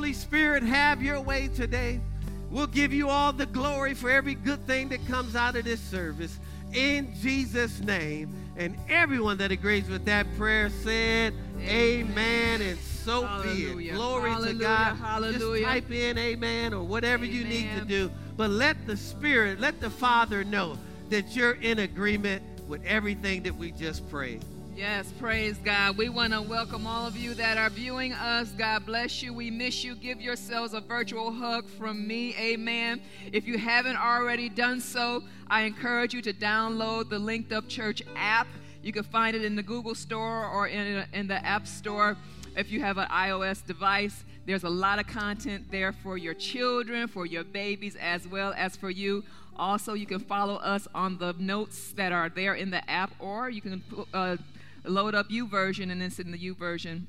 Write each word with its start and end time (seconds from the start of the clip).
Holy 0.00 0.14
Spirit, 0.14 0.62
have 0.62 1.02
your 1.02 1.20
way 1.20 1.48
today. 1.48 2.00
We'll 2.50 2.66
give 2.66 2.90
you 2.90 3.10
all 3.10 3.34
the 3.34 3.44
glory 3.44 3.92
for 3.92 4.08
every 4.08 4.34
good 4.34 4.66
thing 4.66 4.88
that 4.88 5.06
comes 5.06 5.36
out 5.36 5.56
of 5.56 5.66
this 5.66 5.78
service. 5.78 6.38
In 6.72 7.14
Jesus' 7.20 7.80
name. 7.80 8.34
And 8.56 8.78
everyone 8.88 9.36
that 9.36 9.52
agrees 9.52 9.90
with 9.90 10.06
that 10.06 10.26
prayer 10.38 10.70
said, 10.70 11.34
Amen. 11.60 12.62
And 12.62 12.78
so 12.78 13.26
Hallelujah. 13.26 13.76
be 13.76 13.88
it. 13.90 13.94
Glory 13.94 14.30
Hallelujah. 14.30 14.54
to 14.54 14.58
God. 14.60 14.96
Hallelujah. 14.96 15.60
Just 15.60 15.70
type 15.70 15.90
in 15.90 16.16
Amen 16.16 16.72
or 16.72 16.82
whatever 16.82 17.26
you 17.26 17.44
need 17.44 17.68
to 17.78 17.84
do. 17.84 18.10
But 18.38 18.48
let 18.48 18.86
the 18.86 18.96
Spirit, 18.96 19.60
let 19.60 19.82
the 19.82 19.90
Father 19.90 20.44
know 20.44 20.78
that 21.10 21.36
you're 21.36 21.60
in 21.60 21.80
agreement 21.80 22.42
with 22.66 22.82
everything 22.86 23.42
that 23.42 23.54
we 23.54 23.70
just 23.70 24.08
prayed. 24.08 24.42
Yes, 24.76 25.12
praise 25.18 25.58
God. 25.58 25.98
We 25.98 26.08
want 26.08 26.32
to 26.32 26.40
welcome 26.40 26.86
all 26.86 27.06
of 27.06 27.16
you 27.16 27.34
that 27.34 27.58
are 27.58 27.68
viewing 27.68 28.12
us. 28.12 28.50
God 28.52 28.86
bless 28.86 29.22
you. 29.22 29.34
We 29.34 29.50
miss 29.50 29.84
you. 29.84 29.94
Give 29.94 30.20
yourselves 30.20 30.74
a 30.74 30.80
virtual 30.80 31.32
hug 31.32 31.68
from 31.68 32.06
me. 32.06 32.34
Amen. 32.36 33.02
If 33.32 33.46
you 33.46 33.58
haven't 33.58 33.96
already 33.96 34.48
done 34.48 34.80
so, 34.80 35.24
I 35.48 35.62
encourage 35.62 36.14
you 36.14 36.22
to 36.22 36.32
download 36.32 37.10
the 37.10 37.18
Linked 37.18 37.52
Up 37.52 37.68
Church 37.68 38.02
app. 38.16 38.46
You 38.82 38.92
can 38.92 39.02
find 39.02 39.36
it 39.36 39.44
in 39.44 39.56
the 39.56 39.62
Google 39.62 39.94
Store 39.94 40.46
or 40.46 40.68
in, 40.68 41.04
in 41.12 41.26
the 41.26 41.44
App 41.44 41.66
Store 41.66 42.16
if 42.56 42.70
you 42.70 42.80
have 42.80 42.96
an 42.96 43.08
iOS 43.08 43.66
device. 43.66 44.24
There's 44.46 44.64
a 44.64 44.70
lot 44.70 44.98
of 44.98 45.06
content 45.06 45.70
there 45.70 45.92
for 45.92 46.16
your 46.16 46.34
children, 46.34 47.08
for 47.08 47.26
your 47.26 47.44
babies, 47.44 47.96
as 47.96 48.26
well 48.26 48.54
as 48.56 48.76
for 48.76 48.88
you. 48.88 49.24
Also, 49.56 49.92
you 49.92 50.06
can 50.06 50.20
follow 50.20 50.54
us 50.54 50.88
on 50.94 51.18
the 51.18 51.34
notes 51.38 51.92
that 51.92 52.12
are 52.12 52.30
there 52.30 52.54
in 52.54 52.70
the 52.70 52.88
app, 52.90 53.12
or 53.18 53.50
you 53.50 53.60
can 53.60 53.82
uh, 54.14 54.38
load 54.84 55.14
up 55.14 55.30
U 55.30 55.46
YouVersion 55.46 55.90
and 55.90 56.00
then 56.00 56.12
in 56.18 56.32
the 56.32 56.38
YouVersion 56.38 57.06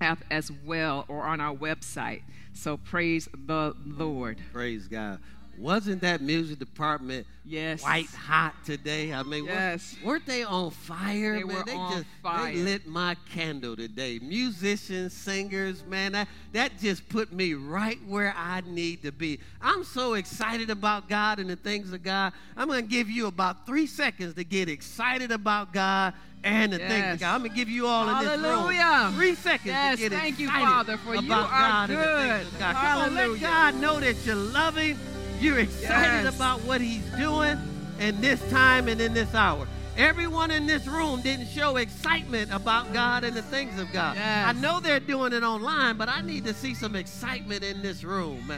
app 0.00 0.24
as 0.30 0.50
well, 0.64 1.04
or 1.08 1.22
on 1.22 1.40
our 1.40 1.54
website. 1.54 2.22
So 2.52 2.76
praise 2.76 3.28
the 3.34 3.74
Lord. 3.84 4.38
Praise 4.52 4.88
God. 4.88 5.20
Wasn't 5.58 6.00
that 6.02 6.20
music 6.20 6.58
department 6.58 7.26
Yes. 7.44 7.82
white 7.82 8.08
hot 8.08 8.54
today? 8.64 9.12
I 9.12 9.22
mean, 9.22 9.44
Yes. 9.46 9.96
weren't 10.02 10.26
they 10.26 10.42
on 10.42 10.70
fire? 10.70 11.34
They 11.38 11.44
man? 11.44 11.56
were 11.56 11.62
they 11.64 11.74
on 11.74 11.92
just 11.92 12.06
fire. 12.22 12.52
they 12.52 12.56
lit 12.60 12.86
my 12.86 13.16
candle 13.32 13.76
today. 13.76 14.18
Musicians, 14.20 15.12
singers, 15.12 15.84
man, 15.86 16.12
that, 16.12 16.28
that 16.52 16.78
just 16.80 17.08
put 17.08 17.32
me 17.32 17.54
right 17.54 17.98
where 18.06 18.34
I 18.36 18.62
need 18.66 19.02
to 19.02 19.12
be. 19.12 19.38
I'm 19.62 19.84
so 19.84 20.14
excited 20.14 20.70
about 20.70 21.08
God 21.08 21.38
and 21.38 21.48
the 21.48 21.56
things 21.56 21.92
of 21.92 22.02
God. 22.02 22.32
I'm 22.56 22.68
gonna 22.68 22.82
give 22.82 23.08
you 23.08 23.26
about 23.26 23.64
three 23.66 23.86
seconds 23.86 24.34
to 24.34 24.44
get 24.44 24.68
excited 24.68 25.30
about 25.32 25.72
God 25.72 26.14
and 26.44 26.72
the 26.72 26.78
things 26.78 27.14
of 27.14 27.20
God. 27.20 27.34
I'm 27.34 27.42
gonna 27.42 27.54
give 27.54 27.68
you 27.68 27.86
all 27.86 28.08
in 28.08 28.18
this 28.24 28.40
Hallelujah. 28.40 29.04
room 29.06 29.14
three 29.14 29.34
seconds 29.34 29.66
Yes, 29.66 29.96
to 29.98 30.08
get 30.08 30.12
thank 30.12 30.38
you, 30.38 30.46
excited 30.48 30.66
Father, 30.66 30.96
for 30.98 31.14
you 31.14 31.26
about 31.26 31.50
are 31.50 31.58
God 31.60 31.90
and 31.90 31.98
the 31.98 32.42
things 32.44 32.52
of 32.52 32.58
God. 32.58 32.74
Come 32.74 32.84
on, 32.86 33.14
let 33.14 33.22
Hallelujah. 33.22 33.40
God 33.40 33.74
know 33.76 34.00
that 34.00 34.26
you 34.26 34.34
love 34.34 34.76
Him. 34.76 34.98
You're 35.40 35.58
excited 35.60 36.24
Yes. 36.24 36.34
about 36.36 36.62
what 36.62 36.80
He's 36.80 37.04
doing 37.18 37.58
in 38.00 38.20
this 38.20 38.40
time 38.50 38.88
and 38.88 39.00
in 39.00 39.14
this 39.14 39.34
hour. 39.34 39.66
Everyone 39.96 40.50
in 40.50 40.66
this 40.66 40.86
room 40.86 41.22
didn't 41.22 41.48
show 41.48 41.76
excitement 41.76 42.52
about 42.52 42.92
God 42.92 43.24
and 43.24 43.34
the 43.34 43.42
things 43.42 43.80
of 43.80 43.90
God. 43.92 44.16
Yes. 44.16 44.48
I 44.48 44.52
know 44.60 44.78
they're 44.80 45.00
doing 45.00 45.32
it 45.32 45.42
online, 45.42 45.96
but 45.96 46.08
I 46.08 46.20
need 46.20 46.44
to 46.44 46.54
see 46.54 46.74
some 46.74 46.94
excitement 46.94 47.64
in 47.64 47.80
this 47.82 48.04
room. 48.04 48.52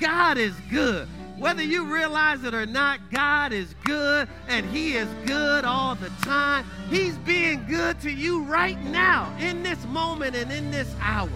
God 0.00 0.36
is 0.36 0.54
good. 0.70 1.08
Whether 1.38 1.62
you 1.62 1.84
realize 1.86 2.44
it 2.44 2.52
or 2.54 2.66
not, 2.66 3.00
God 3.10 3.52
is 3.52 3.74
good 3.84 4.28
and 4.48 4.66
He 4.66 4.96
is 4.96 5.08
good 5.26 5.64
all 5.64 5.94
the 5.94 6.10
time. 6.22 6.66
He's 6.90 7.16
being 7.18 7.64
good 7.66 7.98
to 8.02 8.10
you 8.10 8.42
right 8.44 8.80
now, 8.84 9.34
in 9.40 9.62
this 9.62 9.82
moment 9.86 10.36
and 10.36 10.52
in 10.52 10.70
this 10.70 10.94
hour. 11.00 11.30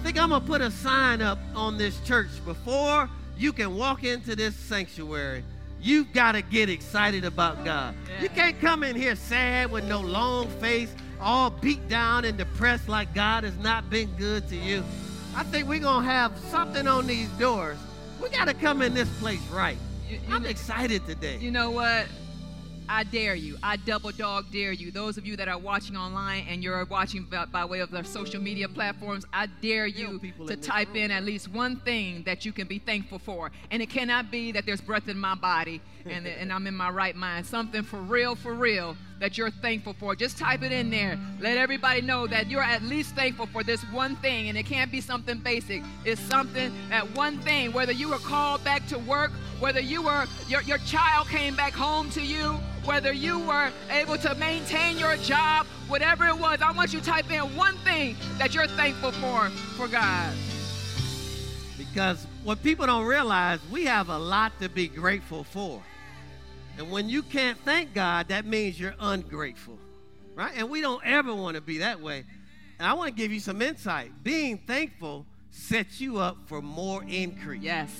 I 0.00 0.02
think 0.02 0.18
I'm 0.20 0.30
gonna 0.30 0.44
put 0.44 0.60
a 0.60 0.70
sign 0.70 1.22
up 1.22 1.38
on 1.54 1.78
this 1.78 1.98
church 2.00 2.28
before 2.44 3.08
you 3.36 3.52
can 3.52 3.76
walk 3.76 4.04
into 4.04 4.34
this 4.36 4.54
sanctuary. 4.54 5.44
You've 5.80 6.12
got 6.12 6.32
to 6.32 6.42
get 6.42 6.68
excited 6.68 7.24
about 7.24 7.64
God. 7.64 7.94
You 8.20 8.28
can't 8.30 8.58
come 8.60 8.82
in 8.82 8.96
here 8.96 9.14
sad 9.14 9.70
with 9.70 9.84
no 9.84 10.00
long 10.00 10.48
face, 10.60 10.92
all 11.20 11.50
beat 11.50 11.86
down 11.88 12.24
and 12.24 12.36
depressed 12.36 12.88
like 12.88 13.12
God 13.14 13.44
has 13.44 13.56
not 13.58 13.88
been 13.90 14.08
good 14.16 14.48
to 14.48 14.56
you. 14.56 14.82
I 15.34 15.42
think 15.44 15.68
we're 15.68 15.80
gonna 15.80 16.06
have 16.06 16.36
something 16.50 16.88
on 16.88 17.06
these 17.06 17.28
doors. 17.30 17.76
We 18.22 18.30
got 18.30 18.46
to 18.46 18.54
come 18.54 18.80
in 18.80 18.94
this 18.94 19.08
place 19.18 19.40
right. 19.52 19.76
You- 20.08 20.16
you 20.26 20.34
I'm 20.34 20.42
know- 20.44 20.48
excited 20.48 21.06
today. 21.06 21.36
You 21.38 21.50
know 21.50 21.70
what? 21.70 22.06
I 22.88 23.04
dare 23.04 23.34
you. 23.34 23.56
I 23.62 23.76
double 23.76 24.10
dog 24.10 24.46
dare 24.52 24.72
you. 24.72 24.90
Those 24.90 25.18
of 25.18 25.26
you 25.26 25.36
that 25.36 25.48
are 25.48 25.58
watching 25.58 25.96
online 25.96 26.46
and 26.48 26.62
you're 26.62 26.84
watching 26.84 27.24
by, 27.24 27.44
by 27.46 27.64
way 27.64 27.80
of 27.80 27.90
the 27.90 28.02
social 28.04 28.40
media 28.40 28.68
platforms, 28.68 29.24
I 29.32 29.46
dare 29.46 29.86
you 29.86 30.20
to 30.46 30.56
type 30.56 30.88
room. 30.88 30.96
in 30.96 31.10
at 31.10 31.24
least 31.24 31.48
one 31.48 31.76
thing 31.76 32.22
that 32.24 32.44
you 32.44 32.52
can 32.52 32.66
be 32.66 32.78
thankful 32.78 33.18
for. 33.18 33.50
And 33.70 33.82
it 33.82 33.90
cannot 33.90 34.30
be 34.30 34.52
that 34.52 34.66
there's 34.66 34.80
breath 34.80 35.08
in 35.08 35.18
my 35.18 35.34
body 35.34 35.80
and, 36.04 36.26
and 36.26 36.52
I'm 36.52 36.66
in 36.66 36.74
my 36.74 36.90
right 36.90 37.16
mind. 37.16 37.46
Something 37.46 37.82
for 37.82 37.98
real, 37.98 38.34
for 38.34 38.54
real 38.54 38.96
that 39.18 39.38
you're 39.38 39.50
thankful 39.50 39.94
for. 39.94 40.14
Just 40.14 40.38
type 40.38 40.62
it 40.62 40.72
in 40.72 40.90
there. 40.90 41.18
Let 41.40 41.56
everybody 41.56 42.02
know 42.02 42.26
that 42.26 42.50
you're 42.50 42.62
at 42.62 42.82
least 42.82 43.14
thankful 43.14 43.46
for 43.46 43.62
this 43.62 43.82
one 43.84 44.16
thing. 44.16 44.48
And 44.48 44.58
it 44.58 44.66
can't 44.66 44.90
be 44.92 45.00
something 45.00 45.38
basic. 45.38 45.82
It's 46.04 46.20
something, 46.20 46.72
that 46.90 47.14
one 47.16 47.38
thing, 47.38 47.72
whether 47.72 47.92
you 47.92 48.10
were 48.10 48.18
called 48.18 48.62
back 48.64 48.86
to 48.88 48.98
work, 48.98 49.32
whether 49.58 49.80
you 49.80 50.02
were, 50.02 50.26
your, 50.48 50.62
your 50.62 50.78
child 50.78 51.28
came 51.28 51.56
back 51.56 51.72
home 51.72 52.10
to 52.10 52.22
you, 52.22 52.58
whether 52.84 53.12
you 53.12 53.38
were 53.40 53.70
able 53.90 54.18
to 54.18 54.34
maintain 54.36 54.98
your 54.98 55.16
job, 55.16 55.66
whatever 55.88 56.26
it 56.26 56.38
was, 56.38 56.60
I 56.60 56.70
want 56.72 56.92
you 56.92 57.00
to 57.00 57.06
type 57.06 57.30
in 57.30 57.42
one 57.56 57.76
thing 57.78 58.16
that 58.38 58.54
you're 58.54 58.66
thankful 58.68 59.12
for, 59.12 59.48
for 59.76 59.88
God. 59.88 60.32
Because 61.78 62.26
what 62.44 62.62
people 62.62 62.86
don't 62.86 63.06
realize, 63.06 63.60
we 63.70 63.84
have 63.86 64.08
a 64.08 64.18
lot 64.18 64.52
to 64.60 64.68
be 64.68 64.86
grateful 64.88 65.42
for. 65.42 65.82
And 66.78 66.90
when 66.90 67.08
you 67.08 67.22
can't 67.22 67.58
thank 67.64 67.94
God, 67.94 68.28
that 68.28 68.44
means 68.44 68.78
you're 68.78 68.94
ungrateful, 69.00 69.78
right? 70.34 70.52
And 70.56 70.68
we 70.68 70.80
don't 70.80 71.04
ever 71.04 71.34
want 71.34 71.54
to 71.54 71.60
be 71.60 71.78
that 71.78 72.00
way. 72.00 72.24
And 72.78 72.86
I 72.86 72.92
want 72.92 73.08
to 73.08 73.14
give 73.14 73.32
you 73.32 73.40
some 73.40 73.62
insight. 73.62 74.12
Being 74.22 74.58
thankful 74.58 75.24
sets 75.50 76.00
you 76.00 76.18
up 76.18 76.36
for 76.46 76.60
more 76.60 77.02
increase. 77.04 77.62
Yes. 77.62 77.90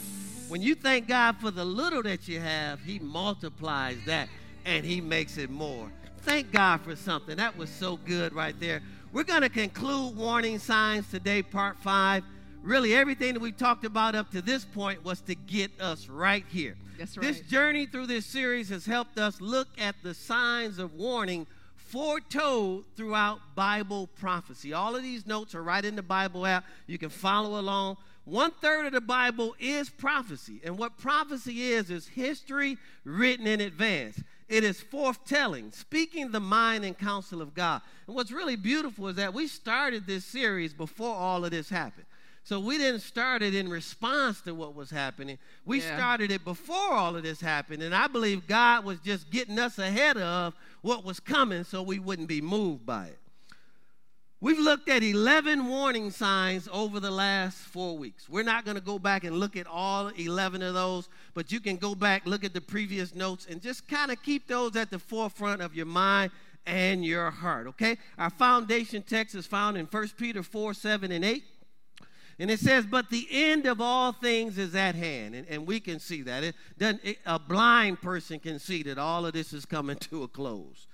When 0.49 0.61
you 0.61 0.75
thank 0.75 1.09
God 1.09 1.37
for 1.39 1.51
the 1.51 1.65
little 1.65 2.03
that 2.03 2.29
you 2.29 2.39
have, 2.39 2.81
He 2.83 2.99
multiplies 2.99 3.97
that 4.07 4.29
and 4.65 4.85
He 4.85 5.01
makes 5.01 5.39
it 5.39 5.51
more. 5.51 5.91
Thank 6.19 6.53
God 6.53 6.83
for 6.83 6.95
something. 6.95 7.37
That 7.37 7.57
was 7.57 7.71
so 7.71 7.97
good 7.97 8.33
right 8.35 8.59
there. 8.61 8.83
We're 9.13 9.25
going 9.25 9.43
to 9.43 9.49
conclude 9.49 10.17
warning 10.17 10.59
signs 10.59 11.11
today, 11.11 11.43
part 11.43 11.79
five. 11.79 12.25
Really, 12.67 12.97
everything 12.97 13.35
that 13.35 13.41
we 13.41 13.53
talked 13.53 13.85
about 13.85 14.17
up 14.17 14.33
to 14.33 14.43
this 14.43 14.65
point 14.65 15.05
was 15.05 15.21
to 15.21 15.37
get 15.37 15.71
us 15.81 16.09
right 16.09 16.45
here. 16.49 16.75
That's 16.99 17.15
This 17.15 17.39
journey 17.39 17.87
through 17.87 18.09
this 18.09 18.27
series 18.27 18.71
has 18.71 18.85
helped 18.85 19.21
us 19.21 19.41
look 19.41 19.69
at 19.79 19.95
the 20.03 20.13
signs 20.15 20.81
of 20.81 20.95
warning 20.95 21.47
foretold 21.77 22.85
throughout 22.97 23.39
Bible 23.55 24.09
prophecy. 24.19 24.73
All 24.73 24.97
of 24.97 25.05
these 25.05 25.29
notes 25.29 25.55
are 25.55 25.63
right 25.63 25.85
in 25.85 25.95
the 25.95 26.03
Bible 26.03 26.45
app. 26.45 26.65
You 26.89 26.99
can 26.99 27.09
follow 27.09 27.61
along. 27.61 27.99
One 28.25 28.51
third 28.51 28.87
of 28.87 28.93
the 28.93 29.01
Bible 29.01 29.55
is 29.61 29.89
prophecy. 29.89 30.61
And 30.65 30.77
what 30.77 30.99
prophecy 30.99 31.71
is, 31.71 31.89
is 31.89 32.09
history 32.09 32.79
written 33.05 33.47
in 33.47 33.61
advance. 33.61 34.21
It 34.49 34.65
is 34.65 34.81
forthtelling, 34.81 35.73
speaking 35.73 36.33
the 36.33 36.41
mind 36.41 36.85
and 36.85 36.99
counsel 36.99 37.41
of 37.41 37.55
God. 37.55 37.83
And 38.09 38.17
what's 38.17 38.33
really 38.33 38.57
beautiful 38.57 39.07
is 39.07 39.15
that 39.17 39.33
we 39.33 39.47
started 39.47 40.05
this 40.05 40.25
series 40.25 40.75
before 40.75 41.15
all 41.15 41.45
of 41.45 41.53
this 41.53 41.71
happened. 41.71 42.07
So 42.47 42.61
we 42.61 42.79
didn't 42.79 43.01
start 43.01 43.43
it 43.43 43.57
in 43.57 43.69
response 43.69 44.41
to 44.43 44.55
what 44.55 44.77
was 44.77 44.89
happening. 44.89 45.37
We 45.65 45.81
Yeah. 45.81 45.97
started 45.97 46.31
it 46.31 46.45
before 46.45 46.93
all 46.93 47.17
of 47.17 47.25
this 47.25 47.41
happened. 47.41 47.83
And 47.83 47.93
I 47.93 48.07
believe 48.07 48.47
God 48.47 48.85
was 48.85 49.01
just 49.01 49.31
getting 49.31 49.59
us 49.59 49.81
ahead 49.81 50.17
of 50.17 50.55
what 50.81 51.03
was 51.03 51.19
coming 51.19 51.65
so 51.65 51.83
we 51.83 51.99
wouldn't 51.99 52.29
be 52.29 52.41
moved 52.41 52.87
by 52.87 53.07
it. 53.07 53.19
We've 54.39 54.61
looked 54.61 54.89
at 54.89 55.03
11 55.03 55.67
warning 55.67 56.13
signs 56.13 56.69
over 56.71 57.01
the 57.01 57.11
last 57.11 57.59
four 57.59 57.99
weeks. 57.99 58.29
We're 58.29 58.45
not 58.45 58.65
going 58.65 58.77
to 58.77 58.81
go 58.81 59.01
back 59.01 59.25
and 59.25 59.41
look 59.41 59.57
at 59.57 59.67
all 59.67 60.07
11 60.11 60.63
of 60.63 60.75
those, 60.75 61.09
but 61.35 61.51
you 61.51 61.59
can 61.59 61.79
go 61.79 61.97
back, 61.97 62.27
look 62.27 62.45
at 62.45 62.55
the 62.55 62.61
previous 62.61 63.13
notes, 63.13 63.49
and 63.51 63.61
just 63.61 63.89
kind 63.89 64.13
of 64.13 64.23
keep 64.23 64.47
those 64.47 64.77
at 64.77 64.91
the 64.91 65.01
forefront 65.01 65.63
of 65.63 65.75
your 65.75 65.87
mind 65.87 66.31
and 66.65 67.05
your 67.05 67.29
heart, 67.33 67.67
okay? 67.67 67.99
Our 68.19 68.31
foundation 68.31 69.03
text 69.03 69.35
is 69.35 69.47
found 69.47 69.77
in 69.77 69.87
1 69.87 70.09
Peter 70.17 70.45
4 70.45 70.75
7 70.75 71.11
and 71.11 71.25
8. 71.25 71.43
And 72.39 72.51
it 72.51 72.61
says, 72.61 72.85
but 72.85 73.09
the 73.09 73.27
end 73.31 73.65
of 73.67 73.81
all 73.81 74.13
things 74.13 74.59
is 74.59 74.75
at 74.75 74.95
hand. 74.95 75.35
And, 75.35 75.47
and 75.49 75.67
we 75.67 75.81
can 75.81 75.99
see 75.99 76.23
that. 76.23 76.45
It 76.45 76.55
doesn't, 76.79 77.01
it- 77.03 77.19
a 77.25 77.39
blind 77.39 78.03
person 78.03 78.39
can 78.39 78.59
see 78.59 78.83
that 78.85 78.99
all 78.99 79.25
of 79.25 79.33
this 79.33 79.53
is 79.53 79.65
coming 79.65 79.97
to 80.11 80.23
a 80.25 80.29
close. 80.29 80.87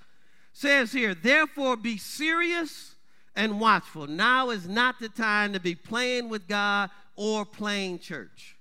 Says 0.53 0.93
here, 0.93 1.15
therefore 1.15 1.77
be 1.77 1.97
serious 1.99 2.95
and 3.35 3.59
watchful. 3.59 4.07
Now 4.07 4.51
is 4.51 4.69
not 4.69 5.01
the 5.01 5.09
time 5.09 5.53
to 5.55 5.61
be 5.61 5.75
playing 5.75 6.29
with 6.29 6.47
God 6.47 6.91
or 7.17 7.45
playing 7.45 7.99
church. 7.99 8.57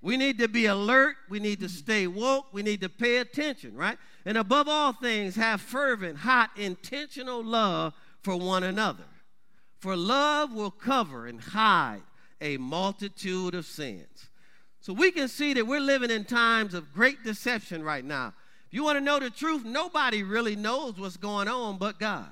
We 0.00 0.16
need 0.16 0.38
to 0.38 0.48
be 0.48 0.66
alert. 0.66 1.16
We 1.28 1.40
need 1.40 1.60
to 1.60 1.68
stay 1.68 2.06
woke. 2.06 2.46
We 2.52 2.62
need 2.62 2.80
to 2.82 2.88
pay 2.88 3.16
attention, 3.16 3.74
right? 3.74 3.98
And 4.24 4.38
above 4.38 4.68
all 4.68 4.92
things, 4.92 5.34
have 5.34 5.60
fervent, 5.60 6.18
hot, 6.18 6.50
intentional 6.56 7.42
love 7.42 7.92
for 8.22 8.36
one 8.36 8.62
another. 8.62 9.04
For 9.78 9.96
love 9.96 10.52
will 10.52 10.70
cover 10.70 11.26
and 11.26 11.40
hide 11.40 12.02
a 12.40 12.56
multitude 12.56 13.54
of 13.54 13.66
sins. 13.66 14.28
So 14.80 14.92
we 14.92 15.10
can 15.10 15.28
see 15.28 15.52
that 15.54 15.66
we're 15.66 15.80
living 15.80 16.10
in 16.10 16.24
times 16.24 16.74
of 16.74 16.92
great 16.92 17.22
deception 17.24 17.82
right 17.82 18.04
now. 18.04 18.34
If 18.68 18.74
you 18.74 18.84
want 18.84 18.98
to 18.98 19.04
know 19.04 19.18
the 19.18 19.30
truth, 19.30 19.64
nobody 19.64 20.22
really 20.22 20.56
knows 20.56 20.98
what's 20.98 21.16
going 21.16 21.48
on 21.48 21.78
but 21.78 21.98
God. 21.98 22.30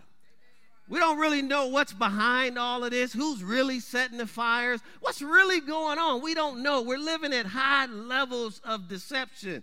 We 0.88 0.98
don't 0.98 1.18
really 1.18 1.42
know 1.42 1.68
what's 1.68 1.94
behind 1.94 2.58
all 2.58 2.84
of 2.84 2.90
this, 2.90 3.12
who's 3.12 3.42
really 3.42 3.80
setting 3.80 4.18
the 4.18 4.26
fires, 4.26 4.80
what's 5.00 5.22
really 5.22 5.60
going 5.60 5.98
on. 5.98 6.22
We 6.22 6.34
don't 6.34 6.62
know. 6.62 6.82
We're 6.82 6.98
living 6.98 7.32
at 7.32 7.46
high 7.46 7.86
levels 7.86 8.60
of 8.64 8.88
deception. 8.88 9.62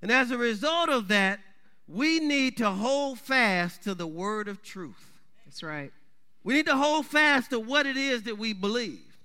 And 0.00 0.10
as 0.10 0.30
a 0.30 0.38
result 0.38 0.88
of 0.88 1.08
that, 1.08 1.40
we 1.86 2.20
need 2.20 2.56
to 2.58 2.70
hold 2.70 3.18
fast 3.18 3.82
to 3.82 3.94
the 3.94 4.06
word 4.06 4.48
of 4.48 4.62
truth. 4.62 5.20
That's 5.44 5.62
right. 5.62 5.92
We 6.42 6.54
need 6.54 6.66
to 6.66 6.76
hold 6.76 7.06
fast 7.06 7.50
to 7.50 7.60
what 7.60 7.86
it 7.86 7.96
is 7.96 8.22
that 8.22 8.38
we 8.38 8.52
believe. 8.52 9.18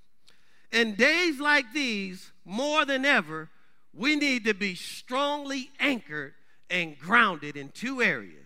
In 0.71 0.95
days 0.95 1.39
like 1.39 1.71
these, 1.73 2.31
more 2.43 2.85
than 2.85 3.05
ever, 3.05 3.49
we 3.93 4.15
need 4.15 4.45
to 4.45 4.53
be 4.53 4.75
strongly 4.75 5.69
anchored 5.79 6.33
and 6.69 6.97
grounded 6.97 7.55
in 7.55 7.69
two 7.69 8.01
areas 8.01 8.41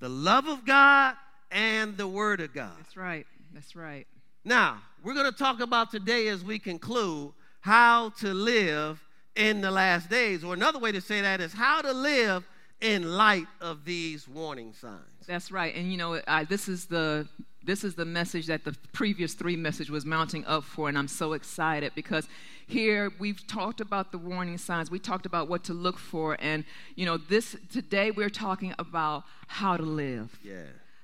the 0.00 0.08
love 0.08 0.48
of 0.48 0.64
God 0.64 1.14
and 1.50 1.96
the 1.96 2.08
Word 2.08 2.40
of 2.40 2.54
God. 2.54 2.72
That's 2.78 2.96
right. 2.96 3.26
That's 3.52 3.76
right. 3.76 4.06
Now, 4.44 4.78
we're 5.04 5.12
going 5.12 5.30
to 5.30 5.38
talk 5.38 5.60
about 5.60 5.90
today 5.90 6.28
as 6.28 6.42
we 6.42 6.58
conclude 6.58 7.32
how 7.60 8.08
to 8.20 8.32
live 8.32 9.06
in 9.36 9.60
the 9.60 9.70
last 9.70 10.08
days. 10.08 10.42
Or 10.42 10.54
another 10.54 10.78
way 10.78 10.92
to 10.92 11.00
say 11.00 11.20
that 11.20 11.40
is 11.40 11.52
how 11.52 11.82
to 11.82 11.92
live 11.92 12.48
in 12.80 13.14
light 13.14 13.46
of 13.60 13.84
these 13.84 14.26
warning 14.26 14.72
signs. 14.72 15.09
That's 15.30 15.52
right. 15.52 15.72
And 15.76 15.92
you 15.92 15.96
know, 15.96 16.20
I, 16.26 16.42
this 16.44 16.68
is 16.68 16.86
the 16.86 17.28
this 17.62 17.84
is 17.84 17.94
the 17.94 18.04
message 18.04 18.46
that 18.46 18.64
the 18.64 18.74
previous 18.92 19.34
three 19.34 19.54
message 19.54 19.90
was 19.90 20.04
mounting 20.06 20.44
up 20.46 20.64
for 20.64 20.88
and 20.88 20.96
i'm 20.96 21.06
so 21.06 21.34
excited 21.34 21.92
because 21.94 22.26
here 22.66 23.12
we've 23.18 23.46
talked 23.46 23.82
about 23.82 24.12
the 24.12 24.18
warning 24.18 24.56
signs 24.56 24.90
we 24.90 24.98
talked 24.98 25.26
about 25.26 25.46
what 25.46 25.62
to 25.62 25.74
look 25.74 25.98
for 25.98 26.38
and 26.40 26.64
you 26.96 27.04
know 27.04 27.18
this 27.18 27.54
today 27.70 28.10
we're 28.10 28.30
talking 28.30 28.74
about 28.78 29.24
how 29.46 29.76
to 29.76 29.82
live 29.82 30.38
Yeah. 30.42 30.62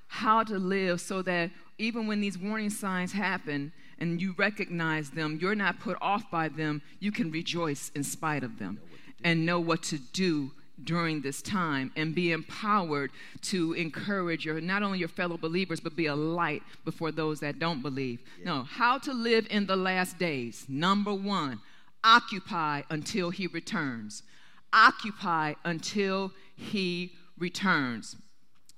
how 0.09 0.43
to 0.45 0.59
live 0.59 0.99
so 1.03 1.21
that 1.23 1.51
even 1.79 2.07
when 2.07 2.23
these 2.23 2.39
warning 2.39 2.71
signs 2.71 3.13
happen 3.13 3.71
and 3.99 4.21
you 4.21 4.35
recognize 4.39 5.11
them, 5.11 5.39
you're 5.41 5.55
not 5.55 5.79
put 5.81 5.97
off 6.01 6.31
by 6.31 6.49
them. 6.49 6.81
You 7.01 7.13
can 7.13 7.31
rejoice 7.31 7.91
in 7.95 8.03
spite 8.03 8.43
of 8.43 8.59
them 8.59 8.81
and 9.25 9.45
know 9.45 9.61
what 9.61 9.83
to 9.85 9.99
do 9.99 10.53
during 10.85 11.23
this 11.23 11.41
time 11.43 11.91
and 11.97 12.15
be 12.15 12.33
empowered 12.33 13.11
to 13.41 13.73
encourage 13.73 14.45
your 14.45 14.61
not 14.61 14.83
only 14.83 14.99
your 14.99 15.09
fellow 15.09 15.37
believers 15.37 15.81
but 15.81 15.97
be 15.97 16.07
a 16.07 16.15
light 16.15 16.63
before 16.85 17.11
those 17.11 17.41
that 17.41 17.59
don't 17.59 17.83
believe. 17.83 18.21
No, 18.45 18.65
how 18.65 18.99
to 18.99 19.13
live 19.13 19.47
in 19.51 19.67
the 19.67 19.77
last 19.77 20.19
days. 20.19 20.67
Number 20.69 21.15
1, 21.15 21.61
occupy 22.05 22.83
until 22.91 23.31
he 23.31 23.47
returns. 23.47 24.23
Occupy 24.73 25.55
until 25.65 26.33
he 26.55 27.13
returns. 27.39 28.17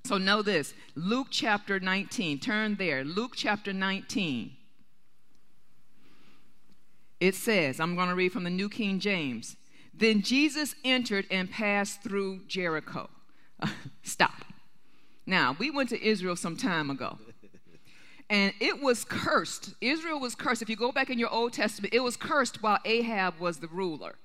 So 0.05 0.17
know 0.19 0.43
this 0.43 0.75
Luke 0.95 1.29
chapter 1.31 1.81
19, 1.81 2.39
turn 2.39 2.77
there. 2.77 3.05
Luke 3.05 3.33
chapter 3.35 3.73
19. 3.73 4.53
It 7.21 7.35
says, 7.35 7.81
I'm 7.81 7.97
going 7.97 8.09
to 8.09 8.15
read 8.15 8.33
from 8.33 8.45
the 8.45 8.51
New 8.51 8.69
King 8.69 9.01
James. 9.01 9.57
Then 9.99 10.23
Jesus 10.23 10.77
entered 10.85 11.27
and 11.31 11.51
passed 11.51 12.03
through 12.03 12.43
Jericho. 12.47 13.11
Stop. 14.03 14.45
Now, 15.27 15.57
we 15.59 15.71
went 15.71 15.89
to 15.89 16.03
Israel 16.03 16.37
some 16.37 16.57
time 16.57 16.89
ago. 16.89 17.19
And 18.31 18.53
it 18.61 18.81
was 18.81 19.05
cursed. 19.05 19.75
Israel 19.81 20.21
was 20.21 20.35
cursed. 20.35 20.63
If 20.63 20.69
you 20.69 20.77
go 20.77 20.93
back 20.93 21.11
in 21.11 21.19
your 21.19 21.31
Old 21.31 21.53
Testament, 21.53 21.95
it 21.95 22.01
was 22.01 22.17
cursed 22.17 22.63
while 22.63 22.79
Ahab 22.85 23.41
was 23.41 23.59
the 23.59 23.69
ruler. 23.69 24.17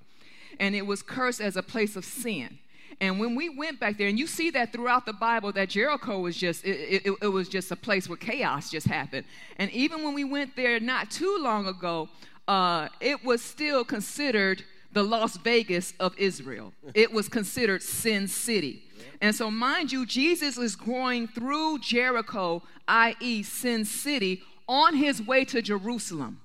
And 0.60 0.74
it 0.74 0.86
was 0.86 1.02
cursed 1.02 1.40
as 1.40 1.56
a 1.56 1.62
place 1.62 1.96
of 1.96 2.04
sin. 2.04 2.58
And 3.00 3.18
when 3.18 3.34
we 3.34 3.48
went 3.48 3.80
back 3.80 3.98
there, 3.98 4.06
and 4.06 4.18
you 4.18 4.26
see 4.28 4.50
that 4.50 4.72
throughout 4.72 5.06
the 5.06 5.12
Bible, 5.12 5.50
that 5.52 5.70
Jericho 5.70 6.20
was 6.20 6.36
just 6.36 6.64
it, 6.64 7.06
it, 7.06 7.14
it, 7.22 7.28
was 7.28 7.48
just 7.48 7.72
a 7.72 7.76
place 7.76 8.08
where 8.08 8.16
chaos 8.16 8.70
just 8.70 8.86
happened. 8.86 9.26
And 9.58 9.68
even 9.72 10.04
when 10.04 10.14
we 10.14 10.22
went 10.22 10.54
there 10.54 10.78
not 10.78 11.10
too 11.10 11.38
long 11.40 11.66
ago, 11.66 12.08
uh, 12.46 12.88
it 13.00 13.24
was 13.24 13.42
still 13.42 13.84
considered 13.84 14.62
the 14.94 15.02
Las 15.02 15.36
Vegas 15.36 15.92
of 16.00 16.16
Israel. 16.16 16.72
It 16.94 17.12
was 17.12 17.28
considered 17.28 17.82
Sin 17.82 18.28
City. 18.28 18.84
And 19.20 19.34
so, 19.34 19.50
mind 19.50 19.92
you, 19.92 20.06
Jesus 20.06 20.56
is 20.56 20.76
going 20.76 21.28
through 21.28 21.80
Jericho, 21.80 22.62
i.e., 22.88 23.42
Sin 23.42 23.84
City, 23.84 24.42
on 24.68 24.96
his 24.96 25.20
way 25.20 25.44
to 25.46 25.60
Jerusalem. 25.60 26.40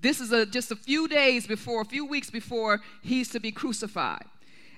This 0.00 0.20
is 0.20 0.32
a, 0.32 0.46
just 0.46 0.70
a 0.70 0.76
few 0.76 1.08
days 1.08 1.46
before, 1.46 1.82
a 1.82 1.84
few 1.84 2.06
weeks 2.06 2.30
before 2.30 2.80
he's 3.02 3.28
to 3.30 3.40
be 3.40 3.52
crucified. 3.52 4.24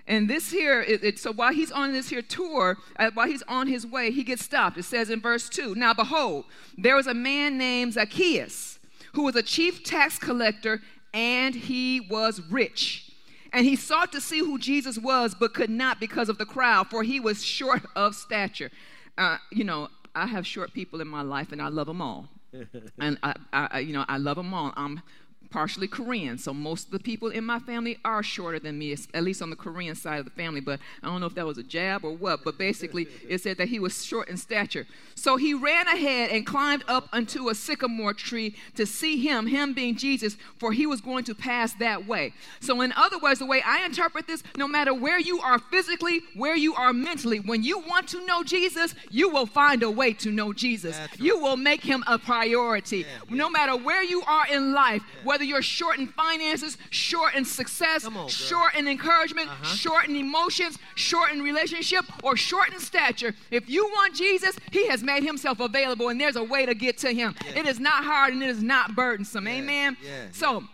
And 0.06 0.29
this 0.29 0.50
here, 0.50 0.82
it, 0.82 1.05
it, 1.05 1.19
so 1.19 1.32
while 1.32 1.53
he's 1.53 1.70
on 1.70 1.93
this 1.93 2.08
here 2.08 2.23
tour, 2.23 2.76
uh, 2.99 3.11
while 3.15 3.29
he's 3.29 3.43
on 3.43 3.69
his 3.69 3.87
way, 3.87 4.11
he 4.11 4.25
gets 4.25 4.44
stopped. 4.44 4.76
It 4.76 4.82
says 4.82 5.11
in 5.11 5.20
verse 5.20 5.49
2 5.49 5.76
Now 5.76 5.94
behold, 5.94 6.47
there 6.76 6.97
was 6.97 7.06
a 7.06 7.15
man 7.15 7.56
named 7.56 7.93
Zacchaeus 7.93 8.81
who 9.12 9.23
was 9.23 9.37
a 9.37 9.43
chief 9.43 9.85
tax 9.85 10.19
collector 10.19 10.81
and 11.12 11.55
he 11.55 12.00
was 12.00 12.41
rich. 12.50 13.11
And 13.53 13.67
he 13.67 13.76
sought 13.76 14.12
to 14.12 14.20
see 14.20 14.38
who 14.38 14.59
Jesus 14.59 14.99
was, 14.99 15.35
but 15.35 15.53
could 15.53 15.69
not 15.69 16.00
because 16.00 16.29
of 16.29 16.38
the 16.38 16.47
crowd, 16.47 16.88
for 16.88 17.03
he 17.03 17.20
was 17.20 17.44
short 17.44 17.82
of 17.94 18.14
stature. 18.14 18.70
Uh, 19.19 19.37
you 19.50 19.64
know, 19.64 19.88
I 20.14 20.26
have 20.26 20.47
short 20.47 20.73
people 20.73 21.00
in 21.00 21.09
my 21.09 21.23
life, 21.23 21.53
and 21.53 21.61
I 21.61 21.69
love 21.69 21.87
them 21.87 22.00
all. 22.00 22.29
and 22.99 23.19
I, 23.23 23.35
I, 23.53 23.79
you 23.81 23.93
know, 23.93 24.05
I 24.09 24.17
love 24.17 24.37
them 24.37 24.53
all. 24.55 24.73
I'm 24.76 25.03
partially 25.52 25.87
Korean, 25.87 26.38
so 26.38 26.52
most 26.52 26.87
of 26.87 26.93
the 26.93 26.99
people 26.99 27.28
in 27.28 27.44
my 27.44 27.58
family 27.58 27.99
are 28.04 28.22
shorter 28.22 28.58
than 28.58 28.78
me, 28.78 28.96
at 29.14 29.22
least 29.22 29.43
on 29.43 29.50
the 29.50 29.56
Korean 29.56 29.94
side 29.94 30.19
of 30.19 30.25
the 30.25 30.31
family. 30.31 30.60
But 30.60 30.81
I 31.02 31.06
don't 31.06 31.20
know 31.20 31.26
if 31.26 31.34
that 31.34 31.46
was 31.46 31.58
a 31.58 31.62
jab 31.62 32.04
or 32.04 32.12
what, 32.12 32.43
but 32.43 32.58
basically 32.58 33.06
it 33.28 33.40
said 33.43 33.58
that 33.58 33.69
he 33.69 33.78
was 33.78 34.04
short 34.04 34.28
in 34.28 34.37
stature. 34.37 34.87
So 35.14 35.37
he 35.37 35.54
ran 35.54 35.87
ahead 35.87 36.31
and 36.31 36.46
climbed 36.46 36.84
up 36.88 37.08
unto 37.12 37.49
a 37.49 37.54
sycamore 37.54 38.14
tree 38.14 38.56
to 38.76 38.87
see 38.87 39.19
him, 39.19 39.46
him 39.46 39.75
being 39.75 39.96
Jesus, 39.96 40.37
for 40.58 40.72
he 40.72 40.87
was 40.87 41.00
going 41.00 41.25
to 41.25 41.34
pass 41.34 41.75
that 41.75 42.06
way. 42.06 42.32
So, 42.60 42.81
in 42.81 42.93
other 42.93 43.19
words, 43.19 43.38
the 43.38 43.46
way 43.46 43.62
I 43.64 43.84
interpret 43.84 44.26
this, 44.26 44.43
no 44.56 44.66
matter 44.66 44.94
where 44.94 45.20
you 45.20 45.40
are 45.40 45.58
physically, 45.58 46.22
where 46.34 46.56
you 46.56 46.75
are 46.75 46.93
mentally, 46.93 47.40
when 47.40 47.62
you 47.62 47.78
want 47.78 48.08
to 48.08 48.25
know 48.26 48.43
Jesus, 48.43 48.94
you 49.10 49.28
will 49.28 49.46
find 49.46 49.82
a 49.82 49.90
way 49.90 50.12
to 50.14 50.31
know 50.31 50.52
Jesus. 50.52 50.98
Right. 50.98 51.20
You 51.20 51.38
will 51.38 51.56
make 51.56 51.82
him 51.82 52.02
a 52.06 52.19
priority. 52.19 52.98
Yeah, 52.98 53.06
yeah. 53.28 53.37
No 53.37 53.50
matter 53.50 53.76
where 53.76 54.02
you 54.02 54.22
are 54.22 54.46
in 54.46 54.72
life, 54.72 55.02
whether 55.25 55.42
you're 55.43 55.62
short 55.62 55.99
in 55.99 56.06
finances, 56.06 56.79
short 56.91 57.34
in 57.34 57.44
success, 57.44 58.05
on, 58.05 58.29
short 58.29 58.75
in 58.75 58.89
encouragement, 58.89 59.49
Uh-huh. 59.49 59.75
short 59.77 60.08
in 60.08 60.17
emotions, 60.17 60.79
short 60.94 61.32
in 61.32 61.43
relationship, 61.43 62.05
or 62.22 62.37
short 62.37 62.72
in 62.72 62.79
stature, 62.81 63.34
if 63.51 63.69
you 63.69 63.84
want 63.87 64.15
Jesus, 64.15 64.56
he 64.70 64.87
has 64.89 65.03
made 65.03 65.22
himself 65.22 65.61
available 65.61 66.08
and 66.08 66.20
there's 66.20 66.37
a 66.37 66.44
way 66.44 66.65
to 66.67 66.75
get 66.75 66.99
to 66.99 67.13
him. 67.13 67.34
Yeah. 67.44 67.61
It 67.61 67.67
is 67.67 67.79
not 67.81 68.05
hard 68.05 68.32
and 68.32 68.43
it 68.43 68.51
is 68.51 68.63
not 68.63 68.94
burdensome. 68.94 69.46
Yeah, 69.46 69.53
Amen. 69.55 69.96
yeah, 70.03 70.27
So, 70.32 70.65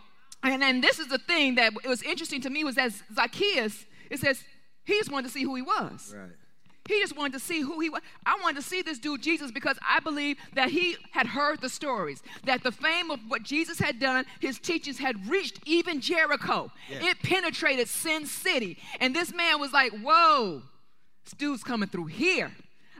and 0.43 0.61
then 0.61 0.79
this 0.81 0.99
is 0.99 1.07
the 1.07 1.17
thing 1.17 1.55
that 1.55 1.73
it 1.83 1.87
was 1.87 2.01
interesting 2.03 2.41
to 2.41 2.49
me 2.49 2.63
was 2.63 2.75
that 2.75 2.91
Zacchaeus, 3.13 3.85
it 4.09 4.19
says 4.19 4.43
he 4.85 4.93
just 4.97 5.11
wanted 5.11 5.27
to 5.27 5.33
see 5.33 5.43
who 5.43 5.55
he 5.55 5.61
was. 5.61 6.13
Right. 6.17 6.29
He 6.89 6.99
just 6.99 7.15
wanted 7.15 7.33
to 7.33 7.39
see 7.39 7.61
who 7.61 7.79
he 7.79 7.87
was. 7.87 8.01
I 8.25 8.35
wanted 8.41 8.55
to 8.63 8.67
see 8.67 8.81
this 8.81 8.97
dude, 8.97 9.21
Jesus, 9.21 9.51
because 9.51 9.77
I 9.87 9.99
believe 9.99 10.37
that 10.55 10.71
he 10.71 10.97
had 11.11 11.27
heard 11.27 11.61
the 11.61 11.69
stories, 11.69 12.23
that 12.45 12.63
the 12.63 12.71
fame 12.71 13.11
of 13.11 13.19
what 13.27 13.43
Jesus 13.43 13.77
had 13.77 13.99
done, 13.99 14.25
his 14.39 14.57
teachings 14.57 14.97
had 14.97 15.29
reached 15.29 15.59
even 15.67 16.01
Jericho. 16.01 16.71
It 16.89 17.21
penetrated 17.21 17.87
Sin 17.87 18.25
City. 18.25 18.79
And 18.99 19.15
this 19.15 19.31
man 19.31 19.59
was 19.59 19.71
like, 19.71 19.91
whoa, 20.01 20.63
this 21.25 21.33
dude's 21.33 21.63
coming 21.63 21.89
through 21.89 22.07
here. 22.07 22.51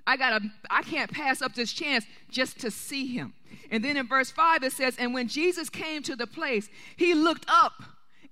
I 0.06 0.18
gotta, 0.18 0.48
I 0.70 0.84
can't 0.84 1.12
pass 1.12 1.42
up 1.42 1.56
this 1.56 1.74
chance 1.74 2.06
just 2.30 2.60
to 2.60 2.70
see 2.70 3.08
him. 3.08 3.34
And 3.72 3.84
then 3.84 3.98
in 3.98 4.08
verse 4.08 4.30
5 4.30 4.62
it 4.62 4.72
says, 4.72 4.98
And 5.00 5.16
when 5.16 5.28
Jesus 5.28 5.68
came 5.68 6.04
to 6.04 6.16
the 6.16 6.28
place, 6.28 6.70
he 6.96 7.16
looked 7.16 7.46
up 7.48 7.74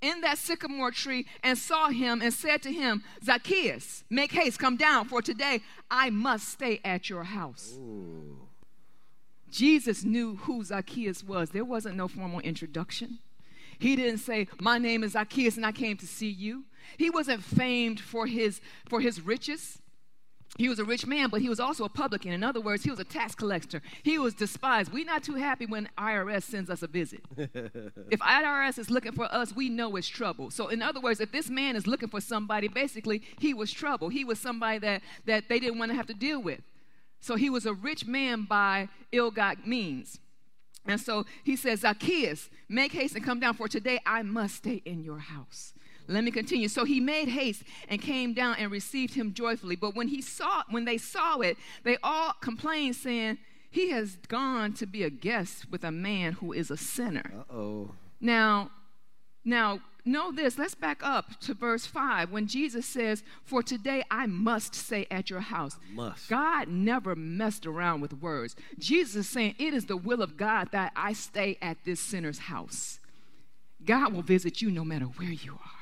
in 0.02 0.22
that 0.22 0.38
sycamore 0.38 0.92
tree 0.92 1.26
and 1.44 1.58
saw 1.58 1.90
him 1.90 2.22
and 2.22 2.34
said 2.34 2.62
to 2.64 2.72
him, 2.72 3.04
Zacchaeus, 3.24 4.04
make 4.10 4.32
haste, 4.32 4.60
come 4.60 4.78
down, 4.78 5.06
for 5.06 5.22
today 5.22 5.62
I 5.90 6.10
must 6.10 6.50
stay 6.50 6.80
at 6.84 7.10
your 7.10 7.24
house. 7.24 7.78
Jesus 9.50 10.04
knew 10.04 10.36
who 10.36 10.64
Zacchaeus 10.64 11.24
was. 11.24 11.50
There 11.50 11.66
wasn't 11.66 11.96
no 11.96 12.08
formal 12.08 12.42
introduction. 12.42 13.20
He 13.80 13.96
didn't 13.96 14.20
say, 14.20 14.48
"My 14.60 14.78
name 14.78 15.04
is 15.04 15.12
Zacchaeus 15.14 15.56
and 15.56 15.66
I 15.66 15.72
came 15.72 15.98
to 15.98 16.08
see 16.08 16.30
you." 16.30 16.66
He 16.98 17.10
wasn't 17.10 17.44
famed 17.44 18.00
for 18.00 18.28
his 18.28 18.60
for 18.90 19.02
his 19.02 19.22
riches. 19.22 19.82
He 20.58 20.70
was 20.70 20.80
a 20.80 20.86
rich 20.86 21.06
man, 21.06 21.30
but 21.30 21.42
he 21.42 21.50
was 21.50 21.60
also 21.60 21.84
a 21.84 21.90
publican. 21.90 22.32
In 22.32 22.44
other 22.44 22.62
words, 22.62 22.84
he 22.84 22.90
was 22.90 23.00
a 23.00 23.04
tax 23.04 23.36
collector. 23.36 23.82
He 24.02 24.18
was 24.18 24.34
despised. 24.34 24.92
We're 24.92 25.06
not 25.06 25.24
too 25.24 25.36
happy 25.36 25.66
when 25.66 25.90
IRS 25.98 26.44
sends 26.44 26.70
us 26.70 26.82
a 26.82 26.88
visit. 26.88 27.22
if 27.38 28.20
IRS 28.20 28.80
is 28.80 28.90
looking 28.90 29.12
for 29.12 29.26
us, 29.26 29.56
we 29.56 29.70
know 29.70 29.96
it's 29.98 30.08
trouble. 30.08 30.50
So, 30.50 30.70
in 30.70 30.82
other 30.82 31.00
words, 31.00 31.20
if 31.20 31.32
this 31.32 31.50
man 31.50 31.76
is 31.76 31.86
looking 31.86 32.10
for 32.10 32.22
somebody, 32.22 32.68
basically, 32.68 33.22
he 33.40 33.54
was 33.54 33.72
trouble. 33.72 34.10
He 34.10 34.24
was 34.24 34.40
somebody 34.40 34.80
that, 34.80 35.02
that 35.26 35.50
they 35.50 35.60
didn't 35.60 35.78
want 35.78 35.92
to 35.92 35.96
have 35.96 36.08
to 36.08 36.14
deal 36.14 36.42
with. 36.42 36.62
So, 37.20 37.36
he 37.36 37.50
was 37.50 37.66
a 37.66 37.74
rich 37.74 38.06
man 38.08 38.44
by 38.50 38.90
ill 39.12 39.32
got 39.32 39.68
means. 39.68 40.20
And 40.88 41.00
so 41.00 41.26
he 41.44 41.56
says, 41.56 41.82
Zacchaeus, 41.82 42.50
make 42.70 42.94
haste 42.94 43.16
and 43.16 43.24
come 43.24 43.40
down, 43.40 43.56
for 43.56 43.68
today 43.68 44.00
I 44.06 44.22
must 44.24 44.56
stay 44.56 44.82
in 44.86 45.04
your 45.04 45.20
house. 45.20 45.74
Let 46.08 46.24
me 46.24 46.32
continue. 46.32 46.68
So 46.68 46.86
he 46.86 47.00
made 47.00 47.28
haste 47.28 47.64
and 47.90 48.02
came 48.02 48.34
down 48.34 48.56
and 48.58 48.72
received 48.72 49.14
him 49.14 49.34
joyfully. 49.34 49.76
But 49.76 49.96
when 49.96 50.08
he 50.08 50.22
saw, 50.22 50.64
when 50.70 50.86
they 50.86 50.98
saw 50.98 51.40
it, 51.40 51.58
they 51.84 51.98
all 52.02 52.34
complained, 52.42 52.96
saying, 52.96 53.38
He 53.70 53.90
has 53.92 54.18
gone 54.28 54.74
to 54.74 54.86
be 54.86 55.04
a 55.04 55.10
guest 55.10 55.70
with 55.70 55.84
a 55.84 55.92
man 55.92 56.34
who 56.34 56.54
is 56.54 56.72
a 56.72 56.78
sinner. 56.78 57.32
Uh 57.34 57.54
oh. 57.54 57.92
Now, 58.22 58.72
now 59.44 59.82
know 60.08 60.32
this. 60.32 60.58
Let's 60.58 60.76
back 60.76 61.02
up 61.04 61.40
to 61.42 61.54
verse 61.54 61.86
5 61.86 62.32
when 62.32 62.48
Jesus 62.48 62.86
says, 62.86 63.24
For 63.44 63.62
today 63.62 64.04
I 64.10 64.26
must 64.26 64.74
stay 64.74 65.06
at 65.12 65.30
your 65.30 65.42
house. 65.42 65.78
Must. 65.94 66.30
God 66.30 66.70
never 66.70 67.16
messed 67.16 67.66
around 67.66 68.02
with 68.02 68.14
words. 68.14 68.56
Jesus 68.80 69.16
is 69.16 69.30
saying, 69.30 69.56
It 69.60 69.74
is 69.74 69.86
the 69.86 69.98
will 69.98 70.22
of 70.22 70.38
God 70.38 70.70
that 70.72 70.94
I 70.96 71.14
stay 71.14 71.58
at 71.62 71.78
this 71.84 72.00
sinner's 72.00 72.40
house. 72.40 73.00
God 73.84 74.14
will 74.14 74.24
visit 74.24 74.62
you 74.62 74.72
no 74.72 74.84
matter 74.84 75.06
where 75.06 75.30
you 75.30 75.54
are. 75.54 75.77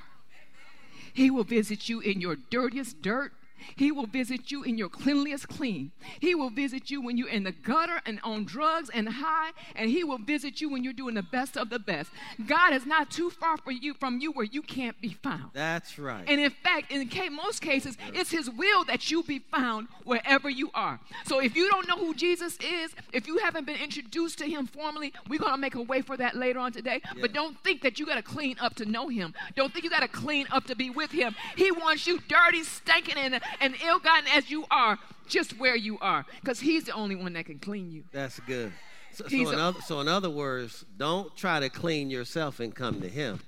He 1.15 1.31
will 1.31 1.45
visit 1.45 1.87
you 1.87 2.01
in 2.01 2.19
your 2.19 2.35
dirtiest 2.35 3.01
dirt. 3.01 3.31
He 3.75 3.91
will 3.91 4.07
visit 4.07 4.51
you 4.51 4.63
in 4.63 4.77
your 4.77 4.89
cleanliest 4.89 5.47
clean. 5.47 5.91
He 6.19 6.35
will 6.35 6.49
visit 6.49 6.89
you 6.89 7.01
when 7.01 7.17
you're 7.17 7.29
in 7.29 7.43
the 7.43 7.51
gutter 7.51 8.01
and 8.05 8.19
on 8.23 8.45
drugs 8.45 8.89
and 8.93 9.09
high, 9.09 9.51
and 9.75 9.89
He 9.89 10.03
will 10.03 10.17
visit 10.17 10.61
you 10.61 10.69
when 10.69 10.83
you're 10.83 10.93
doing 10.93 11.15
the 11.15 11.23
best 11.23 11.57
of 11.57 11.69
the 11.69 11.79
best. 11.79 12.11
God 12.45 12.73
is 12.73 12.85
not 12.85 13.11
too 13.11 13.29
far 13.29 13.57
for 13.57 13.71
you 13.71 13.93
from 13.93 14.19
you 14.19 14.31
where 14.31 14.45
you 14.45 14.61
can't 14.61 14.99
be 15.01 15.09
found. 15.09 15.51
That's 15.53 15.97
right. 15.97 16.23
And 16.27 16.39
in 16.39 16.51
fact, 16.51 16.91
in 16.91 17.09
most 17.35 17.61
cases, 17.61 17.97
it's 18.13 18.31
His 18.31 18.49
will 18.49 18.83
that 18.85 19.11
you 19.11 19.23
be 19.23 19.39
found 19.39 19.87
wherever 20.03 20.49
you 20.49 20.69
are. 20.73 20.99
So 21.25 21.39
if 21.39 21.55
you 21.55 21.69
don't 21.69 21.87
know 21.87 21.97
who 21.97 22.13
Jesus 22.13 22.57
is, 22.57 22.95
if 23.13 23.27
you 23.27 23.37
haven't 23.39 23.65
been 23.65 23.77
introduced 23.77 24.37
to 24.39 24.45
Him 24.45 24.67
formally, 24.67 25.13
we're 25.27 25.39
going 25.39 25.53
to 25.53 25.57
make 25.57 25.75
a 25.75 25.81
way 25.81 26.01
for 26.01 26.17
that 26.17 26.35
later 26.35 26.59
on 26.59 26.71
today. 26.71 27.01
But 27.19 27.33
don't 27.33 27.57
think 27.63 27.81
that 27.81 27.99
you 27.99 28.05
got 28.05 28.15
to 28.15 28.23
clean 28.23 28.57
up 28.59 28.75
to 28.75 28.85
know 28.85 29.07
Him. 29.07 29.33
Don't 29.55 29.73
think 29.73 29.83
you 29.83 29.89
got 29.89 30.01
to 30.01 30.07
clean 30.07 30.47
up 30.51 30.65
to 30.65 30.75
be 30.75 30.89
with 30.89 31.11
Him. 31.11 31.35
He 31.55 31.71
wants 31.71 32.07
you 32.07 32.19
dirty, 32.27 32.63
stinking, 32.63 33.17
and, 33.17 33.39
and 33.61 33.75
ill 33.83 33.99
gotten 33.99 34.27
as 34.33 34.49
you 34.49 34.65
are, 34.71 34.97
just 35.27 35.57
where 35.59 35.75
you 35.75 35.97
are, 35.99 36.25
because 36.41 36.59
He's 36.59 36.85
the 36.85 36.93
only 36.93 37.15
one 37.15 37.33
that 37.33 37.45
can 37.45 37.59
clean 37.59 37.91
you. 37.91 38.03
That's 38.11 38.39
good. 38.41 38.71
So, 39.13 39.27
so, 39.29 39.49
in 39.49 39.59
other, 39.59 39.81
so 39.81 40.01
in 40.01 40.07
other 40.09 40.29
words, 40.29 40.83
don't 40.97 41.35
try 41.37 41.61
to 41.61 41.69
clean 41.69 42.09
yourself 42.09 42.59
and 42.59 42.75
come 42.75 42.99
to 42.99 43.07
him. 43.07 43.39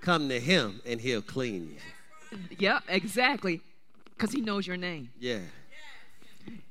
Come 0.00 0.28
to 0.28 0.38
him 0.38 0.80
and 0.86 1.00
he'll 1.00 1.22
clean 1.22 1.70
you. 1.70 2.38
Yep, 2.58 2.84
exactly, 2.88 3.62
because 4.16 4.32
He 4.32 4.40
knows 4.40 4.66
your 4.66 4.76
name. 4.76 5.10
Yeah. 5.18 5.40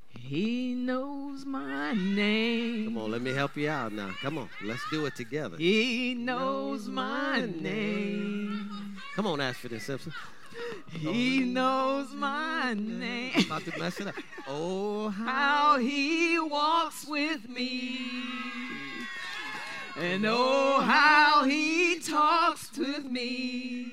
He 0.10 0.74
knows 0.74 1.46
my 1.46 1.94
name. 1.94 2.86
Come 2.86 2.98
on, 2.98 3.12
let 3.12 3.22
me 3.22 3.34
help 3.34 3.56
you 3.56 3.70
out 3.70 3.94
now. 3.94 4.12
Come 4.22 4.38
on, 4.38 4.50
let's 4.63 4.82
do 4.91 5.06
it 5.06 5.15
together. 5.15 5.58
He 5.58 6.13
knows 6.13 6.88
my 6.88 7.46
name. 7.46 8.98
Come 9.15 9.27
on, 9.27 9.39
Ashford 9.39 9.82
Simpson. 9.82 10.13
He 10.91 11.43
oh, 11.43 11.45
knows 11.45 12.13
my 12.13 12.73
name. 12.73 13.45
About 13.45 13.63
to 13.65 13.79
mess 13.79 13.99
it 13.99 14.07
up. 14.07 14.15
Oh, 14.47 15.09
how 15.25 15.77
he 15.77 16.39
walks 16.39 17.05
with 17.05 17.47
me. 17.49 17.99
And 19.99 20.25
oh, 20.27 20.79
how 20.81 21.43
he 21.43 21.99
talks 21.99 22.75
with 22.77 23.05
me. 23.05 23.91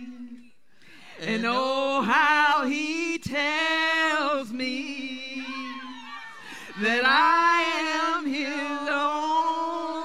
And 1.21 1.44
oh, 1.44 1.52
oh, 1.54 2.02
how 2.02 2.66
he 2.66 3.18
tells 3.18 4.52
me 4.52 5.44
that 6.80 7.02
I 7.04 8.16
am 8.16 8.26
his 8.26 8.88
own. 8.90 10.04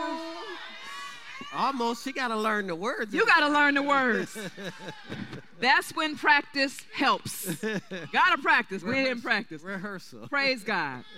almost 1.53 2.03
she 2.03 2.11
got 2.11 2.27
to 2.29 2.37
learn 2.37 2.67
the 2.67 2.75
words. 2.75 3.13
You 3.13 3.25
got 3.25 3.39
to 3.39 3.49
learn 3.49 3.75
the 3.75 3.83
words. 3.83 4.37
That's 5.59 5.95
when 5.95 6.17
practice 6.17 6.77
helps. 6.93 7.45
Got 8.11 8.35
to 8.35 8.41
practice. 8.41 8.83
We 8.83 8.93
didn't 8.93 9.21
practice. 9.21 9.61
rehearsal. 9.61 10.27
Praise 10.27 10.63
God. 10.63 11.03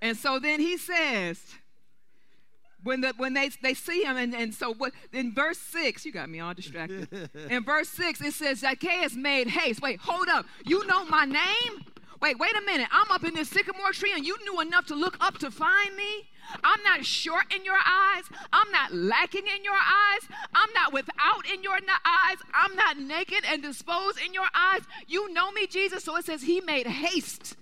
And 0.00 0.16
so 0.16 0.38
then 0.38 0.60
he 0.60 0.76
says, 0.76 1.42
when 2.84 3.00
the 3.00 3.12
when 3.16 3.34
they 3.34 3.50
they 3.62 3.74
see 3.74 4.04
him, 4.04 4.16
and, 4.16 4.32
and 4.32 4.54
so 4.54 4.72
what 4.74 4.92
in 5.12 5.34
verse 5.34 5.58
six, 5.58 6.04
you 6.06 6.12
got 6.12 6.30
me 6.30 6.38
all 6.38 6.54
distracted. 6.54 7.08
In 7.50 7.64
verse 7.64 7.88
six, 7.88 8.20
it 8.20 8.32
says 8.34 8.60
Zacchaeus 8.60 9.14
made 9.14 9.48
haste. 9.48 9.82
Wait, 9.82 9.98
hold 10.00 10.28
up. 10.28 10.46
You 10.64 10.86
know 10.86 11.04
my 11.06 11.24
name? 11.24 11.84
Wait, 12.20 12.38
wait 12.38 12.56
a 12.56 12.60
minute. 12.62 12.88
I'm 12.90 13.10
up 13.10 13.24
in 13.24 13.34
this 13.34 13.48
sycamore 13.48 13.92
tree 13.92 14.12
and 14.14 14.26
you 14.26 14.36
knew 14.44 14.60
enough 14.60 14.86
to 14.86 14.94
look 14.94 15.16
up 15.20 15.38
to 15.38 15.50
find 15.50 15.94
me? 15.96 16.28
I'm 16.64 16.82
not 16.82 17.04
short 17.04 17.52
in 17.54 17.64
your 17.64 17.76
eyes. 17.76 18.24
I'm 18.52 18.70
not 18.70 18.94
lacking 18.94 19.46
in 19.46 19.64
your 19.64 19.74
eyes. 19.74 20.28
I'm 20.54 20.72
not 20.74 20.92
without 20.92 21.46
in 21.52 21.62
your 21.62 21.76
eyes. 21.76 22.38
I'm 22.54 22.74
not 22.74 22.98
naked 22.98 23.44
and 23.46 23.62
disposed 23.62 24.18
in 24.24 24.34
your 24.34 24.48
eyes. 24.54 24.82
You 25.06 25.32
know 25.32 25.50
me, 25.52 25.66
Jesus. 25.66 26.04
So 26.04 26.16
it 26.16 26.24
says 26.24 26.42
he 26.42 26.60
made 26.60 26.86
haste 26.86 27.56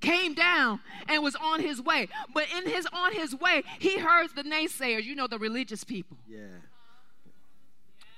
came 0.00 0.34
down 0.34 0.80
and 1.08 1.22
was 1.22 1.36
on 1.36 1.60
his 1.60 1.80
way. 1.80 2.08
But 2.34 2.46
in 2.56 2.68
his 2.68 2.86
on 2.92 3.12
his 3.12 3.34
way, 3.34 3.62
he 3.78 3.98
heard 3.98 4.28
the 4.34 4.42
naysayers, 4.42 5.04
you 5.04 5.14
know, 5.14 5.26
the 5.26 5.38
religious 5.38 5.84
people. 5.84 6.16
Yeah. 6.26 6.46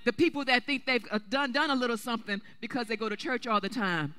The 0.05 0.13
people 0.13 0.45
that 0.47 0.65
think 0.65 0.87
they've 0.87 1.07
uh, 1.11 1.21
done 1.29 1.53
done 1.53 1.71
a 1.71 1.77
little 1.77 1.97
something 1.97 2.41
because 2.61 2.87
they 2.89 2.97
go 2.97 3.09
to 3.09 3.17
church 3.17 3.47
all 3.47 3.61
the 3.61 3.69
time. 3.69 4.15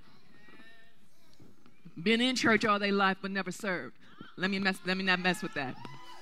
Been 2.01 2.21
in 2.21 2.35
church 2.35 2.65
all 2.65 2.79
their 2.79 2.91
life 2.91 3.17
but 3.21 3.31
never 3.31 3.51
served. 3.51 3.95
Let 4.37 4.49
me 4.51 4.59
mess 4.59 4.77
let 4.85 4.97
me 4.97 5.03
not 5.03 5.19
mess 5.19 5.41
with 5.41 5.53
that. 5.53 5.75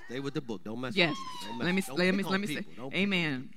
Stay 0.07 0.19
with 0.19 0.33
the 0.33 0.41
book. 0.41 0.63
Don't 0.63 0.79
mess 0.81 0.95
Yes. 0.95 1.09
with 1.09 1.17
it. 1.17 1.47
Don't 1.65 1.75
mess- 1.75 1.89
Let 1.89 1.97
me 1.97 1.97
let 1.97 2.15
me 2.15 2.23
let 2.23 2.41
me 2.41 2.47
say. 2.47 2.65
Amen. 2.93 3.49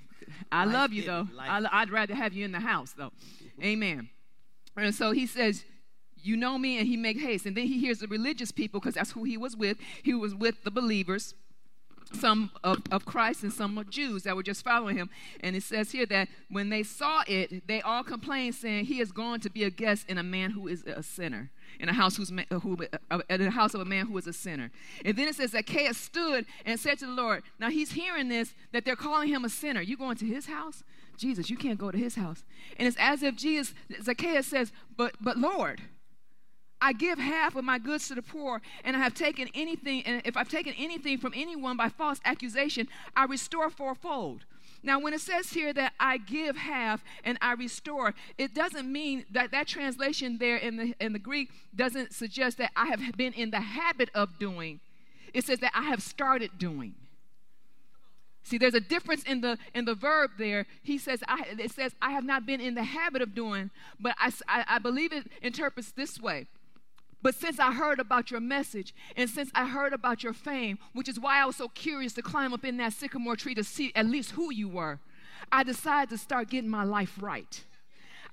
I 0.52 0.64
love 0.64 0.92
you 0.92 1.02
though. 1.02 1.28
I, 1.38 1.66
I'd 1.70 1.90
rather 1.90 2.14
have 2.14 2.32
you 2.32 2.44
in 2.44 2.52
the 2.52 2.60
house 2.60 2.92
though. 2.96 3.12
Amen. 3.62 4.08
And 4.76 4.94
so 4.94 5.12
he 5.12 5.26
says, 5.26 5.64
"You 6.16 6.36
know 6.36 6.56
me," 6.58 6.78
and 6.78 6.86
he 6.86 6.96
make 6.96 7.20
haste. 7.20 7.46
And 7.46 7.56
then 7.56 7.66
he 7.66 7.78
hears 7.78 7.98
the 7.98 8.06
religious 8.08 8.50
people 8.52 8.80
because 8.80 8.94
that's 8.94 9.12
who 9.12 9.24
he 9.24 9.36
was 9.36 9.56
with. 9.56 9.76
He 10.02 10.14
was 10.14 10.34
with 10.34 10.62
the 10.64 10.70
believers, 10.70 11.34
some 12.14 12.50
of, 12.62 12.78
of 12.90 13.04
Christ 13.04 13.42
and 13.42 13.52
some 13.52 13.76
of 13.78 13.90
Jews 13.90 14.22
that 14.24 14.36
were 14.36 14.42
just 14.42 14.64
following 14.64 14.96
him. 14.96 15.10
And 15.40 15.54
it 15.56 15.62
says 15.62 15.90
here 15.92 16.06
that 16.06 16.28
when 16.50 16.70
they 16.70 16.82
saw 16.82 17.22
it, 17.26 17.66
they 17.66 17.80
all 17.80 18.04
complained, 18.04 18.54
saying, 18.54 18.86
"He 18.86 19.00
is 19.00 19.12
going 19.12 19.40
to 19.40 19.50
be 19.50 19.64
a 19.64 19.70
guest 19.70 20.08
in 20.08 20.18
a 20.18 20.22
man 20.22 20.50
who 20.52 20.68
is 20.68 20.84
a 20.84 21.02
sinner." 21.02 21.50
In 21.80 21.88
a 21.88 21.92
house 21.92 22.16
who's 22.16 22.30
ma- 22.30 22.44
who, 22.62 22.78
uh, 23.10 23.18
in 23.28 23.42
a 23.42 23.50
house 23.50 23.74
of 23.74 23.80
a 23.80 23.84
man 23.84 24.06
who 24.06 24.16
is 24.16 24.28
a 24.28 24.32
sinner, 24.32 24.70
and 25.04 25.16
then 25.16 25.26
it 25.26 25.34
says 25.34 25.50
Zacchaeus 25.50 25.96
stood 25.96 26.46
and 26.64 26.78
said 26.78 26.98
to 27.00 27.06
the 27.06 27.12
Lord. 27.12 27.42
Now 27.58 27.68
he's 27.68 27.92
hearing 27.92 28.28
this 28.28 28.54
that 28.72 28.84
they're 28.84 28.94
calling 28.94 29.28
him 29.28 29.44
a 29.44 29.48
sinner. 29.48 29.80
You 29.80 29.96
going 29.96 30.16
to 30.18 30.26
his 30.26 30.46
house? 30.46 30.84
Jesus, 31.16 31.50
you 31.50 31.56
can't 31.56 31.78
go 31.78 31.90
to 31.90 31.98
his 31.98 32.14
house. 32.14 32.44
And 32.78 32.86
it's 32.86 32.96
as 32.98 33.22
if 33.22 33.36
Jesus, 33.36 33.74
Zacchaeus 34.02 34.46
says, 34.46 34.72
But 34.96 35.14
but 35.20 35.36
Lord, 35.36 35.82
I 36.80 36.92
give 36.92 37.18
half 37.18 37.56
of 37.56 37.64
my 37.64 37.78
goods 37.78 38.08
to 38.08 38.14
the 38.14 38.22
poor, 38.22 38.60
and 38.84 38.96
I 38.96 38.98
have 38.98 39.14
taken 39.14 39.48
anything, 39.54 40.02
and 40.04 40.20
if 40.24 40.36
I've 40.36 40.48
taken 40.48 40.74
anything 40.76 41.18
from 41.18 41.32
anyone 41.34 41.76
by 41.76 41.88
false 41.88 42.20
accusation, 42.24 42.88
I 43.16 43.24
restore 43.24 43.70
fourfold. 43.70 44.44
Now, 44.82 45.00
when 45.00 45.14
it 45.14 45.22
says 45.22 45.50
here 45.50 45.72
that 45.72 45.94
I 45.98 46.18
give 46.18 46.56
half 46.56 47.02
and 47.24 47.38
I 47.40 47.54
restore, 47.54 48.14
it 48.36 48.54
doesn't 48.54 48.90
mean 48.90 49.24
that 49.30 49.50
that 49.52 49.66
translation 49.66 50.36
there 50.36 50.58
in 50.58 50.76
the 50.76 50.94
in 51.00 51.14
the 51.14 51.18
Greek 51.18 51.48
doesn't 51.74 52.12
suggest 52.12 52.58
that 52.58 52.70
I 52.76 52.86
have 52.88 53.00
been 53.16 53.32
in 53.32 53.50
the 53.50 53.60
habit 53.60 54.10
of 54.14 54.38
doing. 54.38 54.80
It 55.32 55.44
says 55.44 55.60
that 55.60 55.72
I 55.74 55.84
have 55.84 56.02
started 56.02 56.58
doing. 56.58 56.94
See, 58.42 58.58
there's 58.58 58.74
a 58.74 58.80
difference 58.80 59.22
in 59.22 59.40
the 59.40 59.56
in 59.74 59.86
the 59.86 59.94
verb 59.94 60.32
there. 60.36 60.66
He 60.82 60.98
says, 60.98 61.24
I, 61.26 61.46
it 61.58 61.70
says, 61.70 61.94
I 62.02 62.10
have 62.10 62.24
not 62.24 62.44
been 62.44 62.60
in 62.60 62.74
the 62.74 62.84
habit 62.84 63.22
of 63.22 63.34
doing, 63.34 63.70
but 63.98 64.14
I, 64.18 64.30
I, 64.46 64.64
I 64.68 64.78
believe 64.80 65.14
it 65.14 65.28
interprets 65.40 65.92
this 65.92 66.20
way. 66.20 66.46
But 67.24 67.34
since 67.34 67.58
I 67.58 67.72
heard 67.72 68.00
about 68.00 68.30
your 68.30 68.40
message, 68.40 68.94
and 69.16 69.30
since 69.30 69.50
I 69.54 69.66
heard 69.66 69.94
about 69.94 70.22
your 70.22 70.34
fame, 70.34 70.78
which 70.92 71.08
is 71.08 71.18
why 71.18 71.40
I 71.40 71.46
was 71.46 71.56
so 71.56 71.68
curious 71.68 72.12
to 72.12 72.22
climb 72.22 72.52
up 72.52 72.66
in 72.66 72.76
that 72.76 72.92
sycamore 72.92 73.34
tree 73.34 73.54
to 73.54 73.64
see 73.64 73.92
at 73.94 74.04
least 74.04 74.32
who 74.32 74.52
you 74.52 74.68
were, 74.68 75.00
I 75.50 75.62
decided 75.64 76.10
to 76.10 76.18
start 76.18 76.50
getting 76.50 76.68
my 76.68 76.84
life 76.84 77.14
right. 77.18 77.64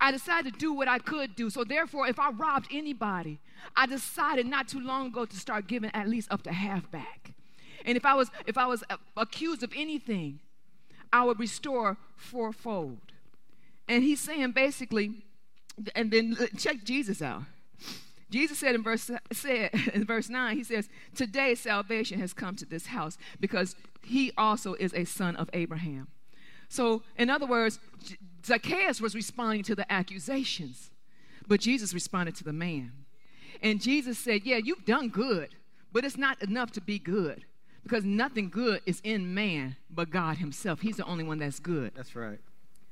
I 0.01 0.11
decided 0.11 0.55
to 0.55 0.59
do 0.59 0.73
what 0.73 0.89
I 0.89 0.99
could 0.99 1.37
do. 1.37 1.49
So 1.49 1.63
therefore, 1.63 2.05
if 2.07 2.19
I 2.19 2.31
robbed 2.31 2.67
anybody, 2.69 3.39
I 3.77 3.85
decided 3.85 4.45
not 4.45 4.67
too 4.67 4.81
long 4.81 5.07
ago 5.07 5.23
to 5.23 5.37
start 5.37 5.67
giving 5.67 5.91
at 5.93 6.09
least 6.09 6.29
up 6.29 6.43
to 6.43 6.51
half 6.51 6.91
back. 6.91 7.31
And 7.85 7.95
if 7.95 8.05
I 8.05 8.13
was 8.15 8.29
if 8.45 8.57
I 8.57 8.67
was 8.67 8.83
accused 9.15 9.63
of 9.63 9.71
anything, 9.73 10.41
I 11.13 11.23
would 11.23 11.39
restore 11.39 11.95
fourfold. 12.17 13.13
And 13.87 14.03
he's 14.03 14.19
saying 14.19 14.51
basically, 14.51 15.23
and 15.95 16.11
then 16.11 16.35
check 16.57 16.83
Jesus 16.83 17.21
out. 17.21 17.43
Jesus 18.31 18.57
said 18.57 18.75
in 18.75 18.81
verse 18.81 19.11
said 19.31 19.71
in 19.93 20.05
verse 20.05 20.29
9, 20.29 20.55
he 20.55 20.63
says, 20.63 20.89
Today 21.13 21.53
salvation 21.53 22.19
has 22.19 22.33
come 22.33 22.55
to 22.55 22.65
this 22.65 22.87
house 22.87 23.17
because 23.39 23.75
he 24.01 24.31
also 24.37 24.73
is 24.75 24.93
a 24.93 25.05
son 25.05 25.35
of 25.35 25.49
Abraham. 25.53 26.07
So, 26.69 27.03
in 27.17 27.29
other 27.29 27.45
words, 27.45 27.79
Zacchaeus 28.45 29.01
was 29.01 29.13
responding 29.13 29.63
to 29.63 29.75
the 29.75 29.91
accusations, 29.91 30.89
but 31.45 31.59
Jesus 31.59 31.93
responded 31.93 32.35
to 32.37 32.45
the 32.45 32.53
man. 32.53 32.93
And 33.61 33.81
Jesus 33.81 34.17
said, 34.17 34.41
Yeah, 34.45 34.57
you've 34.57 34.85
done 34.85 35.09
good, 35.09 35.49
but 35.91 36.05
it's 36.05 36.17
not 36.17 36.41
enough 36.41 36.71
to 36.71 36.81
be 36.81 36.97
good. 36.97 37.43
Because 37.83 38.05
nothing 38.05 38.49
good 38.49 38.81
is 38.85 39.01
in 39.03 39.33
man 39.33 39.75
but 39.89 40.11
God 40.11 40.37
Himself. 40.37 40.81
He's 40.81 40.97
the 40.97 41.05
only 41.05 41.23
one 41.23 41.39
that's 41.39 41.59
good. 41.59 41.91
That's 41.95 42.15
right. 42.15 42.39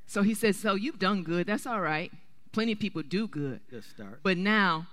So 0.06 0.24
He 0.24 0.34
says, 0.34 0.58
So 0.58 0.76
you've 0.76 1.00
done 1.00 1.24
good. 1.24 1.48
That's 1.48 1.66
all 1.66 1.80
right. 1.80 2.12
Plenty 2.52 2.74
of 2.74 2.80
people 2.80 3.02
do 3.04 3.28
good. 3.28 3.62
Good 3.70 3.86
start. 3.86 4.20
But 4.24 4.38
now 4.38 4.88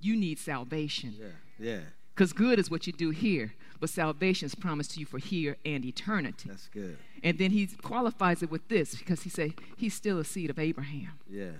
you 0.00 0.16
need 0.16 0.38
salvation. 0.38 1.14
Yeah. 1.18 1.26
Yeah. 1.58 1.80
Because 2.14 2.32
good 2.32 2.58
is 2.58 2.70
what 2.70 2.86
you 2.86 2.92
do 2.92 3.10
here, 3.10 3.54
but 3.78 3.88
salvation 3.88 4.46
is 4.46 4.54
promised 4.54 4.92
to 4.92 5.00
you 5.00 5.06
for 5.06 5.18
here 5.18 5.56
and 5.64 5.84
eternity. 5.84 6.48
That's 6.48 6.68
good. 6.68 6.98
And 7.22 7.38
then 7.38 7.50
he 7.50 7.66
qualifies 7.66 8.42
it 8.42 8.50
with 8.50 8.68
this 8.68 8.94
because 8.94 9.22
he 9.22 9.30
said 9.30 9.54
he's 9.76 9.94
still 9.94 10.18
a 10.18 10.24
seed 10.24 10.50
of 10.50 10.58
Abraham. 10.58 11.18
Yeah. 11.28 11.52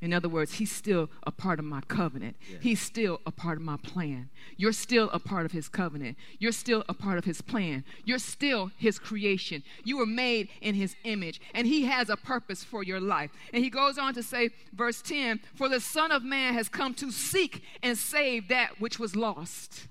In 0.00 0.14
other 0.14 0.28
words, 0.28 0.54
he's 0.54 0.72
still 0.72 1.10
a 1.24 1.30
part 1.30 1.58
of 1.58 1.64
my 1.64 1.82
covenant. 1.82 2.36
Yeah. 2.50 2.58
He's 2.60 2.80
still 2.80 3.20
a 3.26 3.30
part 3.30 3.58
of 3.58 3.62
my 3.62 3.76
plan. 3.76 4.30
You're 4.56 4.72
still 4.72 5.10
a 5.12 5.18
part 5.18 5.44
of 5.44 5.52
his 5.52 5.68
covenant. 5.68 6.16
You're 6.38 6.52
still 6.52 6.84
a 6.88 6.94
part 6.94 7.18
of 7.18 7.24
his 7.24 7.42
plan. 7.42 7.84
You're 8.04 8.18
still 8.18 8.70
his 8.78 8.98
creation. 8.98 9.62
You 9.84 9.98
were 9.98 10.06
made 10.06 10.48
in 10.62 10.74
his 10.74 10.96
image, 11.04 11.40
and 11.54 11.66
he 11.66 11.84
has 11.84 12.08
a 12.08 12.16
purpose 12.16 12.64
for 12.64 12.82
your 12.82 13.00
life. 13.00 13.30
And 13.52 13.62
he 13.62 13.68
goes 13.68 13.98
on 13.98 14.14
to 14.14 14.22
say, 14.22 14.50
verse 14.72 15.02
10 15.02 15.40
For 15.54 15.68
the 15.68 15.80
Son 15.80 16.10
of 16.12 16.22
Man 16.22 16.54
has 16.54 16.68
come 16.68 16.94
to 16.94 17.10
seek 17.10 17.62
and 17.82 17.98
save 17.98 18.48
that 18.48 18.80
which 18.80 18.98
was 18.98 19.14
lost. 19.14 19.88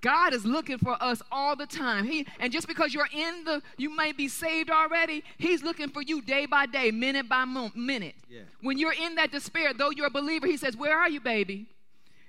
God 0.00 0.32
is 0.32 0.44
looking 0.46 0.78
for 0.78 0.96
us 1.02 1.22
all 1.30 1.56
the 1.56 1.66
time. 1.66 2.06
He 2.06 2.26
and 2.38 2.52
just 2.52 2.66
because 2.66 2.94
you're 2.94 3.08
in 3.12 3.44
the 3.44 3.62
you 3.76 3.94
may 3.94 4.12
be 4.12 4.28
saved 4.28 4.70
already, 4.70 5.22
he's 5.38 5.62
looking 5.62 5.88
for 5.88 6.02
you 6.02 6.22
day 6.22 6.46
by 6.46 6.66
day, 6.66 6.90
minute 6.90 7.28
by 7.28 7.44
mo- 7.44 7.72
minute. 7.74 8.14
Yeah. 8.28 8.42
When 8.62 8.78
you're 8.78 8.94
in 8.94 9.16
that 9.16 9.30
despair, 9.30 9.72
though 9.74 9.90
you're 9.90 10.06
a 10.06 10.10
believer, 10.10 10.46
he 10.46 10.56
says, 10.56 10.76
"Where 10.76 10.98
are 10.98 11.08
you, 11.08 11.20
baby?" 11.20 11.66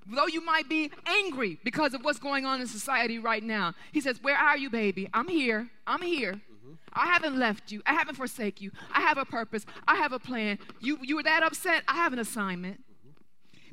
Though 0.08 0.28
you 0.28 0.44
might 0.44 0.68
be 0.68 0.92
angry 1.06 1.60
because 1.64 1.94
of 1.94 2.04
what's 2.04 2.20
going 2.20 2.46
on 2.46 2.60
in 2.60 2.68
society 2.68 3.20
right 3.20 3.44
now, 3.44 3.74
he 3.92 4.02
says, 4.02 4.22
Where 4.22 4.36
are 4.36 4.58
you, 4.58 4.70
baby? 4.70 5.08
I'm 5.14 5.28
here. 5.28 5.70
I'm 5.86 6.02
here. 6.02 6.34
Mm-hmm. 6.34 6.74
I 6.94 7.06
haven't 7.08 7.38
left 7.38 7.72
you. 7.72 7.82
I 7.86 7.94
haven't 7.94 8.16
forsaken 8.16 8.64
you. 8.66 8.72
I 8.92 9.02
have 9.02 9.18
a 9.18 9.26
purpose. 9.26 9.66
I 9.88 9.96
have 9.98 10.12
a 10.12 10.20
plan. 10.20 10.58
You, 10.80 10.98
you 11.02 11.18
were 11.18 11.24
that 11.24 11.44
upset. 11.44 11.84
I 11.88 11.94
have 11.94 12.14
an 12.14 12.20
assignment. 12.20 12.84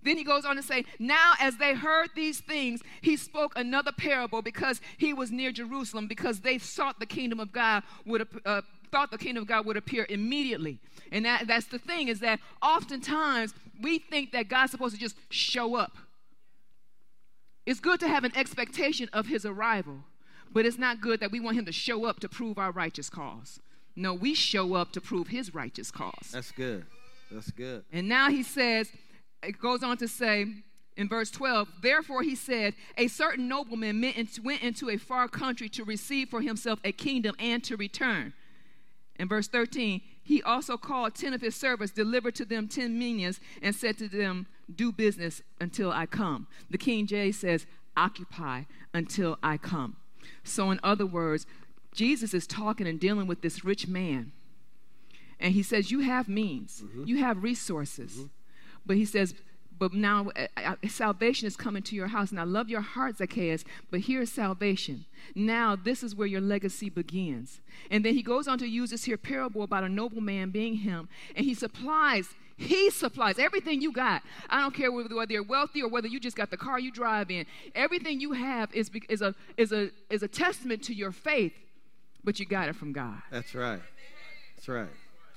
Then 0.02 0.16
he 0.16 0.24
goes 0.24 0.44
on 0.44 0.56
to 0.56 0.62
say, 0.62 0.84
Now 0.98 1.32
as 1.40 1.56
they 1.56 1.74
heard 1.74 2.10
these 2.14 2.40
things, 2.40 2.80
he 3.00 3.16
spoke 3.16 3.52
another 3.56 3.92
parable 3.92 4.42
because 4.42 4.80
he 4.96 5.12
was 5.12 5.30
near 5.30 5.52
Jerusalem, 5.52 6.06
because 6.06 6.40
they 6.40 6.58
sought 6.58 7.00
the 7.00 7.06
kingdom 7.06 7.40
of 7.40 7.52
God 7.52 7.82
would 8.06 8.26
uh, 8.44 8.62
thought 8.90 9.10
the 9.10 9.18
kingdom 9.18 9.42
of 9.42 9.48
God 9.48 9.66
would 9.66 9.76
appear 9.76 10.06
immediately. 10.08 10.80
And 11.12 11.24
that, 11.24 11.46
that's 11.46 11.66
the 11.66 11.78
thing 11.78 12.08
is 12.08 12.20
that 12.20 12.40
oftentimes 12.62 13.54
we 13.80 13.98
think 13.98 14.32
that 14.32 14.48
God's 14.48 14.72
supposed 14.72 14.94
to 14.94 15.00
just 15.00 15.16
show 15.30 15.74
up. 15.74 15.96
It's 17.66 17.80
good 17.80 18.00
to 18.00 18.08
have 18.08 18.24
an 18.24 18.32
expectation 18.34 19.10
of 19.12 19.26
his 19.26 19.44
arrival, 19.44 20.04
but 20.52 20.64
it's 20.64 20.78
not 20.78 21.00
good 21.00 21.20
that 21.20 21.30
we 21.30 21.38
want 21.38 21.58
him 21.58 21.66
to 21.66 21.72
show 21.72 22.06
up 22.06 22.18
to 22.20 22.28
prove 22.28 22.58
our 22.58 22.70
righteous 22.70 23.10
cause. 23.10 23.60
No, 23.94 24.14
we 24.14 24.32
show 24.34 24.74
up 24.74 24.92
to 24.92 25.00
prove 25.00 25.28
his 25.28 25.54
righteous 25.54 25.90
cause. 25.90 26.30
That's 26.32 26.50
good. 26.50 26.86
That's 27.30 27.50
good. 27.50 27.84
And 27.92 28.08
now 28.08 28.30
he 28.30 28.42
says, 28.42 28.90
it 29.42 29.58
goes 29.58 29.82
on 29.82 29.96
to 29.98 30.08
say 30.08 30.46
in 30.96 31.08
verse 31.08 31.30
12, 31.30 31.68
therefore 31.80 32.22
he 32.22 32.34
said, 32.34 32.74
a 32.96 33.06
certain 33.06 33.46
nobleman 33.46 34.00
went 34.42 34.62
into 34.62 34.90
a 34.90 34.96
far 34.96 35.28
country 35.28 35.68
to 35.70 35.84
receive 35.84 36.28
for 36.28 36.40
himself 36.40 36.80
a 36.82 36.90
kingdom 36.90 37.36
and 37.38 37.62
to 37.64 37.76
return. 37.76 38.32
In 39.16 39.28
verse 39.28 39.46
13, 39.48 40.00
he 40.22 40.42
also 40.42 40.76
called 40.76 41.14
10 41.14 41.34
of 41.34 41.40
his 41.40 41.54
servants, 41.54 41.92
delivered 41.92 42.34
to 42.34 42.44
them 42.44 42.68
10 42.68 42.98
minas, 42.98 43.40
and 43.62 43.74
said 43.74 43.96
to 43.98 44.08
them, 44.08 44.46
Do 44.72 44.92
business 44.92 45.40
until 45.60 45.90
I 45.92 46.06
come. 46.06 46.46
The 46.68 46.78
King 46.78 47.06
James 47.06 47.38
says, 47.38 47.66
Occupy 47.96 48.62
until 48.92 49.38
I 49.42 49.56
come. 49.56 49.96
So, 50.44 50.70
in 50.70 50.78
other 50.82 51.06
words, 51.06 51.46
Jesus 51.92 52.34
is 52.34 52.46
talking 52.46 52.86
and 52.86 53.00
dealing 53.00 53.26
with 53.26 53.40
this 53.40 53.64
rich 53.64 53.88
man. 53.88 54.32
And 55.40 55.54
he 55.54 55.62
says, 55.62 55.90
You 55.90 56.00
have 56.00 56.28
means, 56.28 56.82
mm-hmm. 56.84 57.04
you 57.06 57.18
have 57.18 57.42
resources. 57.42 58.12
Mm-hmm. 58.12 58.26
But 58.88 58.96
he 58.96 59.04
says, 59.04 59.34
but 59.78 59.92
now 59.92 60.30
uh, 60.56 60.74
salvation 60.88 61.46
is 61.46 61.56
coming 61.56 61.82
to 61.84 61.94
your 61.94 62.08
house. 62.08 62.30
And 62.30 62.40
I 62.40 62.42
love 62.42 62.68
your 62.68 62.80
heart, 62.80 63.18
Zacchaeus, 63.18 63.64
but 63.90 64.00
here's 64.00 64.32
salvation. 64.32 65.04
Now, 65.36 65.76
this 65.76 66.02
is 66.02 66.16
where 66.16 66.26
your 66.26 66.40
legacy 66.40 66.90
begins. 66.90 67.60
And 67.90 68.04
then 68.04 68.14
he 68.14 68.22
goes 68.22 68.48
on 68.48 68.58
to 68.58 68.66
use 68.66 68.90
this 68.90 69.04
here 69.04 69.16
parable 69.16 69.62
about 69.62 69.84
a 69.84 69.88
nobleman 69.88 70.50
being 70.50 70.76
him, 70.76 71.08
and 71.36 71.44
he 71.44 71.54
supplies. 71.54 72.30
He 72.56 72.90
supplies 72.90 73.38
everything 73.38 73.80
you 73.80 73.92
got. 73.92 74.22
I 74.50 74.60
don't 74.60 74.74
care 74.74 74.90
whether, 74.90 75.14
whether 75.14 75.32
you're 75.32 75.44
wealthy 75.44 75.80
or 75.80 75.88
whether 75.88 76.08
you 76.08 76.18
just 76.18 76.36
got 76.36 76.50
the 76.50 76.56
car 76.56 76.80
you 76.80 76.90
drive 76.90 77.30
in. 77.30 77.46
Everything 77.76 78.20
you 78.20 78.32
have 78.32 78.74
is, 78.74 78.90
is, 79.08 79.22
a, 79.22 79.32
is, 79.56 79.70
a, 79.70 79.90
is 80.10 80.24
a 80.24 80.28
testament 80.28 80.82
to 80.84 80.94
your 80.94 81.12
faith, 81.12 81.52
but 82.24 82.40
you 82.40 82.46
got 82.46 82.68
it 82.68 82.74
from 82.74 82.92
God. 82.92 83.22
That's 83.30 83.54
right. 83.54 83.80
That's 84.56 84.68
right. 84.68 84.88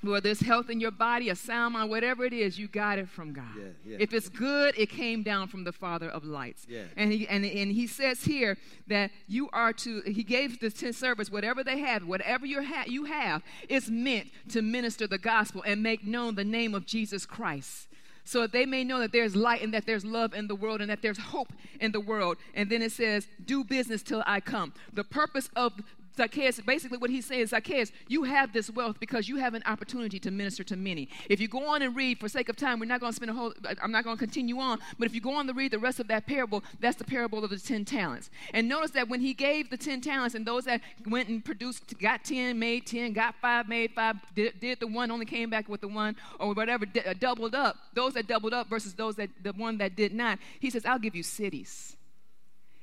Whether 0.02 0.30
it's 0.30 0.40
health 0.40 0.68
in 0.68 0.80
your 0.80 0.90
body, 0.90 1.28
a 1.28 1.36
sound 1.36 1.74
mind, 1.74 1.88
whatever 1.88 2.24
it 2.24 2.32
is, 2.32 2.58
you 2.58 2.66
got 2.66 2.98
it 2.98 3.08
from 3.08 3.32
God. 3.32 3.44
Yeah, 3.56 3.64
yeah. 3.84 3.96
If 4.00 4.12
it's 4.12 4.28
good, 4.28 4.76
it 4.76 4.90
came 4.90 5.22
down 5.22 5.46
from 5.46 5.62
the 5.62 5.72
Father 5.72 6.08
of 6.08 6.24
lights. 6.24 6.66
Yeah. 6.68 6.82
And 6.96 7.12
he 7.12 7.28
and, 7.28 7.44
and 7.44 7.70
he 7.70 7.86
says 7.86 8.24
here 8.24 8.58
that 8.88 9.12
you 9.28 9.48
are 9.52 9.72
to 9.74 10.00
he 10.00 10.24
gave 10.24 10.58
the 10.58 10.70
ten 10.70 10.92
servants 10.92 11.30
whatever 11.30 11.62
they 11.62 11.78
have, 11.78 12.04
whatever 12.04 12.44
you 12.46 12.64
ha- 12.64 12.84
you 12.86 13.04
have, 13.04 13.42
is 13.68 13.88
meant 13.90 14.28
to 14.50 14.60
minister 14.60 15.06
the 15.06 15.18
gospel 15.18 15.62
and 15.64 15.82
make 15.82 16.04
known 16.04 16.34
the 16.34 16.44
name 16.44 16.74
of 16.74 16.84
Jesus 16.84 17.24
Christ. 17.24 17.88
So 18.24 18.42
that 18.42 18.52
they 18.52 18.66
may 18.66 18.84
know 18.84 19.00
that 19.00 19.12
there's 19.12 19.34
light 19.34 19.62
and 19.62 19.74
that 19.74 19.84
there's 19.84 20.04
love 20.04 20.32
in 20.32 20.46
the 20.46 20.54
world 20.54 20.80
and 20.80 20.90
that 20.90 21.02
there's 21.02 21.18
hope 21.18 21.52
in 21.80 21.90
the 21.90 22.00
world. 22.00 22.36
And 22.54 22.70
then 22.70 22.80
it 22.80 22.92
says, 22.92 23.26
do 23.44 23.64
business 23.64 24.00
till 24.00 24.22
I 24.26 24.38
come. 24.38 24.72
The 24.92 25.02
purpose 25.02 25.50
of 25.56 25.72
Zacchaeus, 26.16 26.60
basically 26.60 26.98
what 26.98 27.10
he's 27.10 27.26
saying 27.26 27.42
is, 27.42 27.50
Zacchaeus, 27.50 27.90
you 28.08 28.24
have 28.24 28.52
this 28.52 28.70
wealth 28.70 29.00
because 29.00 29.28
you 29.28 29.36
have 29.36 29.54
an 29.54 29.62
opportunity 29.66 30.18
to 30.20 30.30
minister 30.30 30.62
to 30.64 30.76
many. 30.76 31.08
If 31.28 31.40
you 31.40 31.48
go 31.48 31.66
on 31.66 31.82
and 31.82 31.96
read, 31.96 32.18
for 32.20 32.28
sake 32.28 32.48
of 32.48 32.56
time, 32.56 32.78
we're 32.80 32.86
not 32.86 33.00
going 33.00 33.12
to 33.12 33.16
spend 33.16 33.30
a 33.30 33.34
whole, 33.34 33.54
I'm 33.82 33.92
not 33.92 34.04
going 34.04 34.16
to 34.16 34.20
continue 34.20 34.58
on, 34.58 34.78
but 34.98 35.06
if 35.06 35.14
you 35.14 35.20
go 35.20 35.34
on 35.34 35.46
to 35.46 35.54
read 35.54 35.70
the 35.70 35.78
rest 35.78 36.00
of 36.00 36.08
that 36.08 36.26
parable, 36.26 36.62
that's 36.80 36.96
the 36.96 37.04
parable 37.04 37.42
of 37.44 37.50
the 37.50 37.58
10 37.58 37.84
talents. 37.84 38.30
And 38.52 38.68
notice 38.68 38.90
that 38.92 39.08
when 39.08 39.20
he 39.20 39.32
gave 39.32 39.70
the 39.70 39.76
10 39.76 40.00
talents 40.02 40.34
and 40.34 40.46
those 40.46 40.64
that 40.64 40.82
went 41.06 41.28
and 41.28 41.44
produced, 41.44 41.98
got 41.98 42.24
10, 42.24 42.58
made 42.58 42.86
10, 42.86 43.12
got 43.12 43.34
5, 43.40 43.68
made 43.68 43.92
5, 43.92 44.16
did, 44.34 44.60
did 44.60 44.80
the 44.80 44.86
one, 44.86 45.10
only 45.10 45.26
came 45.26 45.48
back 45.48 45.68
with 45.68 45.80
the 45.80 45.88
one, 45.88 46.16
or 46.38 46.52
whatever, 46.52 46.84
d- 46.84 47.00
uh, 47.00 47.14
doubled 47.18 47.54
up, 47.54 47.76
those 47.94 48.14
that 48.14 48.26
doubled 48.26 48.52
up 48.52 48.68
versus 48.68 48.94
those 48.94 49.16
that, 49.16 49.30
the 49.42 49.52
one 49.52 49.78
that 49.78 49.96
did 49.96 50.12
not, 50.12 50.38
he 50.60 50.68
says, 50.68 50.84
I'll 50.84 50.98
give 50.98 51.16
you 51.16 51.22
cities. 51.22 51.96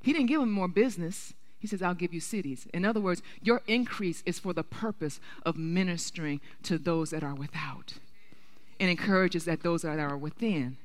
He 0.01 0.13
didn't 0.13 0.27
give 0.27 0.39
them 0.39 0.51
more 0.51 0.67
business. 0.67 1.33
He 1.59 1.67
says, 1.67 1.81
I'll 1.81 1.93
give 1.93 2.13
you 2.13 2.21
cities. 2.21 2.67
In 2.73 2.85
other 2.85 3.01
words, 3.01 3.21
your 3.41 3.61
increase 3.67 4.23
is 4.25 4.39
for 4.39 4.53
the 4.53 4.63
purpose 4.63 5.19
of 5.45 5.57
ministering 5.57 6.39
to 6.63 6.77
those 6.77 7.09
that 7.09 7.23
are 7.23 7.35
without 7.35 7.95
and 8.79 8.89
encourages 8.89 9.45
that 9.45 9.61
those 9.61 9.81
that 9.81 9.99
are 9.99 10.17
within 10.17 10.77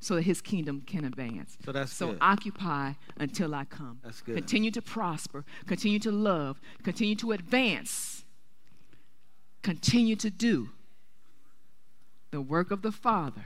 so 0.00 0.16
that 0.16 0.22
his 0.22 0.40
kingdom 0.40 0.82
can 0.84 1.04
advance. 1.04 1.56
So 1.64 1.70
that's 1.70 1.92
so 1.92 2.08
good. 2.08 2.18
occupy 2.20 2.92
until 3.18 3.54
I 3.54 3.64
come. 3.64 4.00
That's 4.02 4.20
good. 4.20 4.34
Continue 4.34 4.72
to 4.72 4.82
prosper, 4.82 5.44
continue 5.66 6.00
to 6.00 6.10
love, 6.10 6.60
continue 6.82 7.14
to 7.16 7.30
advance, 7.32 8.24
continue 9.62 10.16
to 10.16 10.28
do 10.28 10.70
the 12.32 12.40
work 12.40 12.72
of 12.72 12.82
the 12.82 12.90
Father 12.90 13.44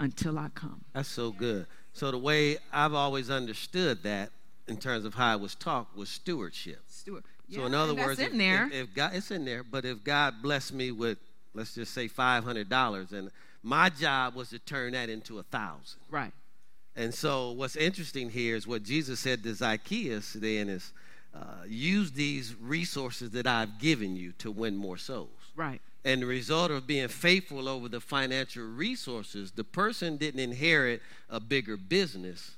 until 0.00 0.38
I 0.38 0.48
come. 0.54 0.84
That's 0.94 1.08
so 1.08 1.30
good. 1.30 1.66
So 1.92 2.10
the 2.10 2.18
way 2.18 2.58
I've 2.72 2.94
always 2.94 3.28
understood 3.28 4.02
that 4.04 4.30
in 4.68 4.76
terms 4.76 5.04
of 5.04 5.14
how 5.14 5.34
it 5.34 5.40
was 5.40 5.54
taught 5.54 5.96
was 5.96 6.08
stewardship. 6.08 6.80
Stewart. 6.88 7.24
So 7.50 7.64
in 7.64 7.74
other 7.74 7.94
words, 7.94 8.20
in. 8.20 8.38
If, 8.66 8.72
if 8.72 8.94
God, 8.94 9.14
it's 9.14 9.30
in 9.30 9.44
there. 9.44 9.62
But 9.62 9.84
if 9.84 10.04
God 10.04 10.42
blessed 10.42 10.74
me 10.74 10.92
with, 10.92 11.18
let's 11.54 11.74
just 11.74 11.94
say, 11.94 12.06
five 12.08 12.44
hundred 12.44 12.68
dollars, 12.68 13.12
and 13.12 13.30
my 13.62 13.88
job 13.88 14.34
was 14.34 14.50
to 14.50 14.58
turn 14.58 14.92
that 14.92 15.08
into 15.08 15.38
a 15.38 15.42
thousand. 15.42 16.00
right. 16.10 16.32
And 16.96 17.14
so 17.14 17.52
what's 17.52 17.76
interesting 17.76 18.28
here 18.28 18.56
is 18.56 18.66
what 18.66 18.82
Jesus 18.82 19.20
said 19.20 19.44
to 19.44 19.54
Zacchaeus 19.54 20.32
then 20.32 20.68
is, 20.68 20.92
uh, 21.32 21.62
use 21.68 22.10
these 22.10 22.56
resources 22.60 23.30
that 23.30 23.46
I've 23.46 23.78
given 23.78 24.16
you 24.16 24.32
to 24.38 24.50
win 24.50 24.76
more 24.76 24.96
souls. 24.96 25.30
Right. 25.54 25.80
And 26.04 26.22
the 26.22 26.26
result 26.26 26.72
of 26.72 26.88
being 26.88 27.06
faithful 27.06 27.68
over 27.68 27.88
the 27.88 28.00
financial 28.00 28.64
resources, 28.64 29.52
the 29.52 29.62
person 29.62 30.16
didn't 30.16 30.40
inherit 30.40 31.00
a 31.30 31.38
bigger 31.38 31.76
business. 31.76 32.56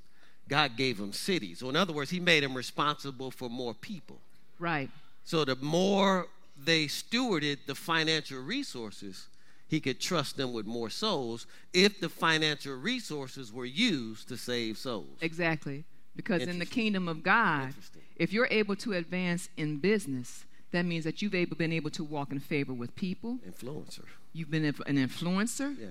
God 0.51 0.77
gave 0.77 0.99
him 0.99 1.13
cities. 1.13 1.61
So, 1.61 1.71
in 1.71 1.77
other 1.77 1.93
words, 1.93 2.11
he 2.11 2.21
made 2.21 2.43
him 2.43 2.55
responsible 2.55 3.31
for 3.31 3.49
more 3.49 3.73
people. 3.73 4.19
Right. 4.59 4.91
So, 5.25 5.45
the 5.45 5.57
more 5.57 6.27
they 6.63 6.87
stewarded 6.87 7.59
the 7.67 7.75
financial 7.75 8.43
resources, 8.43 9.29
he 9.69 9.81
could 9.81 10.01
trust 10.01 10.37
them 10.37 10.53
with 10.53 10.67
more 10.67 10.91
souls 10.91 11.47
if 11.73 12.01
the 12.01 12.09
financial 12.09 12.75
resources 12.75 13.53
were 13.53 13.65
used 13.65 14.29
to 14.29 14.37
save 14.37 14.77
souls. 14.77 15.17
Exactly. 15.21 15.85
Because 16.17 16.43
in 16.43 16.59
the 16.59 16.67
kingdom 16.67 17.09
of 17.09 17.23
God, 17.23 17.73
if 18.17 18.33
you're 18.33 18.49
able 18.51 18.75
to 18.77 18.95
advance 18.95 19.49
in 19.57 19.79
business, 19.79 20.45
that 20.73 20.85
means 20.85 21.05
that 21.05 21.23
you've 21.23 21.37
able, 21.37 21.57
been 21.57 21.73
able 21.73 21.91
to 21.91 22.03
walk 22.03 22.33
in 22.33 22.41
favor 22.41 22.75
with 22.75 22.95
people. 22.97 23.39
Influencer. 23.49 24.05
You've 24.33 24.51
been 24.51 24.65
an 24.65 24.75
influencer. 24.75 25.79
Yeah. 25.79 25.87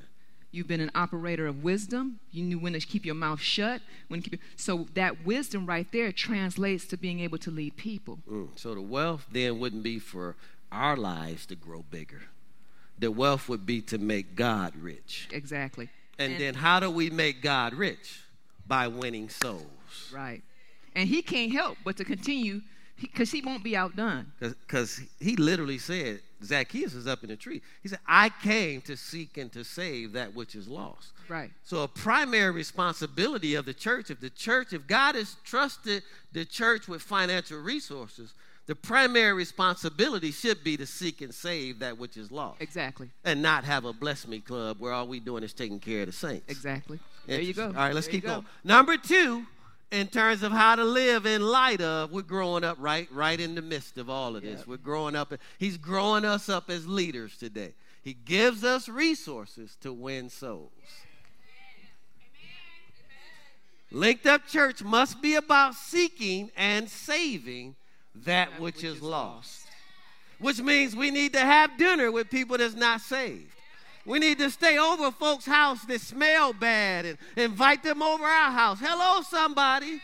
You've 0.51 0.67
been 0.67 0.81
an 0.81 0.91
operator 0.95 1.45
of 1.45 1.63
wisdom. 1.63 2.19
You 2.31 2.43
knew 2.43 2.57
when 2.57 2.73
to 2.73 2.79
keep 2.79 3.05
your 3.05 3.15
mouth 3.15 3.39
shut. 3.39 3.81
When 4.07 4.21
to 4.21 4.29
keep, 4.31 4.41
so 4.55 4.87
that 4.95 5.25
wisdom 5.25 5.65
right 5.65 5.87
there 5.91 6.11
translates 6.11 6.85
to 6.87 6.97
being 6.97 7.19
able 7.19 7.37
to 7.39 7.51
lead 7.51 7.75
people. 7.77 8.19
Mm, 8.29 8.49
so 8.55 8.73
the 8.73 8.81
wealth 8.81 9.27
then 9.31 9.59
wouldn't 9.59 9.83
be 9.83 9.99
for 9.99 10.35
our 10.71 10.97
lives 10.97 11.45
to 11.47 11.55
grow 11.55 11.83
bigger. 11.91 12.23
The 12.97 13.11
wealth 13.11 13.47
would 13.47 13.65
be 13.65 13.81
to 13.83 13.97
make 13.97 14.35
God 14.35 14.75
rich. 14.75 15.27
Exactly. 15.31 15.89
And, 16.17 16.33
and 16.33 16.41
then 16.41 16.53
how 16.55 16.79
do 16.79 16.89
we 16.89 17.09
make 17.09 17.41
God 17.41 17.73
rich? 17.73 18.21
By 18.67 18.87
winning 18.87 19.29
souls. 19.29 19.63
Right. 20.13 20.41
And 20.95 21.07
he 21.07 21.21
can't 21.21 21.51
help 21.51 21.77
but 21.83 21.97
to 21.97 22.03
continue 22.03 22.61
because 22.99 23.31
he, 23.31 23.39
he, 23.39 23.45
won't 23.45 23.63
be 23.63 23.75
outdone. 23.75 24.31
Because 24.39 25.01
he 25.19 25.35
literally 25.35 25.77
said, 25.77 26.21
Zacchaeus 26.43 26.93
is 26.93 27.07
up 27.07 27.23
in 27.23 27.29
the 27.29 27.35
tree. 27.35 27.61
He 27.83 27.89
said, 27.89 27.99
I 28.07 28.29
came 28.29 28.81
to 28.81 28.95
seek 28.95 29.37
and 29.37 29.51
to 29.53 29.63
save 29.63 30.13
that 30.13 30.33
which 30.33 30.55
is 30.55 30.67
lost. 30.67 31.11
Right. 31.27 31.51
So, 31.63 31.83
a 31.83 31.87
primary 31.87 32.51
responsibility 32.51 33.55
of 33.55 33.65
the 33.65 33.73
church, 33.73 34.09
if 34.09 34.19
the 34.19 34.29
church, 34.29 34.73
if 34.73 34.87
God 34.87 35.15
has 35.15 35.35
trusted 35.43 36.03
the 36.31 36.45
church 36.45 36.87
with 36.87 37.01
financial 37.01 37.59
resources, 37.59 38.33
the 38.69 38.75
primary 38.75 39.33
responsibility 39.33 40.31
should 40.31 40.63
be 40.63 40.77
to 40.77 40.85
seek 40.85 41.21
and 41.21 41.33
save 41.33 41.79
that 41.79 41.97
which 41.97 42.17
is 42.17 42.31
lost. 42.31 42.61
Exactly. 42.61 43.09
And 43.25 43.41
not 43.41 43.63
have 43.63 43.83
a 43.83 43.93
bless 43.93 44.27
me 44.27 44.39
club 44.39 44.77
where 44.79 44.93
all 44.93 45.07
we 45.07 45.19
doing 45.19 45.43
is 45.43 45.53
taking 45.53 45.79
care 45.79 46.01
of 46.01 46.05
the 46.05 46.13
saints. 46.13 46.45
Exactly. 46.47 46.99
There 47.25 47.41
you 47.41 47.53
go. 47.53 47.65
All 47.65 47.73
right, 47.73 47.95
let's 47.95 48.07
there 48.07 48.13
keep 48.13 48.25
going. 48.25 48.45
Number 48.63 48.95
two, 48.97 49.45
in 49.91 50.07
terms 50.07 50.43
of 50.43 50.51
how 50.51 50.75
to 50.75 50.83
live 50.83 51.25
in 51.25 51.41
light 51.41 51.81
of 51.81 52.11
we're 52.11 52.21
growing 52.21 52.63
up 52.63 52.77
right 52.79 53.07
right 53.11 53.39
in 53.39 53.55
the 53.55 53.61
midst 53.61 53.97
of 53.97 54.09
all 54.09 54.35
of 54.35 54.43
this. 54.43 54.59
Yep. 54.59 54.67
we're 54.67 54.77
growing 54.77 55.15
up 55.15 55.33
he's 55.57 55.77
growing 55.77 56.25
us 56.25 56.49
up 56.49 56.69
as 56.69 56.87
leaders 56.87 57.37
today. 57.37 57.73
He 58.01 58.13
gives 58.13 58.63
us 58.63 58.87
resources 58.87 59.77
to 59.81 59.91
win 59.91 60.29
souls. 60.29 60.71
Linked 63.91 64.27
up 64.27 64.45
church 64.47 64.83
must 64.83 65.21
be 65.21 65.35
about 65.35 65.73
seeking 65.73 66.51
and 66.55 66.87
saving 66.87 67.75
that, 68.13 68.49
that 68.51 68.61
which, 68.61 68.75
which, 68.75 68.83
is, 68.83 68.95
is 68.97 69.01
lost. 69.01 69.65
lost. 69.65 69.65
Which 70.37 70.61
means 70.61 70.95
we 70.95 71.09
need 71.09 71.33
to 71.33 71.39
have 71.39 71.77
dinner 71.77 72.11
with 72.11 72.29
people 72.29 72.57
that's 72.57 72.75
not 72.75 73.01
saved 73.01 73.51
we 74.05 74.19
need 74.19 74.37
to 74.39 74.49
stay 74.49 74.77
over 74.77 75.11
folks' 75.11 75.45
house 75.45 75.83
that 75.85 76.01
smell 76.01 76.53
bad 76.53 77.05
and 77.05 77.17
invite 77.35 77.83
them 77.83 78.01
over 78.01 78.23
our 78.23 78.51
house. 78.51 78.79
Hello, 78.81 79.21
somebody. 79.21 80.01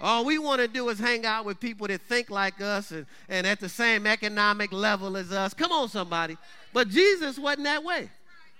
All 0.00 0.24
we 0.24 0.38
want 0.38 0.62
to 0.62 0.68
do 0.68 0.88
is 0.88 0.98
hang 0.98 1.26
out 1.26 1.44
with 1.44 1.60
people 1.60 1.86
that 1.88 2.00
think 2.02 2.30
like 2.30 2.60
us 2.60 2.90
and, 2.90 3.04
and 3.28 3.46
at 3.46 3.60
the 3.60 3.68
same 3.68 4.06
economic 4.06 4.72
level 4.72 5.16
as 5.16 5.30
us. 5.30 5.52
Come 5.52 5.72
on, 5.72 5.88
somebody. 5.88 6.38
But 6.72 6.88
Jesus 6.88 7.38
wasn't 7.38 7.64
that 7.64 7.84
way. 7.84 8.08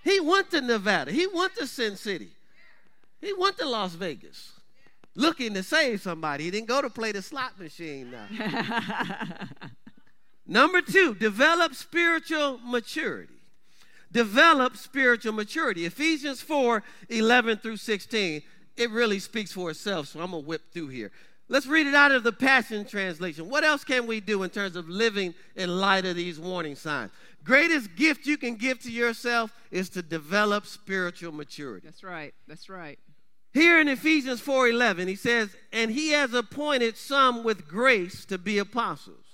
He 0.05 0.21
went 0.21 0.51
to 0.51 0.61
Nevada. 0.61 1.13
He 1.13 1.27
went 1.27 1.55
to 1.57 1.67
Sin 1.67 1.97
City. 1.97 2.29
He 3.21 3.33
went 3.33 3.59
to 3.59 3.67
Las 3.67 3.95
Vegas 3.95 4.53
looking 5.15 5.55
to 5.55 5.63
save 5.63 6.03
somebody. 6.03 6.45
He 6.45 6.51
didn't 6.51 6.69
go 6.69 6.83
to 6.83 6.91
play 6.91 7.13
the 7.13 7.23
slot 7.23 7.59
machine. 7.59 8.11
Number 10.47 10.83
two, 10.83 11.15
develop 11.15 11.75
spiritual 11.75 12.59
maturity 12.65 13.40
develop 14.13 14.77
spiritual 14.77 15.33
maturity. 15.33 15.85
Ephesians 15.85 16.41
4 16.41 16.83
11 17.09 17.59
through 17.59 17.77
16, 17.77 18.43
it 18.77 18.91
really 18.91 19.19
speaks 19.19 19.53
for 19.53 19.71
itself, 19.71 20.09
so 20.09 20.21
I'm 20.21 20.31
going 20.31 20.43
to 20.43 20.49
whip 20.49 20.63
through 20.73 20.89
here. 20.89 21.11
Let's 21.49 21.67
read 21.67 21.89
it 21.89 21.97
out 21.97 22.13
of 22.13 22.23
the 22.23 22.33
Passion 22.33 22.85
Translation. 22.85 23.49
What 23.49 23.65
else 23.65 23.83
can 23.83 24.07
we 24.07 24.21
do 24.21 24.45
in 24.45 24.51
terms 24.51 24.77
of 24.77 24.89
living 24.89 25.35
in 25.57 25.81
light 25.81 26.05
of 26.05 26.15
these 26.15 26.39
warning 26.39 26.77
signs? 26.77 27.11
Greatest 27.43 27.97
gift 27.97 28.25
you 28.25 28.37
can 28.37 28.55
give 28.55 28.79
to 28.81 28.91
yourself 28.91 29.53
is 29.73 29.91
to 29.91 30.03
develop 30.03 30.65
spiritual 30.65 31.33
maturity. 31.33 31.87
That's 31.87 32.05
right. 32.05 32.33
That's 32.47 32.69
right. 32.69 33.01
Here 33.53 33.81
in 33.81 33.89
Ephesians 33.89 34.41
4:11, 34.41 35.09
he 35.09 35.17
says, 35.17 35.57
"And 35.73 35.91
he 35.91 36.11
has 36.11 36.35
appointed 36.35 36.97
some 36.97 37.43
with 37.43 37.67
grace 37.67 38.25
to 38.27 38.39
be 38.39 38.59
apostles." 38.59 39.30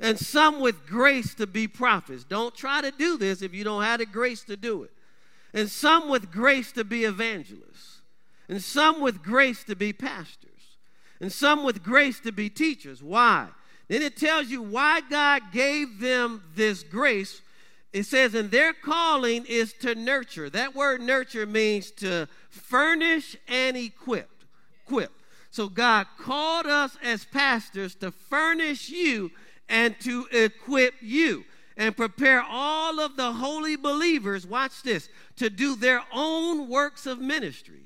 And 0.00 0.18
some 0.18 0.60
with 0.60 0.86
grace 0.86 1.34
to 1.34 1.46
be 1.46 1.68
prophets. 1.68 2.24
Don't 2.24 2.54
try 2.54 2.80
to 2.80 2.90
do 2.90 3.16
this 3.16 3.42
if 3.42 3.54
you 3.54 3.64
don't 3.64 3.82
have 3.82 4.00
the 4.00 4.06
grace 4.06 4.42
to 4.44 4.56
do 4.56 4.82
it. 4.82 4.90
And 5.52 5.70
some 5.70 6.08
with 6.08 6.32
grace 6.32 6.72
to 6.72 6.84
be 6.84 7.04
evangelists, 7.04 8.00
and 8.48 8.62
some 8.62 9.00
with 9.00 9.22
grace 9.22 9.62
to 9.64 9.76
be 9.76 9.92
pastors, 9.92 10.78
and 11.20 11.32
some 11.32 11.62
with 11.62 11.82
grace 11.82 12.18
to 12.20 12.32
be 12.32 12.50
teachers. 12.50 13.02
Why? 13.02 13.48
Then 13.88 14.02
it 14.02 14.16
tells 14.16 14.48
you 14.48 14.62
why 14.62 15.00
God 15.02 15.42
gave 15.52 16.00
them 16.00 16.42
this 16.54 16.82
grace. 16.82 17.40
It 17.92 18.06
says, 18.06 18.34
and 18.34 18.50
their 18.50 18.72
calling 18.72 19.44
is 19.46 19.72
to 19.74 19.94
nurture. 19.94 20.50
That 20.50 20.74
word 20.74 21.00
nurture 21.00 21.46
means 21.46 21.92
to 21.92 22.26
furnish 22.50 23.36
and 23.46 23.76
equip. 23.76 24.30
Equip. 24.84 25.12
So 25.52 25.68
God 25.68 26.08
called 26.18 26.66
us 26.66 26.96
as 27.00 27.24
pastors 27.24 27.94
to 27.96 28.10
furnish 28.10 28.88
you 28.88 29.30
and 29.68 29.98
to 30.00 30.26
equip 30.32 30.94
you 31.00 31.44
and 31.76 31.96
prepare 31.96 32.42
all 32.42 33.00
of 33.00 33.16
the 33.16 33.32
holy 33.32 33.76
believers, 33.76 34.46
watch 34.46 34.82
this, 34.82 35.08
to 35.36 35.50
do 35.50 35.74
their 35.74 36.02
own 36.12 36.68
works 36.68 37.06
of 37.06 37.18
ministry. 37.18 37.80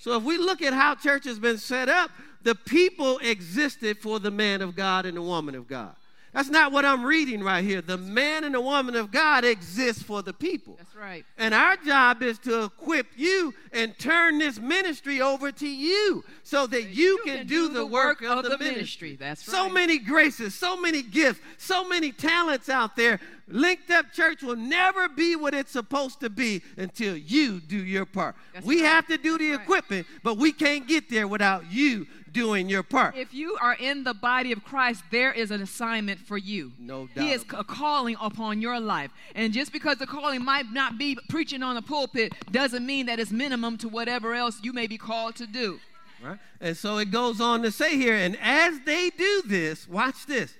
So 0.00 0.16
if 0.16 0.22
we 0.22 0.38
look 0.38 0.62
at 0.62 0.72
how 0.72 0.94
church 0.94 1.24
has 1.24 1.38
been 1.38 1.58
set 1.58 1.88
up, 1.88 2.10
the 2.42 2.54
people 2.54 3.18
existed 3.18 3.98
for 3.98 4.18
the 4.18 4.30
man 4.30 4.62
of 4.62 4.74
God 4.74 5.06
and 5.06 5.16
the 5.16 5.22
woman 5.22 5.54
of 5.54 5.68
God. 5.68 5.94
That's 6.32 6.48
not 6.48 6.72
what 6.72 6.86
I'm 6.86 7.04
reading 7.04 7.42
right 7.42 7.62
here. 7.62 7.82
The 7.82 7.98
man 7.98 8.44
and 8.44 8.54
the 8.54 8.60
woman 8.60 8.96
of 8.96 9.10
God 9.10 9.44
exist 9.44 10.04
for 10.04 10.22
the 10.22 10.32
people. 10.32 10.76
That's 10.78 10.96
right. 10.96 11.26
And 11.36 11.52
our 11.52 11.76
job 11.76 12.22
is 12.22 12.38
to 12.40 12.64
equip 12.64 13.06
you 13.16 13.52
and 13.70 13.98
turn 13.98 14.38
this 14.38 14.58
ministry 14.58 15.20
over 15.20 15.52
to 15.52 15.68
you 15.68 16.24
so 16.42 16.66
that 16.68 16.84
you, 16.84 17.02
you 17.02 17.20
can, 17.26 17.38
can, 17.38 17.46
do, 17.46 17.68
do 17.68 17.74
the, 17.74 17.84
work, 17.84 18.22
work 18.22 18.30
of, 18.30 18.38
of, 18.38 18.44
the, 18.44 18.50
ministry. 18.58 19.10
ministry. 19.10 19.16
That's 19.16 19.46
right. 19.46 19.54
So 19.54 19.68
many 19.68 19.98
graces, 19.98 20.54
so 20.54 20.80
many 20.80 21.02
gifts, 21.02 21.40
so 21.58 21.86
many 21.86 22.12
talents 22.12 22.70
out 22.70 22.96
there. 22.96 23.20
Linked 23.48 23.90
Up 23.90 24.10
Church 24.12 24.42
will 24.42 24.56
never 24.56 25.10
be 25.10 25.36
what 25.36 25.52
it's 25.52 25.72
supposed 25.72 26.20
to 26.20 26.30
be 26.30 26.62
until 26.78 27.14
you 27.14 27.60
do 27.60 27.84
your 27.84 28.06
part. 28.06 28.36
That's 28.54 28.64
we 28.64 28.80
right. 28.80 28.88
have 28.88 29.06
to 29.08 29.18
do 29.18 29.36
the 29.36 29.50
That's 29.50 29.62
equipment, 29.62 30.06
right. 30.10 30.20
but 30.22 30.38
we 30.38 30.52
can't 30.52 30.88
get 30.88 31.10
there 31.10 31.28
without 31.28 31.70
you 31.70 32.06
doing 32.32 32.68
your 32.68 32.82
part. 32.82 33.16
If 33.16 33.34
you 33.34 33.56
are 33.60 33.74
in 33.74 34.04
the 34.04 34.14
body 34.14 34.52
of 34.52 34.64
Christ, 34.64 35.04
there 35.10 35.32
is 35.32 35.50
an 35.50 35.62
assignment 35.62 36.20
for 36.20 36.38
you. 36.38 36.72
No 36.78 37.06
doubt. 37.06 37.24
He 37.24 37.32
is 37.32 37.44
a 37.56 37.64
calling 37.64 38.16
upon 38.20 38.60
your 38.60 38.80
life. 38.80 39.10
And 39.34 39.52
just 39.52 39.72
because 39.72 39.98
the 39.98 40.06
calling 40.06 40.44
might 40.44 40.72
not 40.72 40.98
be 40.98 41.16
preaching 41.28 41.62
on 41.62 41.76
a 41.76 41.82
pulpit 41.82 42.32
doesn't 42.50 42.84
mean 42.84 43.06
that 43.06 43.20
it's 43.20 43.30
minimum 43.30 43.76
to 43.78 43.88
whatever 43.88 44.34
else 44.34 44.60
you 44.62 44.72
may 44.72 44.86
be 44.86 44.98
called 44.98 45.36
to 45.36 45.46
do. 45.46 45.80
Right? 46.22 46.38
And 46.60 46.76
so 46.76 46.98
it 46.98 47.10
goes 47.10 47.40
on 47.40 47.62
to 47.62 47.70
say 47.70 47.96
here, 47.96 48.14
and 48.14 48.38
as 48.40 48.80
they 48.86 49.10
do 49.10 49.42
this, 49.44 49.88
watch 49.88 50.26
this, 50.26 50.54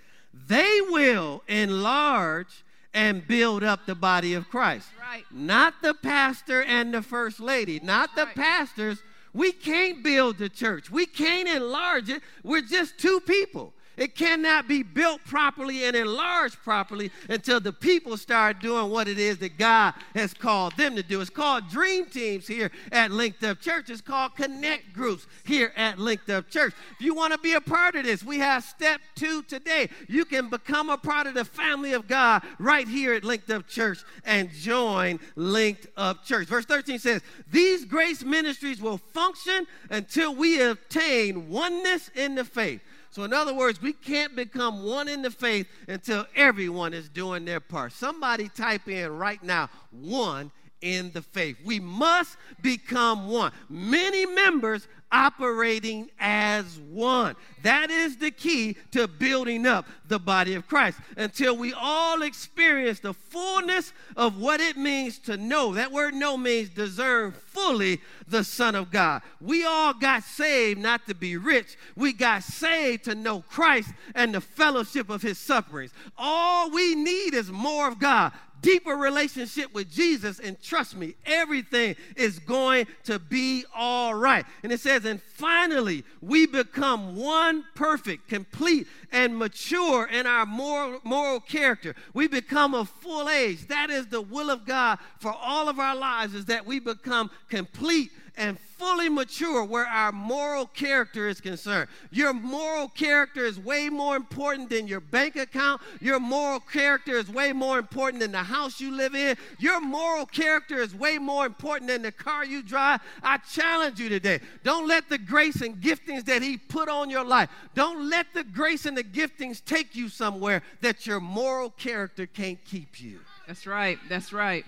they 0.49 0.81
will 0.89 1.43
enlarge 1.47 2.65
and 2.95 3.27
build 3.27 3.63
up 3.63 3.87
the 3.87 3.95
body 3.95 4.35
of 4.35 4.49
Christ. 4.49 4.89
Right. 5.01 5.25
Not 5.31 5.75
the 5.83 5.95
pastor 5.95 6.63
and 6.63 6.93
the 6.93 7.03
first 7.03 7.41
lady, 7.41 7.81
not 7.83 8.15
the 8.17 8.25
right. 8.25 8.35
pastors 8.35 9.03
we 9.33 9.53
can't 9.53 10.03
build 10.03 10.39
the 10.39 10.49
church. 10.49 10.91
We 10.91 11.07
can't 11.07 11.49
enlarge 11.49 12.09
it. 12.09 12.23
We're 12.43 12.63
just 12.63 12.99
two 12.99 13.21
people. 13.21 13.73
It 13.97 14.17
cannot 14.17 14.69
be 14.69 14.83
built 14.83 15.23
properly 15.25 15.85
and 15.85 15.95
enlarged 15.95 16.57
properly 16.63 17.11
until 17.29 17.61
the 17.61 17.73
people 17.73 18.17
start 18.17 18.61
doing 18.61 18.91
what 18.91 19.07
it 19.07 19.19
is 19.19 19.39
that 19.39 19.59
God 19.59 19.95
has 20.15 20.33
called 20.33 20.77
them 20.77 20.97
to 20.97 21.03
do. 21.03 21.21
It's 21.21 21.31
called 21.31 21.69
dream 21.69 22.07
teams 22.07 22.47
here 22.47 22.71
at 22.91 23.11
Linked 23.11 23.45
Up 23.45 23.61
Church. 23.61 23.91
It's 23.91 24.01
called 24.01 24.35
connect 24.35 24.93
groups 24.95 25.27
here 25.45 25.73
at 25.77 25.99
Linked 25.99 26.31
Up 26.31 26.49
Church. 26.49 26.73
If 26.99 27.05
you 27.05 27.15
want 27.15 27.33
to 27.33 27.39
be 27.39 27.53
a 27.53 27.61
part 27.61 27.95
of 27.95 28.05
this, 28.05 28.25
we 28.25 28.39
have 28.39 28.65
step 28.65 29.01
two 29.15 29.43
today. 29.43 29.91
You 30.09 30.25
can 30.25 30.49
become 30.49 30.89
a 30.89 30.99
part 30.99 31.27
of 31.27 31.35
the 31.35 31.45
family 31.45 31.93
of 31.93 32.09
God 32.09 32.43
right 32.59 32.89
here 32.89 33.13
at 33.13 33.25
Linked 33.25 33.51
Up 33.51 33.69
Church 33.69 33.99
and 34.25 34.51
join 34.51 35.21
Linked 35.37 35.87
Up 35.97 36.25
Church. 36.25 36.49
Verse 36.49 36.65
13 36.65 36.99
says, 36.99 37.23
These 37.51 37.85
grace 37.85 38.25
ministries 38.25 38.81
will 38.81 38.99
function 38.99 39.67
until 39.91 40.35
we 40.35 40.63
obtain 40.63 41.51
oneness 41.51 42.11
in 42.15 42.35
the 42.35 42.45
faith 42.45 42.81
so, 43.13 43.25
in 43.25 43.35
other 43.35 43.53
words, 43.53 43.83
we 43.83 43.93
can't 43.93 44.35
become 44.35 44.85
one 44.85 45.07
in 45.07 45.21
the 45.21 45.31
faith 45.31 45.69
until 45.87 46.25
everyone 46.35 46.95
is 46.95 47.11
doing 47.11 47.45
their 47.45 47.61
part. 47.61 47.93
Somebody 47.93 48.49
type 48.49 48.89
in 48.89 49.19
right 49.19 49.43
now, 49.43 49.69
one 49.91 50.51
in 50.81 51.13
the 51.13 51.21
faith. 51.21 51.59
We 51.63 51.79
must 51.79 52.39
become 52.63 53.29
one. 53.29 53.53
Many 53.69 54.25
members 54.25 54.89
operating 55.13 56.11
as 56.19 56.79
one. 56.91 57.37
That 57.63 57.91
is 57.91 58.17
the 58.17 58.31
key 58.31 58.77
to 58.91 59.07
building 59.07 59.67
up 59.67 59.87
the 60.09 60.19
body 60.19 60.55
of 60.55 60.67
Christ 60.67 60.99
until 61.17 61.57
we 61.57 61.73
all 61.73 62.23
experience 62.23 62.99
the 63.01 63.13
fullness 63.13 63.93
of 64.17 64.39
what 64.39 64.61
it 64.61 64.77
means 64.77 65.19
to 65.21 65.37
know. 65.37 65.75
That 65.75 65.93
word 65.93 66.15
know 66.15 66.37
means 66.37 66.71
discern 66.71 67.33
fully 67.33 68.01
the 68.27 68.43
Son 68.43 68.75
of 68.75 68.91
God. 68.91 69.23
We 69.41 69.65
all 69.65 69.95
got 69.95 70.25
saved 70.25 70.81
not 70.81 71.07
to 71.07 71.15
be 71.15 71.37
rich, 71.37 71.77
we 71.95 72.13
got 72.13 72.43
saved 72.43 73.05
to 73.05 73.15
know 73.15 73.43
Christ 73.43 73.91
and 74.15 74.35
the 74.35 74.41
fellowship 74.41 75.11
of 75.11 75.23
his 75.23 75.39
sufferings. 75.39 75.93
All 76.17 76.71
we 76.71 76.95
need 76.95 77.35
is 77.35 77.53
more 77.53 77.87
of 77.87 77.99
God 77.99 78.33
deeper 78.63 78.95
relationship 78.95 79.75
with 79.75 79.91
Jesus, 79.93 80.39
and 80.39 80.61
trust 80.63 80.97
me, 80.97 81.15
everything 81.27 81.97
is 82.17 82.39
going 82.39 82.87
to 83.05 83.19
be 83.19 83.65
all 83.75 84.15
right. 84.15 84.47
And 84.63 84.73
it 84.73 84.81
says, 84.81 85.05
and 85.05 85.21
finally, 85.21 86.05
we 86.23 86.47
become 86.47 87.17
one 87.17 87.65
perfect, 87.75 88.29
complete, 88.29 88.87
and 89.11 89.37
mature 89.37 90.07
in 90.07 90.27
our 90.27 90.47
moral, 90.47 91.01
moral 91.05 91.41
character. 91.41 91.95
We 92.15 92.29
become 92.29 92.75
of 92.75 92.89
full 92.89 93.29
age. 93.29 93.67
That 93.67 93.91
is 93.91 94.07
the 94.07 94.23
will 94.23 94.49
of 94.49 94.65
God 94.65 94.99
for 95.19 95.33
all 95.33 95.69
of 95.69 95.79
our 95.79 95.97
lives, 95.97 96.35
is 96.35 96.47
that 96.47 96.65
we 96.65 96.79
become 96.79 97.31
complete 97.51 98.11
and 98.37 98.59
fully 98.59 99.09
mature 99.09 99.65
where 99.65 99.87
our 99.87 100.11
moral 100.11 100.67
character 100.67 101.29
is 101.29 101.41
concerned. 101.41 101.89
Your 102.11 102.33
moral 102.33 102.89
character 102.89 103.45
is 103.45 103.59
way 103.59 103.89
more 103.89 104.17
important 104.17 104.71
than 104.71 104.89
your 104.89 105.01
bank 105.01 105.37
account. 105.37 105.81
Your 106.01 106.19
moral 106.19 106.61
character 106.61 107.13
is 107.13 107.29
way 107.29 107.53
more 107.53 107.79
important 107.79 108.21
than 108.21 108.33
the 108.33 108.39
house 108.39 108.81
you 108.81 108.91
live 108.91 109.15
in. 109.15 109.37
Your 109.59 109.81
moral 109.81 110.27
character 110.27 110.79
is 110.79 110.95
way 110.95 111.19
more 111.19 111.47
important 111.47 111.89
than 111.89 112.03
the 112.03 112.13
car 112.13 112.45
you 112.45 112.63
drive. 112.63 113.01
I 113.23 113.39
challenge 113.39 114.01
you 114.01 114.09
today. 114.09 114.41
Don't 114.65 114.89
let 114.89 115.09
the 115.09 115.19
grace 115.19 115.61
and 115.61 115.77
giftings 115.77 116.25
that 116.25 116.43
He 116.43 116.57
put 116.57 116.89
on 116.89 117.11
your 117.11 117.25
life, 117.25 117.51
don't 117.75 118.09
let 118.09 118.27
the 118.35 118.45
grace 118.45 118.87
and 118.87 118.97
the 118.97 119.05
giftings 119.05 119.65
take 119.65 119.95
you 119.95 120.09
somewhere 120.09 120.63
that 120.81 121.07
your 121.07 121.21
moral 121.21 121.71
character 121.71 122.27
can't 122.27 122.63
keep 122.65 123.01
you. 123.01 123.21
That's 123.47 123.67
right. 123.67 123.99
That's 124.09 124.33
right. 124.33 124.65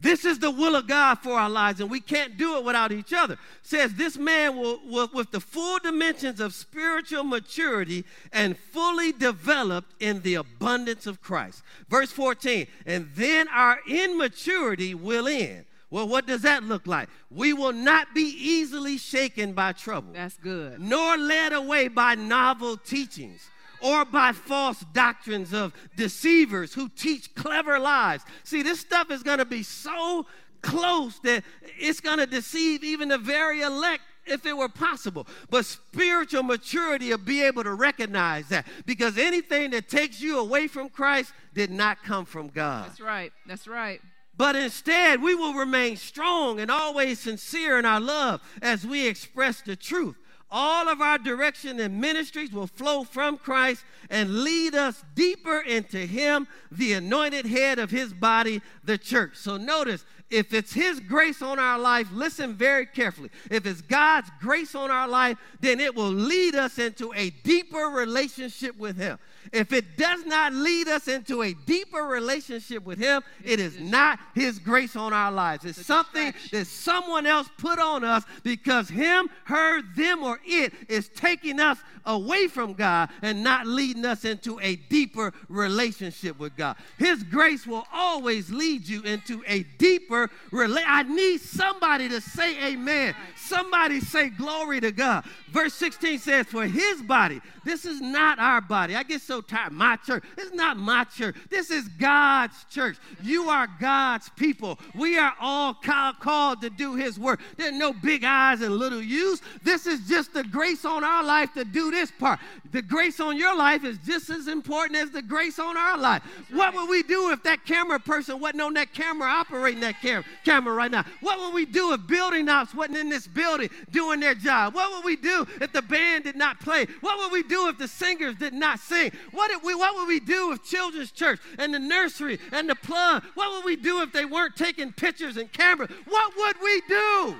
This 0.00 0.24
is 0.24 0.38
the 0.38 0.50
will 0.50 0.76
of 0.76 0.86
God 0.86 1.16
for 1.20 1.32
our 1.32 1.48
lives, 1.48 1.80
and 1.80 1.90
we 1.90 2.00
can't 2.00 2.36
do 2.36 2.56
it 2.56 2.64
without 2.64 2.92
each 2.92 3.12
other. 3.12 3.34
It 3.34 3.38
says 3.62 3.94
this 3.94 4.18
man 4.18 4.56
will, 4.56 4.80
will, 4.84 5.08
with 5.14 5.30
the 5.30 5.40
full 5.40 5.78
dimensions 5.78 6.40
of 6.40 6.52
spiritual 6.52 7.24
maturity 7.24 8.04
and 8.32 8.58
fully 8.58 9.12
developed 9.12 9.94
in 10.00 10.20
the 10.22 10.34
abundance 10.34 11.06
of 11.06 11.22
Christ. 11.22 11.62
Verse 11.88 12.12
14, 12.12 12.66
and 12.84 13.08
then 13.14 13.48
our 13.48 13.78
immaturity 13.88 14.94
will 14.94 15.26
end. 15.26 15.64
Well, 15.90 16.08
what 16.08 16.26
does 16.26 16.42
that 16.42 16.64
look 16.64 16.88
like? 16.88 17.08
We 17.30 17.52
will 17.52 17.72
not 17.72 18.14
be 18.14 18.34
easily 18.36 18.98
shaken 18.98 19.52
by 19.52 19.72
trouble. 19.72 20.12
That's 20.12 20.36
good. 20.38 20.80
Nor 20.80 21.16
led 21.16 21.52
away 21.52 21.86
by 21.86 22.16
novel 22.16 22.76
teachings 22.76 23.48
or 23.84 24.06
by 24.06 24.32
false 24.32 24.82
doctrines 24.94 25.52
of 25.52 25.74
deceivers 25.94 26.72
who 26.72 26.88
teach 26.88 27.34
clever 27.34 27.78
lies. 27.78 28.22
See, 28.42 28.62
this 28.62 28.80
stuff 28.80 29.10
is 29.10 29.22
going 29.22 29.38
to 29.38 29.44
be 29.44 29.62
so 29.62 30.26
close 30.62 31.18
that 31.20 31.44
it's 31.78 32.00
going 32.00 32.18
to 32.18 32.26
deceive 32.26 32.82
even 32.82 33.10
the 33.10 33.18
very 33.18 33.60
elect 33.60 34.02
if 34.24 34.46
it 34.46 34.56
were 34.56 34.70
possible. 34.70 35.26
But 35.50 35.66
spiritual 35.66 36.42
maturity 36.42 37.10
will 37.10 37.18
be 37.18 37.42
able 37.42 37.62
to 37.62 37.74
recognize 37.74 38.48
that 38.48 38.66
because 38.86 39.18
anything 39.18 39.72
that 39.72 39.90
takes 39.90 40.18
you 40.18 40.38
away 40.38 40.66
from 40.66 40.88
Christ 40.88 41.34
did 41.52 41.70
not 41.70 42.02
come 42.02 42.24
from 42.24 42.48
God. 42.48 42.88
That's 42.88 43.00
right. 43.02 43.32
That's 43.46 43.68
right. 43.68 44.00
But 44.34 44.56
instead, 44.56 45.22
we 45.22 45.34
will 45.34 45.52
remain 45.52 45.96
strong 45.96 46.58
and 46.58 46.70
always 46.70 47.20
sincere 47.20 47.78
in 47.78 47.84
our 47.84 48.00
love 48.00 48.40
as 48.62 48.86
we 48.86 49.06
express 49.06 49.60
the 49.60 49.76
truth. 49.76 50.16
All 50.56 50.88
of 50.88 51.00
our 51.00 51.18
direction 51.18 51.80
and 51.80 52.00
ministries 52.00 52.52
will 52.52 52.68
flow 52.68 53.02
from 53.02 53.38
Christ 53.38 53.84
and 54.08 54.44
lead 54.44 54.76
us 54.76 55.02
deeper 55.16 55.58
into 55.58 55.98
Him, 55.98 56.46
the 56.70 56.92
anointed 56.92 57.44
head 57.44 57.80
of 57.80 57.90
His 57.90 58.14
body, 58.14 58.62
the 58.84 58.96
church. 58.96 59.32
So 59.34 59.56
notice, 59.56 60.04
if 60.30 60.54
it's 60.54 60.72
His 60.72 61.00
grace 61.00 61.42
on 61.42 61.58
our 61.58 61.76
life, 61.76 62.06
listen 62.12 62.54
very 62.54 62.86
carefully. 62.86 63.30
If 63.50 63.66
it's 63.66 63.80
God's 63.80 64.30
grace 64.40 64.76
on 64.76 64.92
our 64.92 65.08
life, 65.08 65.38
then 65.58 65.80
it 65.80 65.96
will 65.96 66.12
lead 66.12 66.54
us 66.54 66.78
into 66.78 67.12
a 67.14 67.30
deeper 67.30 67.86
relationship 67.92 68.76
with 68.78 68.96
Him. 68.96 69.18
If 69.52 69.72
it 69.72 69.96
does 69.96 70.24
not 70.24 70.52
lead 70.52 70.88
us 70.88 71.08
into 71.08 71.42
a 71.42 71.54
deeper 71.66 72.02
relationship 72.02 72.84
with 72.84 72.98
Him, 72.98 73.22
it 73.44 73.60
is 73.60 73.78
not 73.80 74.18
His 74.34 74.58
grace 74.58 74.96
on 74.96 75.12
our 75.12 75.32
lives. 75.32 75.64
It's 75.64 75.84
something 75.84 76.32
that 76.52 76.66
someone 76.66 77.26
else 77.26 77.48
put 77.58 77.78
on 77.78 78.04
us 78.04 78.24
because 78.42 78.88
Him, 78.88 79.28
her, 79.44 79.82
them, 79.96 80.22
or 80.22 80.40
it 80.44 80.72
is 80.88 81.08
taking 81.08 81.60
us 81.60 81.78
away 82.06 82.48
from 82.48 82.74
God 82.74 83.08
and 83.22 83.42
not 83.42 83.66
leading 83.66 84.04
us 84.04 84.24
into 84.24 84.60
a 84.60 84.76
deeper 84.76 85.32
relationship 85.48 86.38
with 86.38 86.56
God. 86.56 86.76
His 86.98 87.22
grace 87.22 87.66
will 87.66 87.86
always 87.92 88.50
lead 88.50 88.86
you 88.86 89.02
into 89.02 89.42
a 89.46 89.62
deeper 89.78 90.30
relationship. 90.50 90.90
I 90.90 91.02
need 91.04 91.40
somebody 91.40 92.08
to 92.08 92.20
say 92.20 92.72
amen. 92.72 93.14
Somebody 93.36 94.00
say 94.00 94.28
glory 94.30 94.80
to 94.80 94.92
God. 94.92 95.24
Verse 95.50 95.74
16 95.74 96.18
says, 96.18 96.46
For 96.46 96.66
his 96.66 97.02
body, 97.02 97.40
this 97.64 97.84
is 97.84 98.00
not 98.00 98.38
our 98.38 98.60
body. 98.60 98.96
I 98.96 99.02
get 99.02 99.22
so 99.22 99.33
tired. 99.40 99.72
My 99.72 99.96
church. 99.96 100.24
This 100.36 100.46
is 100.46 100.54
not 100.54 100.76
my 100.76 101.04
church. 101.04 101.36
This 101.50 101.70
is 101.70 101.88
God's 101.88 102.64
church. 102.70 102.96
You 103.22 103.48
are 103.48 103.68
God's 103.80 104.28
people. 104.30 104.78
We 104.94 105.18
are 105.18 105.34
all 105.40 105.74
called 105.74 106.60
to 106.62 106.70
do 106.70 106.94
his 106.94 107.18
work. 107.18 107.40
There's 107.56 107.74
no 107.74 107.92
big 107.92 108.24
eyes 108.24 108.62
and 108.62 108.74
little 108.76 109.02
U's. 109.02 109.42
This 109.62 109.86
is 109.86 110.06
just 110.08 110.32
the 110.32 110.44
grace 110.44 110.84
on 110.84 111.04
our 111.04 111.22
life 111.22 111.52
to 111.54 111.64
do 111.64 111.90
this 111.90 112.10
part. 112.10 112.40
The 112.72 112.82
grace 112.82 113.20
on 113.20 113.36
your 113.36 113.56
life 113.56 113.84
is 113.84 113.98
just 114.04 114.30
as 114.30 114.48
important 114.48 114.98
as 114.98 115.10
the 115.10 115.22
grace 115.22 115.58
on 115.58 115.76
our 115.76 115.96
life. 115.96 116.22
What 116.50 116.74
would 116.74 116.88
we 116.88 117.02
do 117.02 117.30
if 117.30 117.42
that 117.44 117.64
camera 117.64 118.00
person 118.00 118.40
wasn't 118.40 118.62
on 118.62 118.74
that 118.74 118.92
camera 118.92 119.28
operating 119.28 119.80
that 119.80 120.00
cam- 120.00 120.24
camera 120.44 120.74
right 120.74 120.90
now? 120.90 121.04
What 121.20 121.38
would 121.38 121.54
we 121.54 121.66
do 121.66 121.92
if 121.92 122.06
building 122.06 122.48
ops 122.48 122.74
wasn't 122.74 122.98
in 122.98 123.08
this 123.08 123.26
building 123.26 123.70
doing 123.90 124.20
their 124.20 124.34
job? 124.34 124.74
What 124.74 124.92
would 124.92 125.04
we 125.04 125.16
do 125.16 125.46
if 125.60 125.72
the 125.72 125.82
band 125.82 126.24
did 126.24 126.36
not 126.36 126.60
play? 126.60 126.86
What 127.00 127.18
would 127.18 127.32
we 127.32 127.42
do 127.42 127.68
if 127.68 127.78
the 127.78 127.88
singers 127.88 128.34
did 128.36 128.52
not 128.52 128.80
sing? 128.80 129.12
What, 129.32 129.48
did 129.48 129.62
we, 129.62 129.74
what 129.74 129.94
would 129.96 130.08
we 130.08 130.20
do 130.20 130.52
if 130.52 130.64
children's 130.64 131.10
church 131.12 131.40
and 131.58 131.72
the 131.74 131.78
nursery 131.78 132.38
and 132.52 132.68
the 132.68 132.74
plug? 132.74 133.24
What 133.34 133.52
would 133.52 133.64
we 133.64 133.76
do 133.76 134.02
if 134.02 134.12
they 134.12 134.24
weren't 134.24 134.56
taking 134.56 134.92
pictures 134.92 135.36
and 135.36 135.52
cameras? 135.52 135.90
What 136.06 136.32
would 136.36 136.56
we 136.62 136.82
do? 136.88 137.34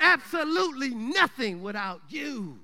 Absolutely 0.00 0.90
nothing 0.90 1.62
without 1.62 2.00
you. 2.08 2.58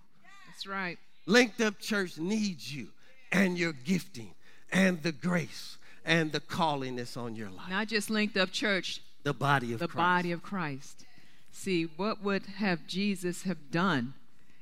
That's 0.49 0.67
right. 0.67 0.99
Linked 1.27 1.61
Up 1.61 1.79
Church 1.79 2.19
needs 2.19 2.75
you 2.75 2.89
and 3.31 3.57
your 3.59 3.73
gifting 3.73 4.35
and 4.71 5.03
the 5.03 5.13
grace 5.13 5.79
and 6.05 6.33
the 6.33 6.41
calling 6.41 6.97
that's 6.97 7.17
on 7.17 7.37
your 7.37 7.51
life. 7.51 7.71
Not 7.71 7.89
just 7.89 8.11
Linked 8.11 8.37
Up 8.37 8.51
Church, 8.51 9.01
the 9.23 9.33
body 9.33 9.73
of 9.73 9.79
the 9.79 9.87
Christ. 9.89 9.97
body 9.97 10.33
of 10.33 10.43
Christ. 10.43 11.05
See, 11.53 11.85
what 11.85 12.23
would 12.23 12.47
have 12.57 12.87
Jesus 12.87 13.43
have 13.43 13.71
done 13.71 14.15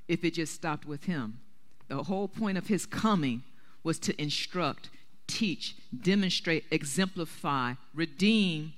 if 0.09 0.25
it 0.25 0.35
just 0.35 0.55
stopped 0.55 0.87
with 0.87 1.05
him? 1.05 1.39
The 1.89 2.05
whole 2.05 2.29
point 2.29 2.59
of 2.59 2.67
his 2.69 2.85
coming 2.87 3.43
was 3.83 3.99
to 4.01 4.21
instruct, 4.21 4.91
teach, 5.27 5.77
demonstrate, 5.99 6.65
exemplify, 6.71 7.75
redeem, 7.95 8.73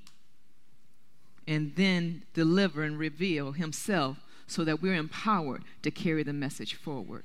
and 1.47 1.75
then 1.77 2.23
deliver 2.35 2.83
and 2.83 2.99
reveal 2.99 3.53
himself 3.53 4.19
so 4.47 4.65
that 4.65 4.81
we're 4.81 4.95
empowered 4.95 5.63
to 5.83 5.91
carry 5.91 6.23
the 6.23 6.33
message 6.33 6.75
forward. 6.75 7.25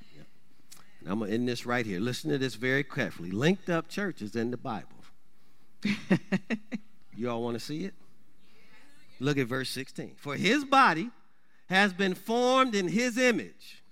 And 1.01 1.09
I'm 1.09 1.19
going 1.19 1.29
to 1.29 1.35
end 1.35 1.47
this 1.47 1.65
right 1.65 1.85
here. 1.85 1.99
Listen 1.99 2.31
to 2.31 2.37
this 2.37 2.55
very 2.55 2.83
carefully. 2.83 3.31
Linked 3.31 3.69
up 3.69 3.89
churches 3.89 4.35
in 4.35 4.51
the 4.51 4.57
Bible. 4.57 4.89
you 7.15 7.29
all 7.29 7.43
want 7.43 7.55
to 7.55 7.63
see 7.63 7.85
it? 7.85 7.93
Look 9.19 9.37
at 9.37 9.47
verse 9.47 9.69
16. 9.69 10.15
For 10.17 10.35
his 10.35 10.65
body 10.65 11.09
has 11.69 11.93
been 11.93 12.13
formed 12.13 12.75
in 12.75 12.87
his 12.87 13.17
image 13.17 13.83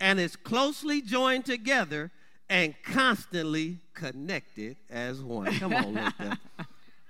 and 0.00 0.18
is 0.18 0.36
closely 0.36 1.00
joined 1.00 1.44
together 1.44 2.10
and 2.48 2.74
constantly 2.84 3.78
connected 3.94 4.76
as 4.90 5.20
one. 5.20 5.52
Come 5.58 5.74
on, 5.74 5.96
up. 5.96 6.14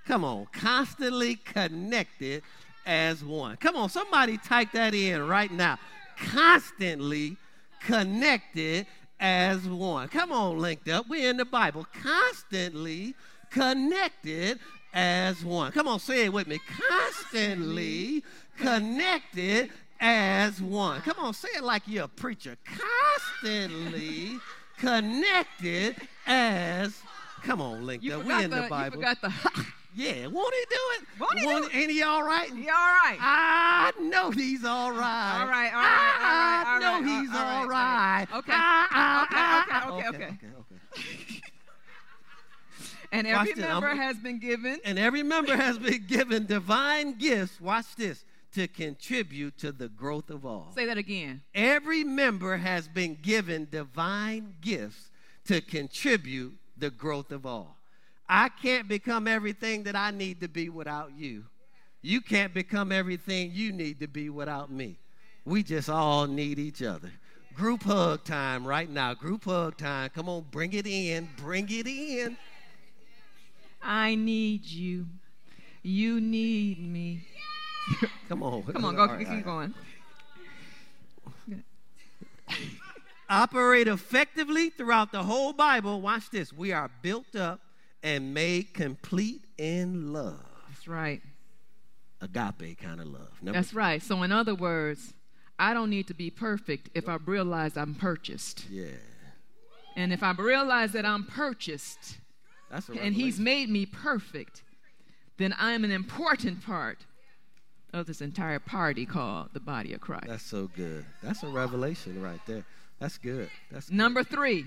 Come 0.05 0.25
on, 0.25 0.47
constantly 0.51 1.35
connected 1.35 2.43
as 2.85 3.23
one. 3.23 3.57
Come 3.57 3.75
on, 3.75 3.89
somebody 3.89 4.37
type 4.37 4.71
that 4.73 4.93
in 4.93 5.25
right 5.27 5.51
now. 5.51 5.77
Constantly 6.17 7.37
connected 7.85 8.85
as 9.19 9.67
one. 9.67 10.09
Come 10.09 10.31
on, 10.31 10.59
linked 10.59 10.89
up. 10.89 11.07
We're 11.07 11.29
in 11.29 11.37
the 11.37 11.45
Bible. 11.45 11.87
Constantly 12.01 13.15
connected 13.49 14.59
as 14.93 15.43
one. 15.43 15.71
Come 15.71 15.87
on, 15.87 15.99
say 15.99 16.25
it 16.25 16.33
with 16.33 16.47
me. 16.47 16.59
Constantly 16.89 18.23
connected 18.57 19.69
as 19.99 20.61
one. 20.61 21.01
Come 21.01 21.19
on, 21.19 21.33
say 21.33 21.47
it 21.55 21.63
like 21.63 21.83
you're 21.87 22.05
a 22.05 22.09
preacher. 22.09 22.57
Constantly 23.41 24.37
connected 24.83 25.95
as. 26.27 27.01
Come 27.43 27.61
on, 27.61 27.85
linked 27.85 28.03
You. 28.03 28.19
We 28.19 28.43
in 28.43 28.49
the, 28.49 28.61
the, 28.61 28.67
Bible. 28.69 28.97
you 28.97 29.05
forgot 29.05 29.21
the 29.21 29.29
Yeah, 29.95 30.25
won't 30.27 30.53
he 30.55 30.65
do 30.69 30.81
it? 30.95 31.19
Won't 31.19 31.39
he 31.39 31.45
do 31.45 31.63
it? 31.65 31.75
Ain't 31.75 31.91
he 31.91 32.01
all 32.01 32.23
right? 32.23 32.49
You 32.49 32.61
all 32.61 32.65
right? 32.65 33.17
I 33.19 33.91
know 34.01 34.31
he's 34.31 34.65
all 34.65 34.91
right. 34.91 35.39
All 35.41 35.47
right, 35.47 35.71
all 35.71 35.81
right, 35.81 36.15
all 36.17 36.23
right, 36.23 36.63
I 36.65 36.73
all 36.73 36.79
know 36.79 37.07
right, 37.07 37.21
he's 37.21 37.29
all 37.29 37.35
right, 37.35 37.51
all 37.51 37.61
all 37.61 37.67
right. 37.67 38.27
right. 38.31 38.37
Okay. 38.39 38.39
Okay, 38.39 38.49
okay, 38.49 38.57
ah. 38.95 39.89
okay, 39.89 40.07
okay. 40.07 40.25
okay. 40.25 41.41
And 43.11 43.27
every 43.27 43.53
this. 43.53 43.63
member 43.63 43.89
I'm- 43.89 43.97
has 43.97 44.17
been 44.17 44.39
given. 44.39 44.79
And 44.83 44.97
every 44.97 45.21
member 45.21 45.55
has 45.55 45.77
been 45.77 46.03
given 46.07 46.47
divine 46.47 47.13
gifts. 47.19 47.61
Watch 47.61 47.95
this 47.95 48.25
to 48.53 48.67
contribute 48.67 49.57
to 49.57 49.71
the 49.71 49.89
growth 49.89 50.29
of 50.29 50.45
all. 50.45 50.71
Say 50.75 50.85
that 50.85 50.97
again. 50.97 51.41
Every 51.53 52.03
member 52.03 52.57
has 52.57 52.87
been 52.87 53.17
given 53.21 53.67
divine 53.71 54.55
gifts 54.61 55.09
to 55.45 55.61
contribute 55.61 56.55
the 56.77 56.89
growth 56.89 57.31
of 57.31 57.45
all. 57.45 57.77
I 58.29 58.49
can't 58.49 58.87
become 58.87 59.27
everything 59.27 59.83
that 59.83 59.95
I 59.95 60.11
need 60.11 60.41
to 60.41 60.47
be 60.47 60.69
without 60.69 61.11
you. 61.17 61.45
You 62.01 62.21
can't 62.21 62.53
become 62.53 62.91
everything 62.91 63.51
you 63.53 63.71
need 63.71 63.99
to 64.01 64.07
be 64.07 64.29
without 64.29 64.71
me. 64.71 64.99
We 65.45 65.63
just 65.63 65.89
all 65.89 66.27
need 66.27 66.59
each 66.59 66.81
other. 66.81 67.11
Group 67.53 67.83
hug 67.83 68.23
time 68.23 68.65
right 68.65 68.89
now. 68.89 69.13
Group 69.13 69.45
hug 69.45 69.77
time. 69.77 70.09
Come 70.09 70.27
on, 70.29 70.45
bring 70.51 70.73
it 70.73 70.87
in. 70.87 71.29
Bring 71.37 71.67
it 71.69 71.87
in. 71.87 72.37
I 73.81 74.15
need 74.15 74.65
you. 74.65 75.07
You 75.81 76.21
need 76.21 76.79
me. 76.79 77.27
Come 78.29 78.43
on. 78.43 78.63
Come 78.63 78.85
on, 78.85 78.95
go. 78.95 79.05
Right, 79.05 79.19
keep 79.19 79.27
right. 79.27 79.45
going. 79.45 79.73
Operate 83.29 83.87
effectively 83.87 84.69
throughout 84.69 85.11
the 85.11 85.23
whole 85.23 85.53
Bible. 85.53 86.01
Watch 86.01 86.29
this. 86.29 86.53
We 86.53 86.71
are 86.71 86.89
built 87.01 87.35
up 87.35 87.61
and 88.01 88.33
made 88.33 88.73
complete 88.73 89.41
in 89.57 90.13
love. 90.13 90.39
That's 90.69 90.87
right. 90.87 91.21
Agape 92.21 92.79
kind 92.79 93.01
of 93.01 93.07
love. 93.07 93.31
Number 93.41 93.59
That's 93.59 93.73
right. 93.73 94.01
So, 94.01 94.23
in 94.23 94.31
other 94.31 94.55
words, 94.55 95.13
I 95.59 95.73
don't 95.73 95.89
need 95.89 96.07
to 96.07 96.13
be 96.13 96.29
perfect 96.29 96.89
if 96.93 97.09
I 97.09 97.17
realize 97.25 97.77
I'm 97.77 97.95
purchased. 97.95 98.65
Yeah. 98.69 98.85
And 99.95 100.11
if 100.11 100.23
I 100.23 100.31
realize 100.31 100.91
that 100.93 101.05
I'm 101.05 101.25
purchased, 101.25 102.17
and 102.99 103.13
He's 103.13 103.39
made 103.39 103.69
me 103.69 103.85
perfect, 103.85 104.63
then 105.37 105.53
I 105.53 105.73
am 105.73 105.83
an 105.83 105.91
important 105.91 106.63
part 106.65 106.99
of 107.93 108.07
this 108.07 108.21
entire 108.21 108.59
party 108.59 109.05
called 109.05 109.49
the 109.53 109.59
body 109.59 109.93
of 109.93 110.01
Christ. 110.01 110.27
That's 110.27 110.43
so 110.43 110.69
good. 110.75 111.05
That's 111.21 111.43
a 111.43 111.47
revelation 111.47 112.21
right 112.21 112.39
there. 112.47 112.65
That's 112.99 113.17
good. 113.17 113.49
That's 113.71 113.89
good. 113.89 113.95
number 113.95 114.23
three. 114.23 114.65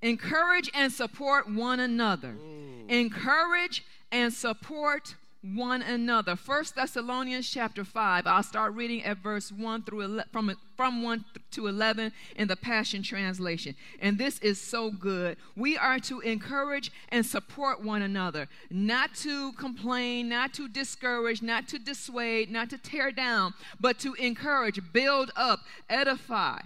Encourage 0.00 0.70
and 0.74 0.92
support 0.92 1.48
one 1.48 1.78
another. 1.78 2.34
Mm. 2.34 2.90
Encourage 2.90 3.84
and 4.10 4.32
support 4.32 5.14
one 5.42 5.82
another. 5.82 6.36
First 6.36 6.76
Thessalonians 6.76 7.50
chapter 7.50 7.84
5. 7.84 8.26
I'll 8.26 8.42
start 8.42 8.74
reading 8.74 9.02
at 9.02 9.18
verse 9.18 9.50
1 9.50 9.82
through 9.82 10.02
11, 10.02 10.30
from 10.32 10.56
from 10.76 11.02
1 11.02 11.24
to 11.52 11.66
11 11.66 12.12
in 12.36 12.48
the 12.48 12.56
Passion 12.56 13.02
translation. 13.02 13.74
And 14.00 14.18
this 14.18 14.38
is 14.38 14.60
so 14.60 14.90
good. 14.90 15.36
We 15.56 15.76
are 15.76 15.98
to 16.00 16.20
encourage 16.20 16.90
and 17.10 17.24
support 17.26 17.82
one 17.82 18.02
another, 18.02 18.48
not 18.70 19.14
to 19.16 19.52
complain, 19.52 20.28
not 20.28 20.54
to 20.54 20.68
discourage, 20.68 21.42
not 21.42 21.68
to 21.68 21.78
dissuade, 21.78 22.50
not 22.50 22.70
to 22.70 22.78
tear 22.78 23.12
down, 23.12 23.54
but 23.80 23.98
to 24.00 24.14
encourage, 24.14 24.80
build 24.92 25.30
up, 25.36 25.60
edify, 25.88 26.60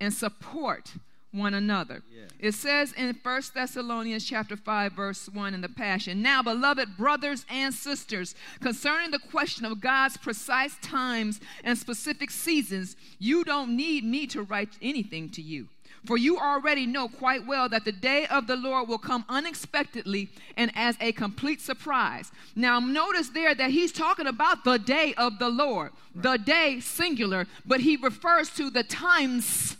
and 0.00 0.12
support 0.12 0.94
one 1.32 1.54
another. 1.54 2.02
Yeah. 2.10 2.24
It 2.38 2.54
says 2.54 2.92
in 2.92 3.14
1 3.14 3.42
Thessalonians 3.54 4.24
chapter 4.24 4.56
5 4.56 4.92
verse 4.92 5.28
1 5.28 5.54
in 5.54 5.62
the 5.62 5.68
Passion, 5.68 6.22
"Now 6.22 6.42
beloved 6.42 6.96
brothers 6.96 7.44
and 7.48 7.74
sisters, 7.74 8.34
concerning 8.60 9.10
the 9.10 9.18
question 9.18 9.64
of 9.64 9.80
God's 9.80 10.16
precise 10.16 10.76
times 10.82 11.40
and 11.64 11.78
specific 11.78 12.30
seasons, 12.30 12.96
you 13.18 13.44
don't 13.44 13.74
need 13.74 14.04
me 14.04 14.26
to 14.28 14.42
write 14.42 14.76
anything 14.80 15.30
to 15.30 15.42
you." 15.42 15.68
For 16.04 16.18
you 16.18 16.36
already 16.36 16.84
know 16.84 17.08
quite 17.08 17.46
well 17.46 17.68
that 17.68 17.84
the 17.84 17.92
day 17.92 18.26
of 18.26 18.48
the 18.48 18.56
Lord 18.56 18.88
will 18.88 18.98
come 18.98 19.24
unexpectedly 19.28 20.30
and 20.56 20.72
as 20.74 20.96
a 21.00 21.12
complete 21.12 21.60
surprise. 21.60 22.32
Now, 22.56 22.80
notice 22.80 23.28
there 23.28 23.54
that 23.54 23.70
he's 23.70 23.92
talking 23.92 24.26
about 24.26 24.64
the 24.64 24.78
day 24.78 25.14
of 25.14 25.38
the 25.38 25.48
Lord, 25.48 25.92
right. 26.12 26.22
the 26.22 26.38
day 26.38 26.80
singular, 26.80 27.46
but 27.64 27.82
he 27.82 27.96
refers 27.96 28.50
to 28.56 28.68
the 28.68 28.82
times 28.82 29.76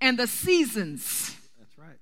and 0.00 0.18
the 0.18 0.26
seasons. 0.26 1.36
That's 1.58 1.78
right. 1.78 1.98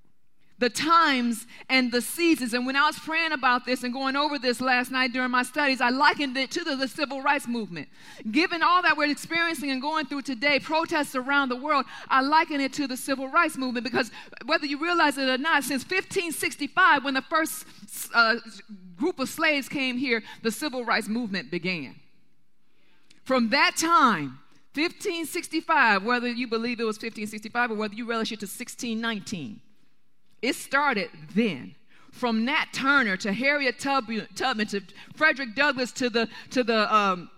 The 0.58 0.70
times 0.70 1.46
and 1.68 1.92
the 1.92 2.00
seasons. 2.00 2.54
And 2.54 2.66
when 2.66 2.76
I 2.76 2.86
was 2.86 2.98
praying 2.98 3.32
about 3.32 3.64
this 3.66 3.82
and 3.82 3.92
going 3.92 4.16
over 4.16 4.38
this 4.38 4.60
last 4.60 4.90
night 4.90 5.12
during 5.12 5.30
my 5.30 5.42
studies, 5.42 5.80
I 5.80 5.90
likened 5.90 6.36
it 6.36 6.50
to 6.52 6.64
the, 6.64 6.76
the 6.76 6.88
civil 6.88 7.22
rights 7.22 7.46
movement. 7.46 7.88
Given 8.30 8.62
all 8.62 8.82
that 8.82 8.96
we're 8.96 9.10
experiencing 9.10 9.70
and 9.70 9.80
going 9.80 10.06
through 10.06 10.22
today, 10.22 10.58
protests 10.58 11.14
around 11.14 11.50
the 11.50 11.56
world, 11.56 11.84
I 12.08 12.20
liken 12.20 12.60
it 12.60 12.72
to 12.74 12.86
the 12.86 12.96
civil 12.96 13.28
rights 13.28 13.56
movement 13.56 13.84
because 13.84 14.10
whether 14.46 14.66
you 14.66 14.78
realize 14.82 15.18
it 15.18 15.28
or 15.28 15.38
not, 15.38 15.64
since 15.64 15.82
1565, 15.82 17.04
when 17.04 17.14
the 17.14 17.22
first 17.22 17.66
uh, 18.14 18.36
group 18.96 19.18
of 19.18 19.28
slaves 19.28 19.68
came 19.68 19.98
here, 19.98 20.22
the 20.42 20.50
civil 20.50 20.84
rights 20.84 21.08
movement 21.08 21.50
began. 21.50 21.94
From 23.24 23.50
that 23.50 23.76
time, 23.76 24.38
1565, 24.76 26.04
whether 26.04 26.28
you 26.28 26.46
believe 26.46 26.80
it 26.80 26.84
was 26.84 26.96
1565 26.96 27.70
or 27.70 27.74
whether 27.74 27.94
you 27.94 28.04
relish 28.04 28.30
it 28.30 28.40
to 28.40 28.44
1619, 28.46 29.60
it 30.42 30.54
started 30.54 31.08
then. 31.34 31.74
From 32.10 32.44
Nat 32.46 32.68
Turner 32.72 33.16
to 33.18 33.32
Harriet 33.32 33.78
Tubman 33.78 34.26
to 34.68 34.82
Frederick 35.14 35.54
Douglass 35.54 35.92
to 35.92 36.08
the 36.08 36.28
to 36.50 36.64
the 36.64 36.94
um, 36.94 37.28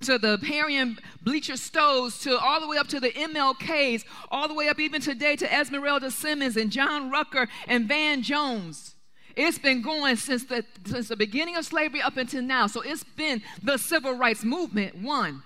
to 0.00 0.18
the 0.18 0.38
Harriet 0.44 0.98
Beecher 1.22 1.56
Stowes 1.56 2.18
to 2.20 2.36
all 2.36 2.60
the 2.60 2.66
way 2.66 2.76
up 2.76 2.88
to 2.88 2.98
the 2.98 3.10
MLKs, 3.10 4.04
all 4.32 4.48
the 4.48 4.54
way 4.54 4.68
up 4.68 4.80
even 4.80 5.00
today 5.00 5.36
to 5.36 5.54
Esmeralda 5.54 6.10
Simmons 6.10 6.56
and 6.56 6.72
John 6.72 7.10
Rucker 7.10 7.48
and 7.68 7.86
Van 7.86 8.22
Jones. 8.22 8.96
It's 9.36 9.58
been 9.58 9.82
going 9.82 10.16
since 10.16 10.44
the 10.44 10.64
since 10.84 11.08
the 11.08 11.16
beginning 11.16 11.56
of 11.56 11.64
slavery 11.64 12.02
up 12.02 12.16
until 12.16 12.42
now. 12.42 12.66
So 12.66 12.80
it's 12.80 13.04
been 13.04 13.40
the 13.62 13.78
civil 13.78 14.14
rights 14.14 14.44
movement 14.44 14.96
one 14.96 15.44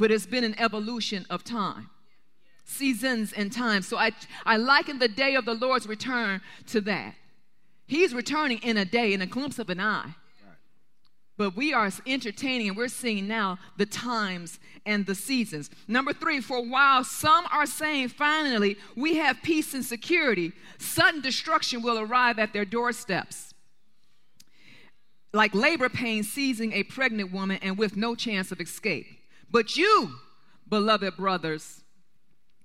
but 0.00 0.10
it's 0.10 0.26
been 0.26 0.44
an 0.44 0.58
evolution 0.58 1.26
of 1.30 1.44
time 1.44 1.90
seasons 2.64 3.32
and 3.32 3.52
times. 3.52 3.86
So 3.88 3.96
I, 3.96 4.12
I 4.46 4.56
liken 4.56 5.00
the 5.00 5.08
day 5.08 5.34
of 5.34 5.44
the 5.44 5.54
Lord's 5.54 5.88
return 5.88 6.40
to 6.68 6.80
that. 6.82 7.16
He's 7.86 8.14
returning 8.14 8.58
in 8.58 8.76
a 8.76 8.84
day, 8.84 9.12
in 9.12 9.20
a 9.20 9.26
glimpse 9.26 9.58
of 9.58 9.70
an 9.70 9.80
eye. 9.80 10.14
But 11.36 11.56
we 11.56 11.74
are 11.74 11.90
entertaining 12.06 12.68
and 12.68 12.76
we're 12.76 12.86
seeing 12.86 13.26
now 13.26 13.58
the 13.76 13.86
times 13.86 14.60
and 14.86 15.04
the 15.04 15.16
seasons. 15.16 15.68
Number 15.88 16.12
three, 16.12 16.40
for 16.40 16.64
while 16.64 17.02
some 17.02 17.44
are 17.52 17.66
saying 17.66 18.08
finally 18.08 18.76
we 18.94 19.16
have 19.16 19.42
peace 19.42 19.74
and 19.74 19.84
security, 19.84 20.52
sudden 20.78 21.22
destruction 21.22 21.82
will 21.82 21.98
arrive 21.98 22.38
at 22.38 22.52
their 22.52 22.64
doorsteps. 22.64 23.52
Like 25.32 25.54
labor 25.54 25.88
pain 25.88 26.22
seizing 26.22 26.72
a 26.72 26.84
pregnant 26.84 27.32
woman 27.32 27.58
and 27.62 27.76
with 27.76 27.96
no 27.96 28.14
chance 28.14 28.52
of 28.52 28.60
escape. 28.60 29.19
But 29.50 29.76
you, 29.76 30.14
beloved 30.68 31.16
brothers 31.16 31.82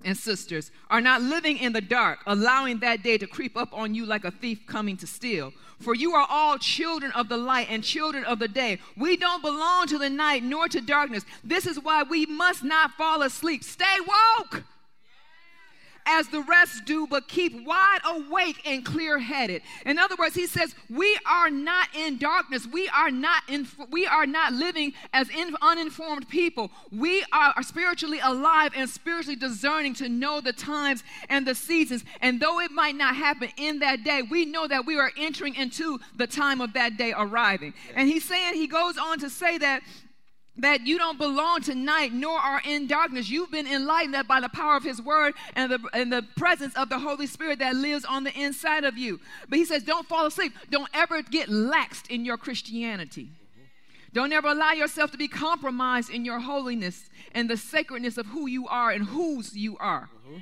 and 0.04 0.16
sisters, 0.16 0.72
are 0.90 1.02
not 1.02 1.22
living 1.22 1.58
in 1.58 1.74
the 1.74 1.82
dark, 1.82 2.20
allowing 2.28 2.80
that 2.80 3.04
day 3.04 3.18
to 3.18 3.28
creep 3.28 3.58
up 3.58 3.70
on 3.74 3.96
you 3.96 4.06
like 4.06 4.24
a 4.24 4.32
thief 4.32 4.66
coming 4.68 4.98
to 4.98 5.08
steal. 5.08 5.52
For 5.80 5.96
you 5.96 6.14
are 6.14 6.28
all 6.30 6.58
children 6.58 7.12
of 7.14 7.28
the 7.28 7.38
light 7.38 7.68
and 7.70 7.84
children 7.84 8.24
of 8.24 8.40
the 8.40 8.48
day. 8.48 8.80
We 8.96 9.18
don't 9.18 9.42
belong 9.42 9.88
to 9.88 9.98
the 9.98 10.10
night 10.10 10.44
nor 10.44 10.68
to 10.70 10.80
darkness. 10.80 11.26
This 11.44 11.66
is 11.66 11.80
why 11.80 12.04
we 12.04 12.26
must 12.26 12.64
not 12.64 12.92
fall 12.92 13.22
asleep. 13.24 13.64
Stay 13.64 13.98
woke 14.08 14.64
as 16.06 16.28
the 16.28 16.42
rest 16.42 16.86
do, 16.86 17.08
but 17.08 17.28
keep 17.28 17.66
wide 17.66 18.00
awake 18.06 18.62
and 18.66 18.86
clear 18.86 19.20
headed. 19.20 19.62
In 19.86 19.98
other 19.98 20.16
words, 20.18 20.36
he 20.36 20.48
says, 20.48 20.76
We 20.90 21.18
are 21.26 21.50
not 21.50 21.88
in 21.96 22.18
darkness. 22.18 22.68
We 22.68 22.88
are 22.90 23.12
not, 23.12 23.44
in, 23.48 23.68
we 23.90 24.06
are 24.06 24.26
not 24.26 24.54
living 24.54 24.94
as 25.14 25.30
in, 25.30 25.56
uninformed 25.62 26.30
people. 26.30 26.72
We 26.92 27.24
are, 27.32 27.54
are 27.56 27.64
spiritually 27.64 28.20
alive 28.24 28.74
and 28.76 28.90
spiritually 28.90 29.36
discerning 29.36 29.94
to 29.96 30.10
know 30.10 30.42
the 30.42 30.54
times 30.54 31.04
and 31.30 31.46
the 31.46 31.56
seasons. 31.56 32.04
And 32.22 32.40
though 32.40 32.60
it 32.60 32.72
might 32.72 32.96
not 32.96 33.16
happen 33.16 33.50
in 33.58 33.80
that 33.80 34.04
day, 34.04 34.22
we 34.22 34.46
know 34.46 34.68
that 34.68 34.86
we 34.86 34.98
are 35.00 35.12
entering 35.18 35.56
into 35.56 36.00
the 36.16 36.28
time 36.28 36.62
of 36.62 36.74
that 36.74 36.98
day 36.98 37.14
arriving. 37.16 37.74
And 37.96 38.08
he's 38.08 38.26
saying, 38.26 38.54
he 38.54 38.68
goes 38.68 38.98
on 38.98 39.20
to 39.20 39.30
say 39.30 39.58
that 39.58 39.82
that 40.58 40.88
you 40.88 40.98
don't 40.98 41.18
belong 41.18 41.62
to 41.62 41.76
night 41.76 42.14
nor 42.14 42.38
are 42.38 42.62
in 42.66 42.88
darkness. 42.88 43.30
You've 43.30 43.52
been 43.52 43.68
enlightened 43.68 44.28
by 44.28 44.40
the 44.40 44.50
power 44.50 44.78
of 44.78 44.84
His 44.84 45.02
Word 45.02 45.34
and 45.56 45.72
the, 45.72 45.80
and 45.94 46.12
the 46.12 46.24
presence 46.38 46.76
of 46.76 46.90
the 46.90 47.00
Holy 47.00 47.28
Spirit 47.28 47.60
that 47.60 47.76
lives 47.76 48.06
on 48.06 48.24
the 48.24 48.34
inside 48.34 48.84
of 48.84 48.98
you. 48.98 49.20
But 49.50 49.60
He 49.60 49.66
says, 49.66 49.84
don't 49.84 50.08
fall 50.08 50.26
asleep. 50.26 50.54
Don't 50.70 50.90
ever 50.94 51.22
get 51.22 51.50
laxed 51.50 52.10
in 52.10 52.26
your 52.26 52.38
Christianity. 52.38 53.30
Don't 54.14 54.32
ever 54.32 54.48
allow 54.48 54.72
yourself 54.72 55.12
to 55.12 55.18
be 55.18 55.28
compromised 55.28 56.10
in 56.10 56.24
your 56.24 56.40
holiness 56.40 57.10
and 57.34 57.50
the 57.50 57.58
sacredness 57.58 58.18
of 58.18 58.28
who 58.28 58.48
you 58.48 58.66
are 58.68 58.90
and 58.92 59.04
whose 59.04 59.58
you 59.58 59.76
are. 59.78 60.10
Uh-huh. 60.30 60.40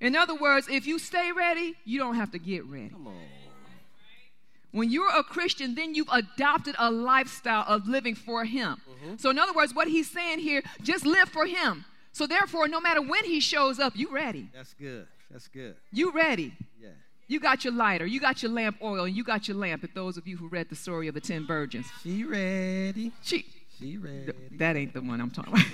In 0.00 0.16
other 0.16 0.34
words, 0.34 0.66
if 0.68 0.84
you 0.84 0.98
stay 0.98 1.30
ready, 1.30 1.76
you 1.84 2.00
don't 2.00 2.16
have 2.16 2.32
to 2.32 2.38
get 2.38 2.64
ready. 2.66 2.90
When 4.74 4.90
you're 4.90 5.16
a 5.16 5.22
Christian, 5.22 5.76
then 5.76 5.94
you've 5.94 6.08
adopted 6.10 6.74
a 6.80 6.90
lifestyle 6.90 7.64
of 7.68 7.86
living 7.86 8.16
for 8.16 8.44
Him. 8.44 8.82
Mm-hmm. 8.90 9.14
So, 9.18 9.30
in 9.30 9.38
other 9.38 9.52
words, 9.52 9.72
what 9.72 9.86
He's 9.86 10.10
saying 10.10 10.40
here, 10.40 10.62
just 10.82 11.06
live 11.06 11.28
for 11.28 11.46
Him. 11.46 11.84
So, 12.10 12.26
therefore, 12.26 12.66
no 12.66 12.80
matter 12.80 13.00
when 13.00 13.24
He 13.24 13.38
shows 13.38 13.78
up, 13.78 13.92
you 13.94 14.12
ready. 14.12 14.48
That's 14.52 14.74
good. 14.74 15.06
That's 15.30 15.46
good. 15.46 15.76
You 15.92 16.10
ready. 16.10 16.54
Yeah. 16.82 16.88
You 17.28 17.38
got 17.38 17.64
your 17.64 17.72
lighter, 17.72 18.04
you 18.04 18.18
got 18.18 18.42
your 18.42 18.50
lamp 18.50 18.78
oil, 18.82 19.04
and 19.04 19.14
you 19.14 19.22
got 19.22 19.46
your 19.46 19.56
lamp. 19.56 19.84
At 19.84 19.94
those 19.94 20.16
of 20.16 20.26
you 20.26 20.36
who 20.36 20.48
read 20.48 20.68
the 20.68 20.76
story 20.76 21.06
of 21.06 21.14
the 21.14 21.20
ten 21.20 21.46
virgins, 21.46 21.86
she 22.02 22.24
ready. 22.24 23.12
She, 23.22 23.46
she 23.78 23.96
ready. 23.96 24.24
Th- 24.24 24.36
that 24.58 24.76
ain't 24.76 24.92
the 24.92 25.02
one 25.02 25.20
I'm 25.20 25.30
talking 25.30 25.52
about. 25.52 25.66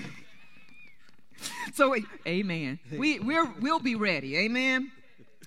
so, 1.73 1.95
amen. 2.27 2.77
We 2.95 3.19
we're, 3.19 3.51
we'll 3.59 3.79
be 3.79 3.95
ready. 3.95 4.37
Amen. 4.37 4.91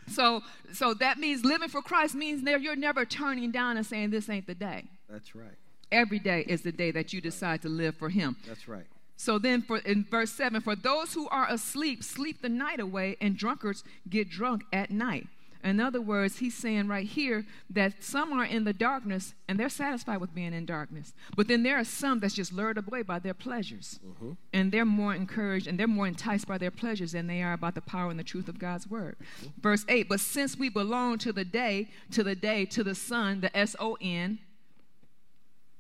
So, 0.09 0.43
so 0.73 0.95
that 0.95 1.19
means 1.19 1.45
living 1.45 1.69
for 1.69 1.83
Christ 1.83 2.15
means 2.15 2.43
you're 2.43 2.77
never 2.77 3.05
turning 3.05 3.51
down 3.51 3.77
and 3.77 3.87
saying, 3.87 4.11
This 4.11 4.29
ain't 4.29 4.47
the 4.47 4.55
day. 4.55 4.85
That's 5.09 5.35
right. 5.35 5.57
Every 5.93 6.19
day 6.19 6.45
is 6.49 6.63
the 6.63 6.73
day 6.73 6.91
that 6.91 7.13
you 7.13 7.21
decide 7.21 7.63
to 7.63 7.69
live 7.69 7.97
for 7.97 8.09
Him. 8.09 8.37
That's 8.47 8.69
right. 8.69 8.87
So 9.17 9.39
then, 9.39 9.63
for, 9.63 9.79
in 9.79 10.05
verse 10.05 10.33
7, 10.33 10.61
for 10.61 10.75
those 10.75 11.15
who 11.15 11.29
are 11.29 11.49
asleep, 11.49 12.03
sleep 12.03 12.43
the 12.43 12.49
night 12.49 12.81
away, 12.81 13.17
and 13.21 13.37
drunkards 13.37 13.85
get 14.09 14.29
drunk 14.29 14.65
at 14.73 14.91
night. 14.91 15.29
In 15.65 15.81
other 15.81 16.01
words, 16.01 16.39
he's 16.39 16.55
saying 16.55 16.89
right 16.89 17.07
here 17.07 17.47
that 17.71 18.05
some 18.05 18.35
are 18.35 18.45
in 18.45 18.65
the 18.65 18.75
darkness 18.75 19.33
and 19.49 19.59
they're 19.59 19.71
satisfied 19.71 20.19
with 20.19 20.35
being 20.35 20.53
in 20.53 20.67
darkness. 20.67 21.15
But 21.35 21.49
then 21.49 21.63
there 21.63 21.79
are 21.79 21.85
some 21.85 22.21
that's 22.21 22.35
just 22.35 22.53
lured 22.53 22.77
away 22.77 23.01
by 23.01 23.19
their 23.19 23.33
pleasures. 23.33 23.99
Mm-hmm. 24.07 24.33
And 24.53 24.71
they're 24.71 24.85
more 24.85 25.15
encouraged 25.15 25.67
and 25.67 25.81
they're 25.81 25.89
more 25.89 26.07
enticed 26.07 26.47
by 26.47 26.59
their 26.59 26.71
pleasures 26.71 27.13
than 27.13 27.27
they 27.27 27.43
are 27.43 27.55
about 27.55 27.75
the 27.75 27.81
power 27.81 28.11
and 28.11 28.21
the 28.21 28.25
truth 28.25 28.47
of 28.47 28.59
God's 28.59 28.87
word. 28.87 29.17
Mm-hmm. 29.41 29.61
Verse 29.63 29.87
8 29.89 30.07
But 30.07 30.21
since 30.21 30.59
we 30.59 30.69
belong 30.69 31.17
to 31.19 31.33
the 31.33 31.47
day, 31.47 31.89
to 32.11 32.23
the 32.23 32.35
day, 32.35 32.67
to 32.67 32.85
the 32.85 32.95
Son, 32.95 33.41
the 33.41 33.57
S 33.57 33.75
O 33.81 33.97
N, 34.03 34.41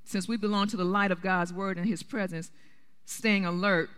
since 0.04 0.26
we 0.26 0.38
belong 0.38 0.66
to 0.68 0.78
the 0.78 0.84
light 0.84 1.10
of 1.10 1.20
God's 1.20 1.52
word 1.52 1.76
and 1.76 1.86
his 1.86 2.02
presence, 2.02 2.50
staying 3.04 3.44
alert 3.44 3.90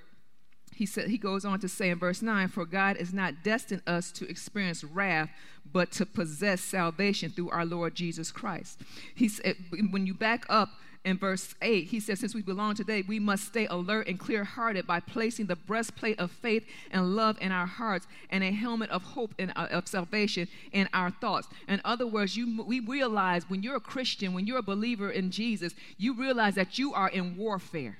he 0.77 0.85
said 0.85 1.09
he 1.09 1.18
goes 1.18 1.45
on 1.45 1.59
to 1.59 1.68
say 1.68 1.89
in 1.89 1.99
verse 1.99 2.20
9 2.20 2.49
for 2.49 2.66
god 2.66 2.97
is 2.99 3.12
not 3.12 3.43
destined 3.43 3.83
us 3.87 4.12
to 4.12 4.29
experience 4.29 4.85
wrath 4.85 5.31
but 5.72 5.91
to 5.91 6.05
possess 6.05 6.61
salvation 6.61 7.31
through 7.31 7.51
our 7.51 7.64
lord 7.64 7.95
jesus 7.95 8.31
christ. 8.31 8.81
He 9.14 9.29
said 9.29 9.57
when 9.91 10.07
you 10.07 10.14
back 10.14 10.45
up 10.49 10.70
in 11.05 11.16
verse 11.16 11.55
8 11.62 11.85
he 11.85 12.01
says 12.01 12.20
since 12.20 12.35
we 12.35 12.43
belong 12.43 12.74
today 12.74 13.03
we 13.07 13.18
must 13.18 13.45
stay 13.45 13.66
alert 13.66 14.09
and 14.09 14.18
clear-hearted 14.18 14.87
by 14.87 15.01
placing 15.01 15.47
the 15.47 15.57
breastplate 15.57 16.18
of 16.18 16.31
faith 16.31 16.64
and 16.91 17.16
love 17.16 17.39
in 17.41 17.53
our 17.53 17.66
hearts 17.66 18.07
and 18.29 18.45
a 18.45 18.51
helmet 18.51 18.91
of 18.91 19.03
hope 19.03 19.35
and 19.39 19.53
uh, 19.57 19.68
of 19.70 19.89
salvation 19.89 20.49
in 20.72 20.89
our 20.93 21.11
thoughts. 21.11 21.49
In 21.68 21.81
other 21.85 22.07
words 22.07 22.37
you 22.37 22.62
we 22.62 22.81
realize 22.81 23.49
when 23.49 23.62
you're 23.62 23.77
a 23.77 23.81
christian 23.81 24.35
when 24.35 24.47
you're 24.47 24.59
a 24.59 24.62
believer 24.62 25.11
in 25.11 25.31
jesus 25.31 25.74
you 25.97 26.12
realize 26.14 26.55
that 26.57 26.79
you 26.79 26.93
are 26.93 27.09
in 27.09 27.37
warfare 27.37 27.97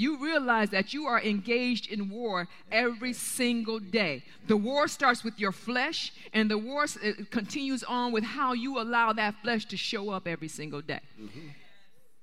you 0.00 0.16
realize 0.16 0.70
that 0.70 0.94
you 0.94 1.04
are 1.04 1.20
engaged 1.20 1.92
in 1.92 2.08
war 2.08 2.48
every 2.72 3.12
single 3.12 3.78
day. 3.78 4.22
The 4.46 4.56
war 4.56 4.88
starts 4.88 5.22
with 5.22 5.38
your 5.38 5.52
flesh, 5.52 6.12
and 6.32 6.50
the 6.50 6.56
war 6.56 6.86
continues 7.30 7.84
on 7.84 8.10
with 8.10 8.24
how 8.24 8.54
you 8.54 8.80
allow 8.80 9.12
that 9.12 9.34
flesh 9.42 9.66
to 9.66 9.76
show 9.76 10.08
up 10.08 10.26
every 10.26 10.48
single 10.48 10.80
day. 10.80 11.00
Mm-hmm. 11.20 11.48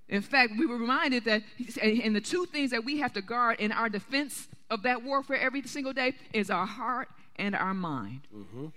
In 0.09 0.21
fact, 0.23 0.53
we 0.57 0.65
were 0.65 0.77
reminded 0.77 1.25
that, 1.25 1.43
and 1.83 2.15
the 2.15 2.21
two 2.21 2.47
things 2.47 2.71
that 2.71 2.83
we 2.83 2.97
have 2.97 3.13
to 3.13 3.21
guard 3.21 3.59
in 3.59 3.71
our 3.71 3.89
defense 3.89 4.47
of 4.71 4.81
that 4.81 5.03
warfare 5.03 5.39
every 5.39 5.61
single 5.61 5.93
day 5.93 6.13
is 6.33 6.49
our 6.49 6.65
heart 6.65 7.09
and 7.35 7.55
our 7.55 7.75
mind. 7.75 8.21
Mm-hmm. 8.35 8.67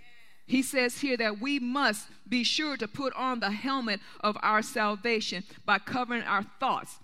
He 0.46 0.62
says 0.62 1.00
here 1.00 1.16
that 1.16 1.40
we 1.40 1.58
must 1.58 2.08
be 2.28 2.44
sure 2.44 2.76
to 2.76 2.86
put 2.86 3.14
on 3.14 3.40
the 3.40 3.50
helmet 3.50 4.00
of 4.20 4.36
our 4.42 4.60
salvation 4.60 5.44
by 5.64 5.78
covering 5.78 6.24
our 6.24 6.44
thoughts 6.58 6.98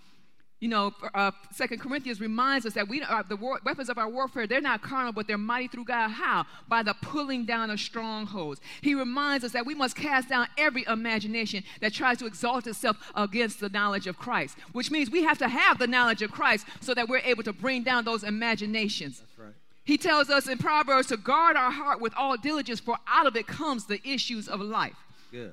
you 0.59 0.68
know, 0.68 0.94
uh, 1.12 1.32
Second 1.52 1.80
Corinthians 1.80 2.18
reminds 2.18 2.64
us 2.64 2.72
that 2.74 2.88
we 2.88 3.02
uh, 3.02 3.22
the 3.28 3.36
war, 3.36 3.61
weapons 3.64 3.90
of 3.90 3.98
our 3.98 4.09
warfare 4.09 4.46
they're 4.46 4.61
not 4.61 4.80
carnal, 4.80 5.12
but 5.12 5.26
they're 5.26 5.36
mighty 5.36 5.68
through 5.68 5.84
God. 5.84 6.09
How? 6.09 6.46
By 6.66 6.82
the 6.82 6.94
pulling 7.02 7.44
down 7.44 7.70
of 7.70 7.78
strongholds. 7.78 8.61
He 8.80 8.94
reminds 8.94 9.44
us 9.44 9.52
that 9.52 9.66
we 9.66 9.74
must 9.74 9.96
cast 9.96 10.30
down 10.30 10.46
every 10.57 10.84
imagination 10.88 11.62
that 11.80 11.92
tries 11.92 12.18
to 12.18 12.26
exalt 12.26 12.66
itself 12.66 12.96
against 13.14 13.61
the 13.61 13.68
knowledge 13.68 14.07
of 14.07 14.16
Christ. 14.16 14.57
Which 14.72 14.90
means 14.90 15.11
we 15.11 15.24
have 15.24 15.38
to 15.38 15.48
have 15.48 15.78
the 15.78 15.86
knowledge 15.86 16.22
of 16.22 16.32
Christ 16.32 16.66
so 16.80 16.94
that 16.94 17.07
we're 17.07 17.18
able 17.18 17.42
to 17.42 17.52
bring 17.52 17.82
down 17.82 18.04
those 18.04 18.24
imaginations. 18.24 19.20
That's 19.20 19.38
right. 19.38 19.54
He 19.84 19.98
tells 19.98 20.30
us 20.30 20.48
in 20.48 20.57
Proverbs 20.57 21.09
to 21.09 21.18
guard 21.18 21.57
our 21.57 21.70
heart 21.70 22.00
with 22.00 22.14
all 22.16 22.36
diligence, 22.38 22.80
for 22.80 22.96
out 23.07 23.26
of 23.26 23.36
it 23.36 23.46
comes 23.46 23.84
the 23.84 24.00
issues 24.09 24.48
of 24.48 24.61
life. 24.61 24.96
Good. 25.30 25.52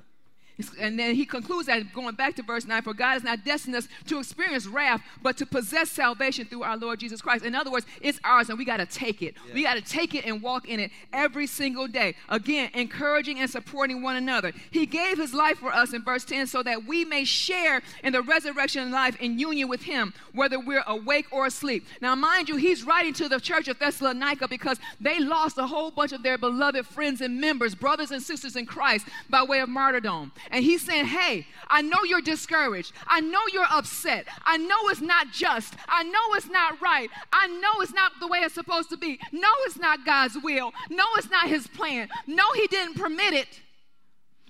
And 0.80 0.98
then 0.98 1.16
he 1.16 1.26
concludes 1.26 1.66
that 1.66 1.92
going 1.92 2.14
back 2.14 2.36
to 2.36 2.42
verse 2.42 2.64
9 2.64 2.82
For 2.82 2.94
God 2.94 3.14
has 3.14 3.24
not 3.24 3.44
destined 3.44 3.74
us 3.74 3.88
to 4.06 4.18
experience 4.18 4.66
wrath, 4.66 5.02
but 5.20 5.36
to 5.38 5.46
possess 5.46 5.90
salvation 5.90 6.46
through 6.46 6.62
our 6.62 6.76
Lord 6.76 7.00
Jesus 7.00 7.20
Christ. 7.20 7.44
In 7.44 7.54
other 7.54 7.72
words, 7.72 7.86
it's 8.00 8.20
ours 8.22 8.48
and 8.48 8.58
we 8.58 8.64
got 8.64 8.76
to 8.76 8.86
take 8.86 9.20
it. 9.20 9.34
Yeah. 9.48 9.54
We 9.54 9.62
got 9.64 9.74
to 9.74 9.80
take 9.80 10.14
it 10.14 10.24
and 10.24 10.40
walk 10.40 10.68
in 10.68 10.78
it 10.78 10.92
every 11.12 11.48
single 11.48 11.88
day. 11.88 12.14
Again, 12.28 12.70
encouraging 12.74 13.40
and 13.40 13.50
supporting 13.50 14.00
one 14.00 14.14
another. 14.14 14.52
He 14.70 14.86
gave 14.86 15.18
his 15.18 15.34
life 15.34 15.58
for 15.58 15.72
us 15.74 15.92
in 15.92 16.02
verse 16.02 16.24
10 16.24 16.46
so 16.46 16.62
that 16.62 16.84
we 16.84 17.04
may 17.04 17.24
share 17.24 17.82
in 18.04 18.12
the 18.12 18.22
resurrection 18.22 18.92
life 18.92 19.16
in 19.20 19.38
union 19.38 19.68
with 19.68 19.82
him, 19.82 20.14
whether 20.32 20.60
we're 20.60 20.84
awake 20.86 21.26
or 21.32 21.46
asleep. 21.46 21.84
Now, 22.00 22.14
mind 22.14 22.48
you, 22.48 22.56
he's 22.56 22.84
writing 22.84 23.12
to 23.14 23.28
the 23.28 23.40
church 23.40 23.66
of 23.66 23.78
Thessalonica 23.80 24.46
because 24.46 24.78
they 25.00 25.18
lost 25.18 25.58
a 25.58 25.66
whole 25.66 25.90
bunch 25.90 26.12
of 26.12 26.22
their 26.22 26.38
beloved 26.38 26.86
friends 26.86 27.20
and 27.20 27.40
members, 27.40 27.74
brothers 27.74 28.12
and 28.12 28.22
sisters 28.22 28.54
in 28.54 28.66
Christ, 28.66 29.06
by 29.28 29.42
way 29.42 29.58
of 29.58 29.68
martyrdom. 29.68 30.30
And 30.50 30.64
he's 30.64 30.82
saying, 30.82 31.06
Hey, 31.06 31.46
I 31.68 31.82
know 31.82 31.98
you're 32.04 32.20
discouraged. 32.20 32.92
I 33.06 33.20
know 33.20 33.40
you're 33.52 33.66
upset. 33.70 34.26
I 34.44 34.56
know 34.56 34.76
it's 34.84 35.00
not 35.00 35.30
just. 35.32 35.74
I 35.88 36.02
know 36.04 36.34
it's 36.34 36.48
not 36.48 36.80
right. 36.80 37.08
I 37.32 37.46
know 37.46 37.80
it's 37.80 37.94
not 37.94 38.12
the 38.20 38.26
way 38.26 38.40
it's 38.40 38.54
supposed 38.54 38.90
to 38.90 38.96
be. 38.96 39.18
No, 39.32 39.48
it's 39.60 39.78
not 39.78 40.04
God's 40.04 40.36
will. 40.42 40.72
No, 40.90 41.04
it's 41.16 41.30
not 41.30 41.48
his 41.48 41.66
plan. 41.66 42.08
No, 42.26 42.44
he 42.54 42.66
didn't 42.66 42.94
permit 42.94 43.34
it. 43.34 43.60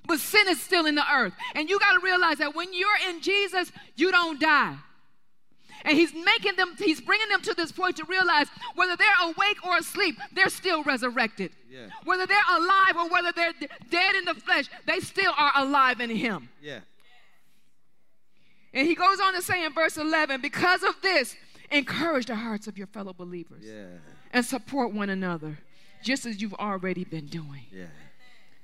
But 0.06 0.20
sin 0.20 0.48
is 0.48 0.60
still 0.60 0.86
in 0.86 0.94
the 0.94 1.12
earth. 1.12 1.32
And 1.54 1.70
you 1.70 1.78
got 1.78 1.94
to 1.94 2.00
realize 2.04 2.38
that 2.38 2.54
when 2.54 2.74
you're 2.74 2.88
in 3.08 3.22
Jesus, 3.22 3.72
you 3.96 4.10
don't 4.10 4.40
die. 4.40 4.76
And 5.84 5.98
he's 5.98 6.14
making 6.14 6.56
them, 6.56 6.74
he's 6.78 7.00
bringing 7.00 7.28
them 7.28 7.42
to 7.42 7.54
this 7.54 7.70
point 7.70 7.96
to 7.96 8.04
realize 8.04 8.46
whether 8.74 8.96
they're 8.96 9.08
awake 9.22 9.64
or 9.66 9.76
asleep, 9.76 10.18
they're 10.32 10.48
still 10.48 10.82
resurrected. 10.82 11.52
Yeah. 11.70 11.88
Whether 12.04 12.26
they're 12.26 12.56
alive 12.56 12.96
or 12.96 13.08
whether 13.10 13.32
they're 13.32 13.52
d- 13.58 13.68
dead 13.90 14.14
in 14.14 14.24
the 14.24 14.34
flesh, 14.34 14.66
they 14.86 15.00
still 15.00 15.32
are 15.36 15.52
alive 15.56 16.00
in 16.00 16.08
him. 16.08 16.48
Yeah. 16.62 16.80
And 18.72 18.88
he 18.88 18.94
goes 18.94 19.20
on 19.20 19.34
to 19.34 19.42
say 19.42 19.64
in 19.64 19.72
verse 19.72 19.96
11, 19.96 20.40
because 20.40 20.82
of 20.82 20.94
this, 21.02 21.36
encourage 21.70 22.26
the 22.26 22.34
hearts 22.34 22.66
of 22.66 22.78
your 22.78 22.86
fellow 22.88 23.12
believers. 23.12 23.62
Yeah. 23.64 23.84
And 24.32 24.44
support 24.44 24.92
one 24.92 25.10
another, 25.10 25.58
just 26.02 26.26
as 26.26 26.42
you've 26.42 26.54
already 26.54 27.04
been 27.04 27.26
doing. 27.26 27.66
Yeah. 27.70 27.84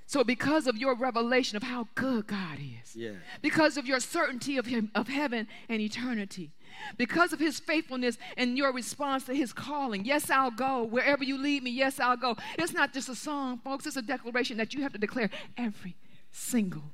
So, 0.07 0.25
because 0.25 0.67
of 0.67 0.77
your 0.77 0.97
revelation 0.97 1.57
of 1.57 1.63
how 1.63 1.87
good 1.95 2.27
God 2.27 2.59
is, 2.59 2.97
yeah. 2.97 3.11
because 3.43 3.77
of 3.77 3.87
your 3.87 4.01
certainty 4.01 4.57
of 4.57 4.67
Him, 4.67 4.91
of 4.93 5.07
heaven 5.07 5.47
and 5.69 5.81
eternity, 5.81 6.51
because 6.97 7.33
of 7.33 7.39
His 7.39 7.59
faithfulness 7.61 8.19
and 8.37 8.57
your 8.57 8.73
response 8.73 9.25
to 9.25 9.35
His 9.35 9.53
calling, 9.53 10.05
yes, 10.05 10.31
I'll 10.31 10.51
go 10.51 10.85
wherever 10.85 11.25
you 11.25 11.39
lead 11.39 11.63
me. 11.63 11.71
Yes, 11.71 12.01
I'll 12.01 12.17
go. 12.17 12.37
It's 12.59 12.73
not 12.73 12.93
just 12.93 13.09
a 13.09 13.15
song, 13.15 13.59
folks. 13.59 13.87
It's 13.87 13.97
a 13.97 14.03
declaration 14.03 14.57
that 14.59 14.75
you 14.75 14.83
have 14.83 14.93
to 14.93 14.99
declare 14.99 15.31
every 15.57 15.97
single 16.31 16.85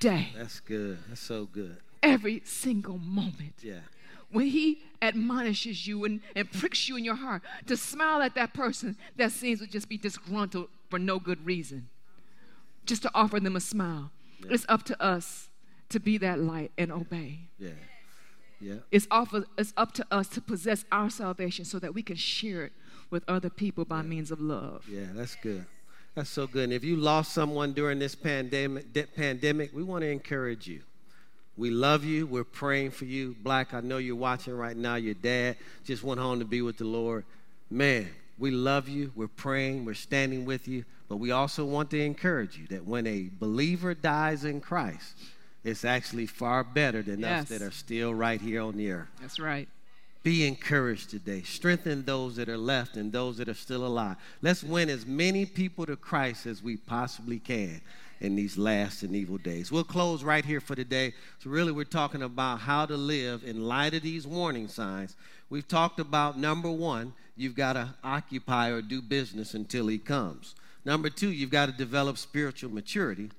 day. 0.00 0.28
That's 0.36 0.60
good. 0.60 0.98
That's 1.08 1.20
so 1.20 1.46
good. 1.46 1.76
Every 2.02 2.42
single 2.44 2.98
moment. 2.98 3.54
Yeah. 3.62 3.80
When 4.30 4.46
He 4.46 4.82
admonishes 5.00 5.86
you 5.86 6.04
and, 6.04 6.20
and 6.36 6.50
pricks 6.50 6.88
you 6.88 6.96
in 6.96 7.04
your 7.04 7.16
heart 7.16 7.42
to 7.66 7.76
smile 7.76 8.20
at 8.20 8.34
that 8.34 8.52
person 8.52 8.96
that 9.16 9.32
seems 9.32 9.60
to 9.60 9.66
just 9.66 9.88
be 9.88 9.96
disgruntled 9.96 10.68
for 10.90 10.98
no 10.98 11.18
good 11.18 11.44
reason 11.46 11.88
just 12.84 13.02
to 13.02 13.10
offer 13.14 13.38
them 13.38 13.56
a 13.56 13.60
smile. 13.60 14.10
Yeah. 14.40 14.52
It's 14.52 14.66
up 14.68 14.82
to 14.84 15.02
us 15.02 15.48
to 15.90 16.00
be 16.00 16.18
that 16.18 16.38
light 16.38 16.72
and 16.76 16.92
obey. 16.92 17.40
Yeah. 17.58 17.70
Yeah. 18.60 18.76
It's, 18.90 19.06
offer, 19.10 19.44
it's 19.56 19.72
up 19.76 19.92
to 19.92 20.06
us 20.10 20.28
to 20.30 20.40
possess 20.40 20.84
our 20.90 21.10
salvation 21.10 21.64
so 21.64 21.78
that 21.78 21.94
we 21.94 22.02
can 22.02 22.16
share 22.16 22.64
it 22.64 22.72
with 23.10 23.22
other 23.28 23.50
people 23.50 23.84
by 23.84 23.98
yeah. 23.98 24.02
means 24.02 24.30
of 24.30 24.40
love. 24.40 24.84
Yeah, 24.90 25.06
that's 25.14 25.36
good. 25.36 25.64
That's 26.14 26.30
so 26.30 26.46
good. 26.46 26.64
And 26.64 26.72
if 26.72 26.82
you 26.82 26.96
lost 26.96 27.32
someone 27.32 27.72
during 27.72 27.98
this 27.98 28.14
pandemic, 28.14 28.92
de- 28.92 29.04
pandemic, 29.04 29.72
we 29.72 29.82
want 29.82 30.02
to 30.02 30.10
encourage 30.10 30.66
you. 30.66 30.82
We 31.56 31.70
love 31.70 32.04
you. 32.04 32.26
We're 32.26 32.44
praying 32.44 32.92
for 32.92 33.04
you. 33.04 33.36
Black, 33.42 33.74
I 33.74 33.80
know 33.80 33.98
you're 33.98 34.16
watching 34.16 34.56
right 34.56 34.76
now. 34.76 34.96
Your 34.96 35.14
dad 35.14 35.56
just 35.84 36.02
went 36.02 36.20
home 36.20 36.38
to 36.38 36.44
be 36.44 36.62
with 36.62 36.78
the 36.78 36.84
Lord. 36.84 37.24
Man, 37.70 38.08
we 38.38 38.50
love 38.50 38.88
you. 38.88 39.12
We're 39.14 39.28
praying. 39.28 39.84
We're 39.84 39.94
standing 39.94 40.44
with 40.44 40.68
you. 40.68 40.84
But 41.08 41.16
we 41.16 41.30
also 41.30 41.64
want 41.64 41.90
to 41.90 42.00
encourage 42.00 42.56
you 42.56 42.66
that 42.68 42.84
when 42.84 43.06
a 43.06 43.30
believer 43.38 43.94
dies 43.94 44.44
in 44.44 44.60
Christ, 44.60 45.16
it's 45.64 45.84
actually 45.84 46.26
far 46.26 46.64
better 46.64 47.02
than 47.02 47.20
yes. 47.20 47.42
us 47.42 47.48
that 47.48 47.62
are 47.62 47.70
still 47.70 48.14
right 48.14 48.40
here 48.40 48.62
on 48.62 48.76
the 48.76 48.90
earth. 48.90 49.08
That's 49.20 49.38
right. 49.38 49.68
Be 50.22 50.46
encouraged 50.46 51.10
today. 51.10 51.42
Strengthen 51.42 52.04
those 52.04 52.36
that 52.36 52.48
are 52.48 52.58
left 52.58 52.96
and 52.96 53.12
those 53.12 53.38
that 53.38 53.48
are 53.48 53.54
still 53.54 53.86
alive. 53.86 54.16
Let's 54.42 54.62
win 54.62 54.90
as 54.90 55.06
many 55.06 55.46
people 55.46 55.86
to 55.86 55.96
Christ 55.96 56.46
as 56.46 56.62
we 56.62 56.76
possibly 56.76 57.38
can 57.38 57.80
in 58.20 58.34
these 58.34 58.58
last 58.58 59.02
and 59.02 59.14
evil 59.14 59.38
days. 59.38 59.70
We'll 59.70 59.84
close 59.84 60.24
right 60.24 60.44
here 60.44 60.60
for 60.60 60.74
today. 60.74 61.14
So, 61.38 61.50
really, 61.50 61.72
we're 61.72 61.84
talking 61.84 62.22
about 62.22 62.60
how 62.60 62.86
to 62.86 62.96
live 62.96 63.44
in 63.44 63.64
light 63.64 63.94
of 63.94 64.02
these 64.02 64.26
warning 64.26 64.68
signs. 64.68 65.16
We've 65.50 65.66
talked 65.66 66.00
about 66.00 66.38
number 66.38 66.70
one, 66.70 67.14
you've 67.36 67.54
got 67.54 67.74
to 67.74 67.94
occupy 68.02 68.70
or 68.70 68.82
do 68.82 69.00
business 69.00 69.54
until 69.54 69.86
he 69.86 69.98
comes. 69.98 70.54
Number 70.84 71.10
two, 71.10 71.30
you've 71.30 71.50
got 71.50 71.66
to 71.66 71.72
develop 71.72 72.18
spiritual 72.18 72.70
maturity. 72.70 73.30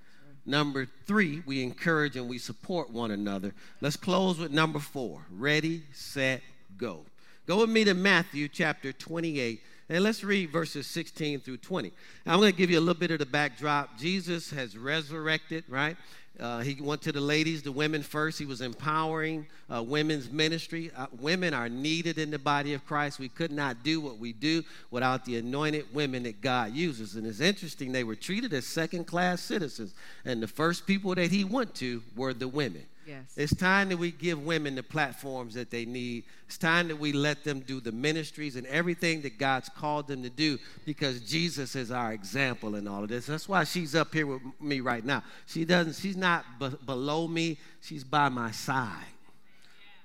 Number 0.49 0.87
three, 1.05 1.43
we 1.45 1.61
encourage 1.61 2.15
and 2.15 2.27
we 2.27 2.39
support 2.39 2.89
one 2.89 3.11
another. 3.11 3.53
Let's 3.81 3.95
close 3.95 4.39
with 4.39 4.51
number 4.51 4.79
four 4.79 5.21
ready, 5.31 5.83
set, 5.93 6.41
go. 6.75 7.05
Go 7.45 7.61
with 7.61 7.69
me 7.69 7.83
to 7.83 7.93
Matthew 7.93 8.47
chapter 8.47 8.91
28, 8.91 9.61
And 9.89 10.03
let's 10.03 10.23
read 10.23 10.49
verses 10.49 10.87
16 10.87 11.41
through 11.41 11.57
20. 11.57 11.91
Now, 12.25 12.33
I'm 12.33 12.39
going 12.39 12.51
to 12.51 12.57
give 12.57 12.71
you 12.71 12.79
a 12.79 12.81
little 12.81 12.99
bit 12.99 13.11
of 13.11 13.19
the 13.19 13.27
backdrop. 13.27 13.99
Jesus 13.99 14.49
has 14.49 14.75
resurrected, 14.75 15.65
right? 15.69 15.95
Uh, 16.39 16.59
he 16.59 16.81
went 16.81 17.01
to 17.01 17.11
the 17.11 17.19
ladies, 17.19 17.61
the 17.61 17.71
women 17.71 18.01
first. 18.01 18.39
He 18.39 18.45
was 18.45 18.61
empowering 18.61 19.45
uh, 19.69 19.83
women's 19.83 20.31
ministry. 20.31 20.91
Uh, 20.95 21.07
women 21.19 21.53
are 21.53 21.69
needed 21.69 22.17
in 22.17 22.31
the 22.31 22.39
body 22.39 22.73
of 22.73 22.85
Christ. 22.85 23.19
We 23.19 23.29
could 23.29 23.51
not 23.51 23.83
do 23.83 23.99
what 23.99 24.17
we 24.17 24.33
do 24.33 24.63
without 24.91 25.25
the 25.25 25.37
anointed 25.37 25.93
women 25.93 26.23
that 26.23 26.41
God 26.41 26.73
uses. 26.73 27.15
And 27.15 27.27
it's 27.27 27.41
interesting, 27.41 27.91
they 27.91 28.03
were 28.03 28.15
treated 28.15 28.53
as 28.53 28.65
second 28.65 29.05
class 29.05 29.41
citizens. 29.41 29.93
And 30.23 30.41
the 30.41 30.47
first 30.47 30.87
people 30.87 31.13
that 31.15 31.31
he 31.31 31.43
went 31.43 31.75
to 31.75 32.01
were 32.15 32.33
the 32.33 32.47
women. 32.47 32.85
Yes. 33.10 33.34
It's 33.38 33.55
time 33.55 33.89
that 33.89 33.97
we 33.97 34.12
give 34.12 34.45
women 34.45 34.76
the 34.76 34.84
platforms 34.84 35.55
that 35.55 35.72
they 35.72 35.84
need. 35.84 36.26
It's 36.45 36.60
time 36.60 36.89
that 36.89 36.99
we 36.99 37.12
let 37.12 37.43
them 37.43 37.62
do 37.62 37.82
the 37.82 37.91
ministries 37.91 38.55
and 38.55 38.68
everything 38.68 39.24
that 39.24 39.39
God's 39.39 39.68
called 39.68 40.07
them 40.07 40.22
to 40.22 40.30
do 40.30 40.60
because 40.86 41.22
Jesus 41.22 41.76
is 41.76 41.89
our 41.89 42.14
example 42.14 42.76
in 42.76 42.88
all 42.88 43.01
of 43.01 43.10
this. 43.10 43.26
That's 43.26 43.49
why 43.49 43.64
she's 43.64 43.95
up 43.95 44.14
here 44.14 44.28
with 44.28 44.41
me 44.62 44.80
right 44.80 45.03
now. 45.03 45.24
She 45.47 45.66
doesn't 45.66 45.95
she's 45.95 46.18
not 46.18 46.45
b- 46.60 46.70
below 46.86 47.28
me, 47.28 47.57
she's 47.82 48.03
by 48.03 48.30
my 48.30 48.51
side. 48.51 48.93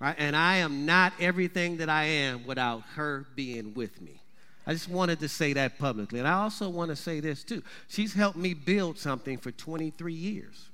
Right? 0.01 0.17
And 0.17 0.35
I 0.35 0.57
am 0.57 0.87
not 0.87 1.13
everything 1.21 1.77
that 1.79 1.91
I 1.91 2.05
am 2.05 2.47
without 2.47 2.85
her 2.95 3.27
being 3.35 3.75
with 3.75 4.01
me. 4.01 4.23
I 4.67 4.73
just 4.73 4.89
wanted 4.89 5.21
to 5.21 5.29
say 5.29 5.53
that 5.53 5.79
publicly. 5.79 6.21
And 6.21 6.29
I 6.29 6.41
also 6.41 6.71
want 6.71 6.89
to 6.89 6.97
say 6.97 7.21
this 7.21 7.45
too. 7.45 7.63
She's 7.87 8.15
helped 8.15 8.39
me 8.39 8.55
build 8.55 8.99
something 8.99 9.37
for 9.37 9.51
23 9.51 10.15
years. 10.15 10.71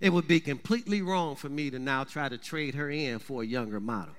It 0.00 0.10
would 0.12 0.28
be 0.28 0.40
completely 0.40 1.02
wrong 1.02 1.36
for 1.36 1.48
me 1.48 1.70
to 1.70 1.78
now 1.78 2.04
try 2.04 2.28
to 2.28 2.38
trade 2.38 2.74
her 2.74 2.90
in 2.90 3.18
for 3.18 3.42
a 3.42 3.46
younger 3.46 3.80
model. 3.80 4.14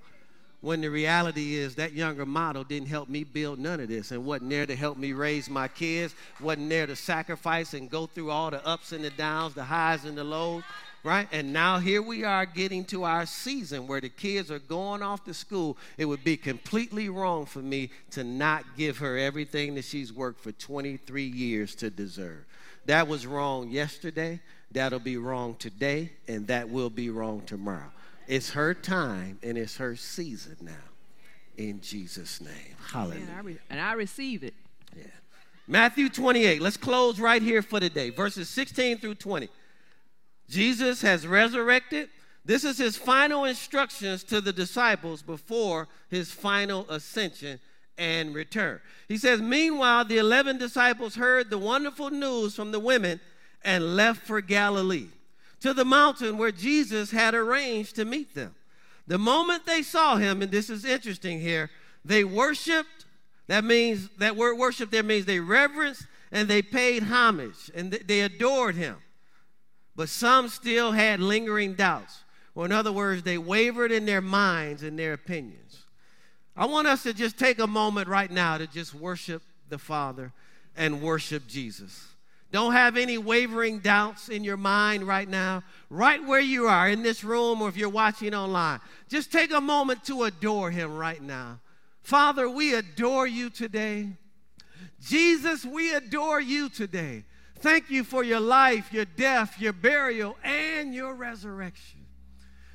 When 0.62 0.82
the 0.82 0.90
reality 0.90 1.54
is 1.54 1.76
that 1.76 1.94
younger 1.94 2.26
model 2.26 2.64
didn't 2.64 2.88
help 2.88 3.10
me 3.10 3.24
build 3.24 3.60
none 3.60 3.80
of 3.80 3.90
this 3.90 4.12
and 4.12 4.26
wasn't 4.26 4.50
there 4.50 4.66
to 4.66 4.76
help 4.76 4.98
me 4.98 5.14
raise 5.14 5.50
my 5.50 5.68
kids, 5.68 6.16
wasn't 6.42 6.70
there 6.70 6.88
to 6.88 6.96
sacrifice 6.96 7.76
and 7.76 7.90
go 7.90 8.08
through 8.08 8.32
all 8.32 8.50
the 8.50 8.66
ups 8.66 8.92
and 8.92 9.04
the 9.04 9.12
downs, 9.12 9.54
the 9.54 9.64
highs 9.64 10.04
and 10.06 10.18
the 10.18 10.24
lows, 10.24 10.64
right? 11.04 11.28
And 11.32 11.54
now 11.54 11.78
here 11.78 12.02
we 12.02 12.24
are 12.24 12.48
getting 12.48 12.84
to 12.86 13.04
our 13.04 13.28
season 13.28 13.86
where 13.86 14.02
the 14.02 14.10
kids 14.10 14.50
are 14.50 14.58
going 14.58 15.04
off 15.04 15.24
to 15.26 15.34
school. 15.34 15.78
It 15.96 16.06
would 16.06 16.24
be 16.24 16.38
completely 16.38 17.08
wrong 17.08 17.46
for 17.46 17.60
me 17.60 17.92
to 18.12 18.24
not 18.24 18.66
give 18.76 18.98
her 18.98 19.16
everything 19.16 19.76
that 19.76 19.86
she's 19.86 20.12
worked 20.12 20.42
for 20.42 20.52
23 20.52 21.24
years 21.24 21.76
to 21.76 21.92
deserve. 21.92 22.46
That 22.88 23.08
was 23.08 23.28
wrong 23.28 23.70
yesterday. 23.70 24.40
That'll 24.72 25.00
be 25.00 25.18
wrong 25.18 25.56
today, 25.56 26.12
and 26.28 26.48
that 26.48 26.70
will 26.70 26.90
be 26.90 27.10
wrong 27.10 27.42
tomorrow. 27.46 27.92
It's 28.28 28.52
her 28.52 28.74
time 28.74 29.40
and 29.42 29.58
it's 29.58 29.78
her 29.78 29.96
season 29.96 30.58
now. 30.62 30.74
In 31.56 31.82
Jesus' 31.82 32.42
name. 32.42 32.76
Hallelujah. 32.92 33.22
And 33.22 33.32
I, 33.32 33.42
re- 33.42 33.60
and 33.70 33.82
I 33.82 33.94
receive 33.94 34.44
it. 34.44 34.54
Yeah. 34.96 35.06
Matthew 35.68 36.10
28. 36.10 36.62
Let's 36.62 36.78
close 36.78 37.20
right 37.20 37.42
here 37.42 37.62
for 37.62 37.80
today. 37.80 38.10
Verses 38.10 38.50
16 38.50 39.00
through 39.00 39.16
20. 39.16 39.50
Jesus 40.50 41.02
has 41.02 41.26
resurrected. 41.26 42.10
This 42.46 42.64
is 42.64 42.78
his 42.78 42.96
final 42.96 43.46
instructions 43.46 44.24
to 44.26 44.40
the 44.40 44.54
disciples 44.54 45.22
before 45.22 45.88
his 46.10 46.32
final 46.32 46.90
ascension 46.90 47.60
and 47.98 48.36
return. 48.36 48.80
He 49.08 49.18
says, 49.18 49.42
Meanwhile, 49.42 50.06
the 50.06 50.18
11 50.18 50.58
disciples 50.58 51.16
heard 51.16 51.50
the 51.50 51.58
wonderful 51.58 52.10
news 52.10 52.56
from 52.56 52.72
the 52.72 52.80
women 52.80 53.20
and 53.64 53.96
left 53.96 54.26
for 54.26 54.42
Galilee 54.42 55.08
to 55.62 55.74
the 55.74 55.86
mountain 55.86 56.38
where 56.38 56.52
Jesus 56.52 57.12
had 57.12 57.34
arranged 57.34 57.96
to 57.96 58.06
meet 58.06 58.34
them. 58.36 58.56
The 59.08 59.18
moment 59.18 59.66
they 59.66 59.84
saw 59.84 60.18
him, 60.18 60.42
and 60.42 60.52
this 60.52 60.70
is 60.70 60.86
interesting 60.86 61.40
here, 61.40 61.70
they 62.04 62.24
worshiped. 62.24 63.06
That 63.48 63.64
means, 63.64 64.10
that 64.18 64.36
word 64.36 64.58
worship 64.58 64.92
there 64.92 65.04
means 65.04 65.26
they 65.26 65.40
reverenced 65.40 66.06
and 66.32 66.48
they 66.48 66.62
paid 66.62 67.04
homage 67.04 67.72
and 67.74 67.92
they 67.92 68.22
adored 68.22 68.76
him. 68.76 68.98
But 69.96 70.10
some 70.10 70.50
still 70.50 70.92
had 70.92 71.20
lingering 71.20 71.74
doubts. 71.74 72.24
Or, 72.54 72.66
in 72.66 72.72
other 72.72 72.92
words, 72.92 73.24
they 73.24 73.38
wavered 73.38 73.92
in 73.92 74.06
their 74.06 74.22
minds 74.22 74.84
and 74.84 74.98
their 74.98 75.14
opinions. 75.14 75.86
I 76.56 76.66
want 76.66 76.88
us 76.88 77.04
to 77.04 77.14
just 77.14 77.38
take 77.38 77.60
a 77.60 77.68
moment 77.68 78.08
right 78.08 78.32
now 78.32 78.58
to 78.58 78.68
just 78.68 78.94
worship 78.94 79.44
the 79.70 79.78
Father 79.78 80.34
and 80.76 81.02
worship 81.02 81.48
Jesus. 81.48 82.08
Don't 82.52 82.72
have 82.72 82.96
any 82.96 83.18
wavering 83.18 83.80
doubts 83.80 84.30
in 84.30 84.44
your 84.44 84.58
mind 84.58 85.04
right 85.04 85.28
now, 85.28 85.64
right 85.90 86.24
where 86.26 86.40
you 86.40 86.68
are 86.68 86.88
in 86.88 87.04
this 87.04 87.24
room 87.24 87.62
or 87.62 87.68
if 87.68 87.76
you're 87.76 87.90
watching 87.90 88.34
online. 88.34 88.80
Just 89.10 89.32
take 89.32 89.52
a 89.52 89.60
moment 89.60 90.06
to 90.06 90.24
adore 90.24 90.72
Him 90.72 90.96
right 90.96 91.22
now. 91.22 91.60
Father, 92.04 92.50
we 92.50 92.74
adore 92.74 93.28
you 93.28 93.50
today. 93.50 94.08
Jesus, 95.02 95.66
we 95.66 95.94
adore 95.94 96.40
you 96.40 96.70
today. 96.70 97.26
Thank 97.60 97.90
you 97.90 98.04
for 98.04 98.24
your 98.24 98.40
life, 98.40 98.94
your 98.94 99.06
death, 99.06 99.60
your 99.60 99.74
burial, 99.74 100.38
and 100.44 100.94
your 100.94 101.14
resurrection. 101.16 102.06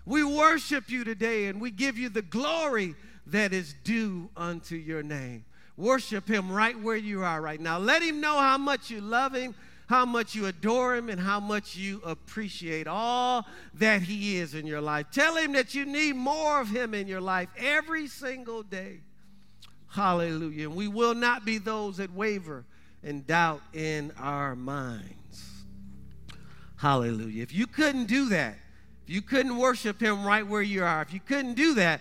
We 0.04 0.24
worship 0.24 0.90
you 0.90 1.04
today 1.04 1.46
and 1.46 1.60
we 1.60 1.70
give 1.70 1.96
you 1.96 2.08
the 2.08 2.22
glory 2.22 2.94
that 3.26 3.52
is 3.52 3.74
due 3.84 4.28
unto 4.36 4.74
your 4.74 5.02
name. 5.02 5.44
Worship 5.82 6.28
him 6.28 6.52
right 6.52 6.78
where 6.78 6.94
you 6.94 7.24
are 7.24 7.40
right 7.40 7.60
now. 7.60 7.76
Let 7.76 8.02
him 8.02 8.20
know 8.20 8.38
how 8.38 8.56
much 8.56 8.88
you 8.88 9.00
love 9.00 9.34
him, 9.34 9.52
how 9.88 10.06
much 10.06 10.32
you 10.32 10.46
adore 10.46 10.94
him, 10.94 11.08
and 11.08 11.18
how 11.20 11.40
much 11.40 11.74
you 11.74 12.00
appreciate 12.04 12.86
all 12.86 13.44
that 13.74 14.00
he 14.00 14.36
is 14.36 14.54
in 14.54 14.64
your 14.64 14.80
life. 14.80 15.06
Tell 15.10 15.34
him 15.34 15.50
that 15.54 15.74
you 15.74 15.84
need 15.84 16.14
more 16.14 16.60
of 16.60 16.68
him 16.68 16.94
in 16.94 17.08
your 17.08 17.20
life 17.20 17.48
every 17.58 18.06
single 18.06 18.62
day. 18.62 19.00
Hallelujah. 19.88 20.68
And 20.68 20.76
we 20.76 20.86
will 20.86 21.16
not 21.16 21.44
be 21.44 21.58
those 21.58 21.96
that 21.96 22.14
waver 22.14 22.64
and 23.02 23.26
doubt 23.26 23.60
in 23.72 24.12
our 24.20 24.54
minds. 24.54 25.64
Hallelujah. 26.76 27.42
If 27.42 27.52
you 27.52 27.66
couldn't 27.66 28.04
do 28.04 28.28
that, 28.28 28.54
if 29.02 29.12
you 29.12 29.20
couldn't 29.20 29.56
worship 29.56 30.00
him 30.00 30.24
right 30.24 30.46
where 30.46 30.62
you 30.62 30.84
are, 30.84 31.02
if 31.02 31.12
you 31.12 31.18
couldn't 31.18 31.54
do 31.54 31.74
that, 31.74 32.00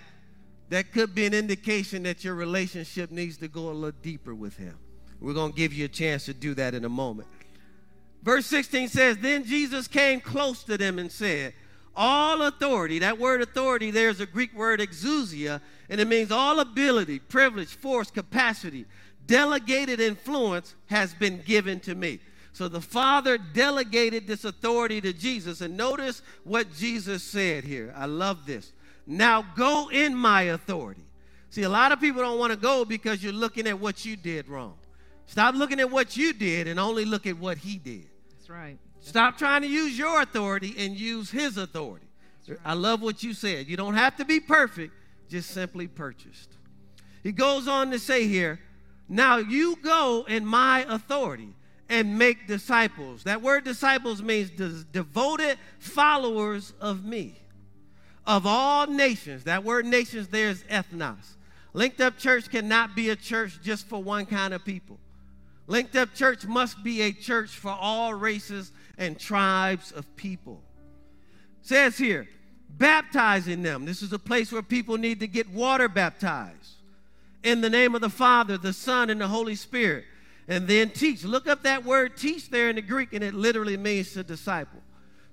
that 0.72 0.94
could 0.94 1.14
be 1.14 1.26
an 1.26 1.34
indication 1.34 2.04
that 2.04 2.24
your 2.24 2.34
relationship 2.34 3.12
needs 3.12 3.36
to 3.36 3.50
go 3.50 3.70
a 3.70 3.74
little 3.74 4.00
deeper 4.02 4.34
with 4.34 4.56
him. 4.56 4.78
We're 5.20 5.34
going 5.34 5.52
to 5.52 5.58
give 5.58 5.74
you 5.74 5.84
a 5.84 5.90
chance 5.90 6.26
to 6.26 6.34
do 6.34 6.54
that 6.54 6.74
in 6.74 6.86
a 6.86 6.90
moment. 6.90 7.28
Verse 8.24 8.46
16 8.46 8.88
says, 8.88 9.18
Then 9.18 9.44
Jesus 9.44 9.90
came 9.90 10.22
close 10.22 10.64
to 10.64 10.78
them 10.78 10.98
and 10.98 11.12
said, 11.12 11.54
All 11.94 12.44
authority, 12.44 13.00
that 13.00 13.20
word 13.20 13.42
authority, 13.42 13.92
there's 13.92 14.22
a 14.22 14.26
Greek 14.26 14.54
word 14.56 14.80
exousia, 14.80 15.60
and 15.90 16.00
it 16.00 16.08
means 16.08 16.32
all 16.32 16.62
ability, 16.62 17.20
privilege, 17.20 17.76
force, 17.76 18.10
capacity, 18.10 18.86
delegated 19.28 20.00
influence 20.00 20.76
has 20.86 21.14
been 21.14 21.42
given 21.46 21.82
to 21.82 21.96
me. 21.96 22.22
So 22.54 22.70
the 22.70 22.80
Father 22.80 23.38
delegated 23.38 24.26
this 24.26 24.46
authority 24.46 25.02
to 25.02 25.12
Jesus. 25.12 25.60
And 25.60 25.76
notice 25.76 26.22
what 26.46 26.74
Jesus 26.74 27.24
said 27.24 27.66
here. 27.66 27.94
I 27.98 28.06
love 28.06 28.46
this. 28.46 28.72
Now 29.12 29.42
go 29.58 29.90
in 29.90 30.16
my 30.16 30.44
authority. 30.44 31.04
See, 31.50 31.64
a 31.64 31.70
lot 31.70 31.92
of 31.92 32.00
people 32.00 32.22
don't 32.22 32.40
want 32.40 32.54
to 32.54 32.58
go 32.58 32.86
because 32.86 33.22
you're 33.22 33.34
looking 33.34 33.68
at 33.68 33.78
what 33.78 34.06
you 34.06 34.16
did 34.16 34.48
wrong. 34.48 34.76
Stop 35.26 35.54
looking 35.56 35.82
at 35.82 35.92
what 35.92 36.16
you 36.16 36.32
did 36.32 36.66
and 36.66 36.80
only 36.80 37.04
look 37.04 37.28
at 37.28 37.38
what 37.38 37.58
he 37.58 37.78
did. 37.78 38.08
That's 38.30 38.50
right. 38.50 38.78
Stop 39.02 39.38
trying 39.38 39.64
to 39.64 39.68
use 39.68 39.98
your 39.98 40.22
authority 40.22 40.74
and 40.78 40.98
use 40.98 41.30
his 41.30 41.58
authority. 41.58 42.06
Right. 42.48 42.58
I 42.64 42.74
love 42.74 43.02
what 43.02 43.22
you 43.22 43.34
said. 43.34 43.68
You 43.68 43.76
don't 43.76 43.96
have 43.96 44.16
to 44.16 44.24
be 44.24 44.40
perfect, 44.40 44.94
just 45.30 45.52
simply 45.52 45.88
purchased. 45.88 46.50
He 47.22 47.34
goes 47.34 47.68
on 47.68 47.92
to 47.92 48.00
say 48.00 48.28
here, 48.28 48.62
now 49.10 49.38
you 49.38 49.76
go 49.84 50.24
in 50.26 50.46
my 50.46 50.86
authority 50.88 51.54
and 51.90 52.18
make 52.18 52.48
disciples. 52.48 53.24
That 53.24 53.42
word 53.42 53.66
disciples 53.66 54.22
means 54.22 54.52
devoted 54.94 55.58
followers 55.80 56.74
of 56.80 57.04
me 57.04 57.41
of 58.26 58.46
all 58.46 58.88
nations. 58.88 59.46
That 59.46 59.64
word 59.64 59.86
nations 59.86 60.28
there 60.28 60.50
is 60.50 60.64
ethnos. 60.64 61.36
Linked 61.74 62.02
Up 62.02 62.18
Church 62.18 62.50
cannot 62.50 62.96
be 62.96 63.10
a 63.10 63.16
church 63.16 63.60
just 63.64 63.88
for 63.88 64.04
one 64.04 64.26
kind 64.26 64.54
of 64.54 64.66
people. 64.66 65.00
Linked 65.68 65.96
Up 65.96 66.14
Church 66.14 66.46
must 66.46 66.84
be 66.84 67.02
a 67.02 67.12
church 67.12 67.50
for 67.50 67.72
all 67.72 68.14
races 68.14 68.72
and 68.98 69.20
tribes 69.20 69.92
of 69.92 70.16
people. 70.16 70.62
says 71.62 71.98
here, 71.98 72.28
baptizing 72.78 73.62
them. 73.62 73.86
This 73.86 74.02
is 74.02 74.14
a 74.14 74.20
place 74.20 74.52
where 74.52 74.62
people 74.62 74.98
need 74.98 75.20
to 75.22 75.28
get 75.28 75.50
water 75.50 75.88
baptized 75.88 76.76
in 77.44 77.62
the 77.62 77.70
name 77.70 77.96
of 77.96 78.02
the 78.02 78.10
Father, 78.10 78.58
the 78.58 78.74
Son, 78.74 79.10
and 79.10 79.22
the 79.22 79.28
Holy 79.28 79.56
Spirit. 79.56 80.06
And 80.48 80.68
then 80.68 80.90
teach. 80.90 81.24
Look 81.24 81.48
up 81.48 81.64
that 81.64 81.86
word 81.86 82.18
teach 82.18 82.50
there 82.50 82.70
in 82.70 82.76
the 82.76 82.82
Greek, 82.82 83.14
and 83.14 83.24
it 83.24 83.34
literally 83.34 83.78
means 83.78 84.14
to 84.14 84.24
disciple. 84.24 84.82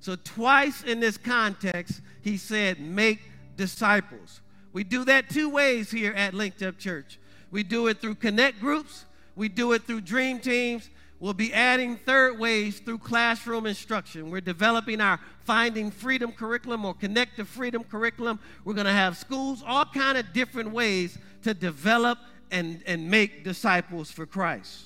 So, 0.00 0.16
twice 0.16 0.82
in 0.84 1.00
this 1.00 1.16
context, 1.16 2.00
he 2.22 2.36
said, 2.36 2.80
make 2.80 3.20
disciples. 3.56 4.40
We 4.72 4.84
do 4.84 5.04
that 5.06 5.28
two 5.28 5.48
ways 5.48 5.90
here 5.90 6.12
at 6.12 6.34
Linked 6.34 6.62
Up 6.62 6.78
Church. 6.78 7.18
We 7.50 7.62
do 7.62 7.88
it 7.88 8.00
through 8.00 8.16
connect 8.16 8.60
groups, 8.60 9.04
we 9.34 9.48
do 9.48 9.72
it 9.72 9.84
through 9.84 10.02
dream 10.02 10.38
teams. 10.38 10.88
We'll 11.20 11.34
be 11.34 11.52
adding 11.52 11.96
third 11.96 12.38
ways 12.38 12.78
through 12.78 12.98
classroom 12.98 13.66
instruction. 13.66 14.30
We're 14.30 14.40
developing 14.40 15.00
our 15.00 15.18
Finding 15.42 15.90
Freedom 15.90 16.30
curriculum 16.30 16.84
or 16.84 16.94
Connect 16.94 17.36
to 17.36 17.44
Freedom 17.44 17.82
curriculum. 17.82 18.38
We're 18.64 18.74
going 18.74 18.86
to 18.86 18.92
have 18.92 19.16
schools, 19.16 19.64
all 19.66 19.84
kind 19.84 20.16
of 20.16 20.32
different 20.32 20.70
ways 20.70 21.18
to 21.42 21.54
develop 21.54 22.18
and, 22.52 22.82
and 22.86 23.10
make 23.10 23.42
disciples 23.42 24.12
for 24.12 24.26
Christ. 24.26 24.84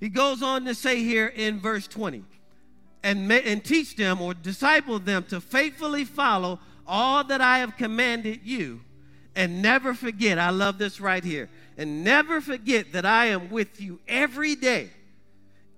He 0.00 0.08
goes 0.08 0.42
on 0.42 0.64
to 0.64 0.74
say 0.74 1.02
here 1.02 1.26
in 1.26 1.60
verse 1.60 1.86
20, 1.86 2.24
and, 3.04 3.28
ma- 3.28 3.34
and 3.34 3.62
teach 3.62 3.94
them 3.94 4.20
or 4.20 4.34
disciple 4.34 4.98
them 4.98 5.22
to 5.24 5.40
faithfully 5.40 6.04
follow 6.04 6.58
all 6.86 7.22
that 7.24 7.40
I 7.40 7.58
have 7.58 7.76
commanded 7.76 8.40
you, 8.42 8.80
and 9.36 9.62
never 9.62 9.94
forget, 9.94 10.38
I 10.38 10.50
love 10.50 10.78
this 10.78 11.00
right 11.00 11.22
here, 11.22 11.48
and 11.76 12.02
never 12.02 12.40
forget 12.40 12.92
that 12.92 13.04
I 13.04 13.26
am 13.26 13.50
with 13.50 13.80
you 13.80 14.00
every 14.08 14.54
day, 14.54 14.90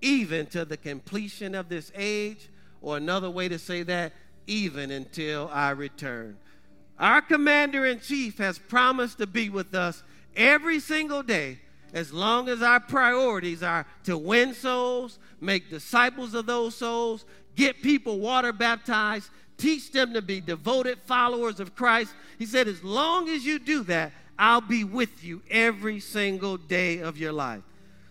even 0.00 0.46
to 0.46 0.64
the 0.64 0.76
completion 0.76 1.54
of 1.54 1.68
this 1.68 1.90
age, 1.94 2.48
or 2.80 2.96
another 2.96 3.28
way 3.28 3.48
to 3.48 3.58
say 3.58 3.82
that, 3.82 4.12
even 4.46 4.90
until 4.92 5.50
I 5.52 5.70
return. 5.70 6.36
Our 6.98 7.20
commander 7.20 7.84
in 7.84 8.00
chief 8.00 8.38
has 8.38 8.58
promised 8.58 9.18
to 9.18 9.26
be 9.26 9.50
with 9.50 9.74
us 9.74 10.02
every 10.36 10.78
single 10.78 11.22
day 11.22 11.58
as 11.92 12.12
long 12.12 12.48
as 12.48 12.62
our 12.62 12.80
priorities 12.80 13.62
are 13.62 13.86
to 14.04 14.16
win 14.16 14.54
souls, 14.54 15.18
make 15.40 15.70
disciples 15.70 16.34
of 16.34 16.46
those 16.46 16.74
souls, 16.74 17.24
get 17.54 17.82
people 17.82 18.18
water 18.18 18.52
baptized, 18.52 19.30
teach 19.58 19.92
them 19.92 20.12
to 20.14 20.22
be 20.22 20.40
devoted 20.40 20.98
followers 21.06 21.60
of 21.60 21.74
Christ. 21.74 22.12
He 22.38 22.46
said, 22.46 22.68
as 22.68 22.82
long 22.82 23.28
as 23.28 23.44
you 23.44 23.58
do 23.58 23.82
that, 23.84 24.12
I'll 24.38 24.60
be 24.60 24.84
with 24.84 25.24
you 25.24 25.42
every 25.50 26.00
single 26.00 26.56
day 26.56 26.98
of 26.98 27.16
your 27.16 27.32
life. 27.32 27.62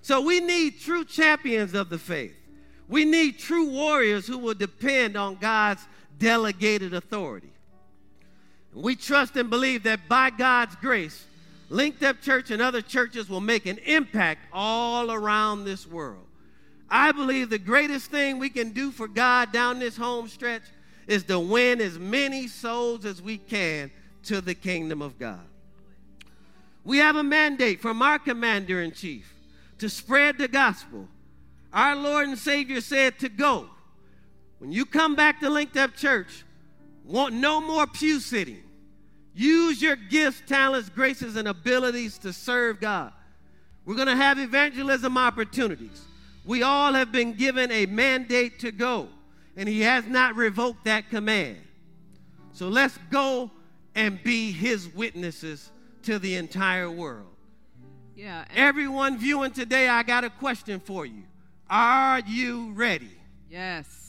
So 0.01 0.21
we 0.21 0.39
need 0.39 0.79
true 0.79 1.05
champions 1.05 1.73
of 1.73 1.89
the 1.89 1.97
faith. 1.97 2.35
We 2.87 3.05
need 3.05 3.39
true 3.39 3.69
warriors 3.69 4.27
who 4.27 4.37
will 4.37 4.53
depend 4.53 5.15
on 5.15 5.35
God's 5.35 5.81
delegated 6.19 6.93
authority. 6.93 7.51
We 8.73 8.95
trust 8.95 9.35
and 9.37 9.49
believe 9.49 9.83
that 9.83 10.07
by 10.07 10.29
God's 10.31 10.75
grace, 10.75 11.25
Linked 11.69 12.03
Up 12.03 12.21
Church 12.21 12.51
and 12.51 12.61
other 12.61 12.81
churches 12.81 13.29
will 13.29 13.41
make 13.41 13.65
an 13.65 13.79
impact 13.79 14.41
all 14.53 15.11
around 15.11 15.65
this 15.65 15.87
world. 15.87 16.27
I 16.89 17.11
believe 17.11 17.49
the 17.49 17.59
greatest 17.59 18.11
thing 18.11 18.37
we 18.37 18.49
can 18.49 18.71
do 18.71 18.91
for 18.91 19.07
God 19.07 19.51
down 19.51 19.79
this 19.79 19.97
home 19.97 20.27
stretch 20.27 20.63
is 21.07 21.23
to 21.25 21.39
win 21.39 21.81
as 21.81 21.99
many 21.99 22.47
souls 22.47 23.05
as 23.05 23.21
we 23.21 23.37
can 23.37 23.91
to 24.23 24.41
the 24.41 24.55
kingdom 24.55 25.01
of 25.01 25.17
God. 25.19 25.45
We 26.83 26.99
have 26.99 27.15
a 27.15 27.23
mandate 27.23 27.81
from 27.81 28.01
our 28.01 28.19
commander 28.19 28.81
in 28.81 28.91
chief 28.91 29.33
to 29.79 29.89
spread 29.89 30.37
the 30.37 30.47
gospel. 30.47 31.07
Our 31.73 31.95
Lord 31.95 32.27
and 32.27 32.37
Savior 32.37 32.81
said 32.81 33.19
to 33.19 33.29
go. 33.29 33.69
When 34.59 34.71
you 34.71 34.85
come 34.85 35.15
back 35.15 35.41
to 35.41 35.49
Linked 35.49 35.77
Up 35.77 35.95
Church, 35.95 36.43
want 37.03 37.33
no 37.33 37.59
more 37.59 37.85
pew 37.85 38.19
sitting. 38.19 38.63
Use 39.33 39.81
your 39.81 39.97
gifts, 39.97 40.41
talents, 40.47 40.89
graces, 40.89 41.35
and 41.35 41.47
abilities 41.47 42.17
to 42.19 42.31
serve 42.31 42.79
God. 42.79 43.11
We're 43.85 43.95
going 43.95 44.07
to 44.07 44.15
have 44.15 44.39
evangelism 44.39 45.17
opportunities. 45.17 46.01
We 46.45 46.61
all 46.63 46.93
have 46.93 47.11
been 47.11 47.33
given 47.33 47.71
a 47.71 47.85
mandate 47.87 48.59
to 48.59 48.71
go, 48.71 49.09
and 49.57 49.67
He 49.67 49.81
has 49.81 50.05
not 50.05 50.35
revoked 50.35 50.85
that 50.85 51.09
command. 51.09 51.57
So 52.53 52.67
let's 52.69 52.97
go 53.09 53.51
and 53.95 54.21
be 54.23 54.51
His 54.51 54.87
witnesses 54.93 55.71
to 56.03 56.19
the 56.19 56.35
entire 56.35 56.89
world. 56.89 57.27
Yeah. 58.15 58.45
Everyone 58.55 59.17
viewing 59.17 59.51
today, 59.51 59.89
I 59.89 60.03
got 60.03 60.23
a 60.23 60.29
question 60.29 60.79
for 60.79 61.05
you. 61.05 61.23
Are 61.69 62.19
you 62.21 62.71
ready? 62.73 63.11
yes. 63.49 64.01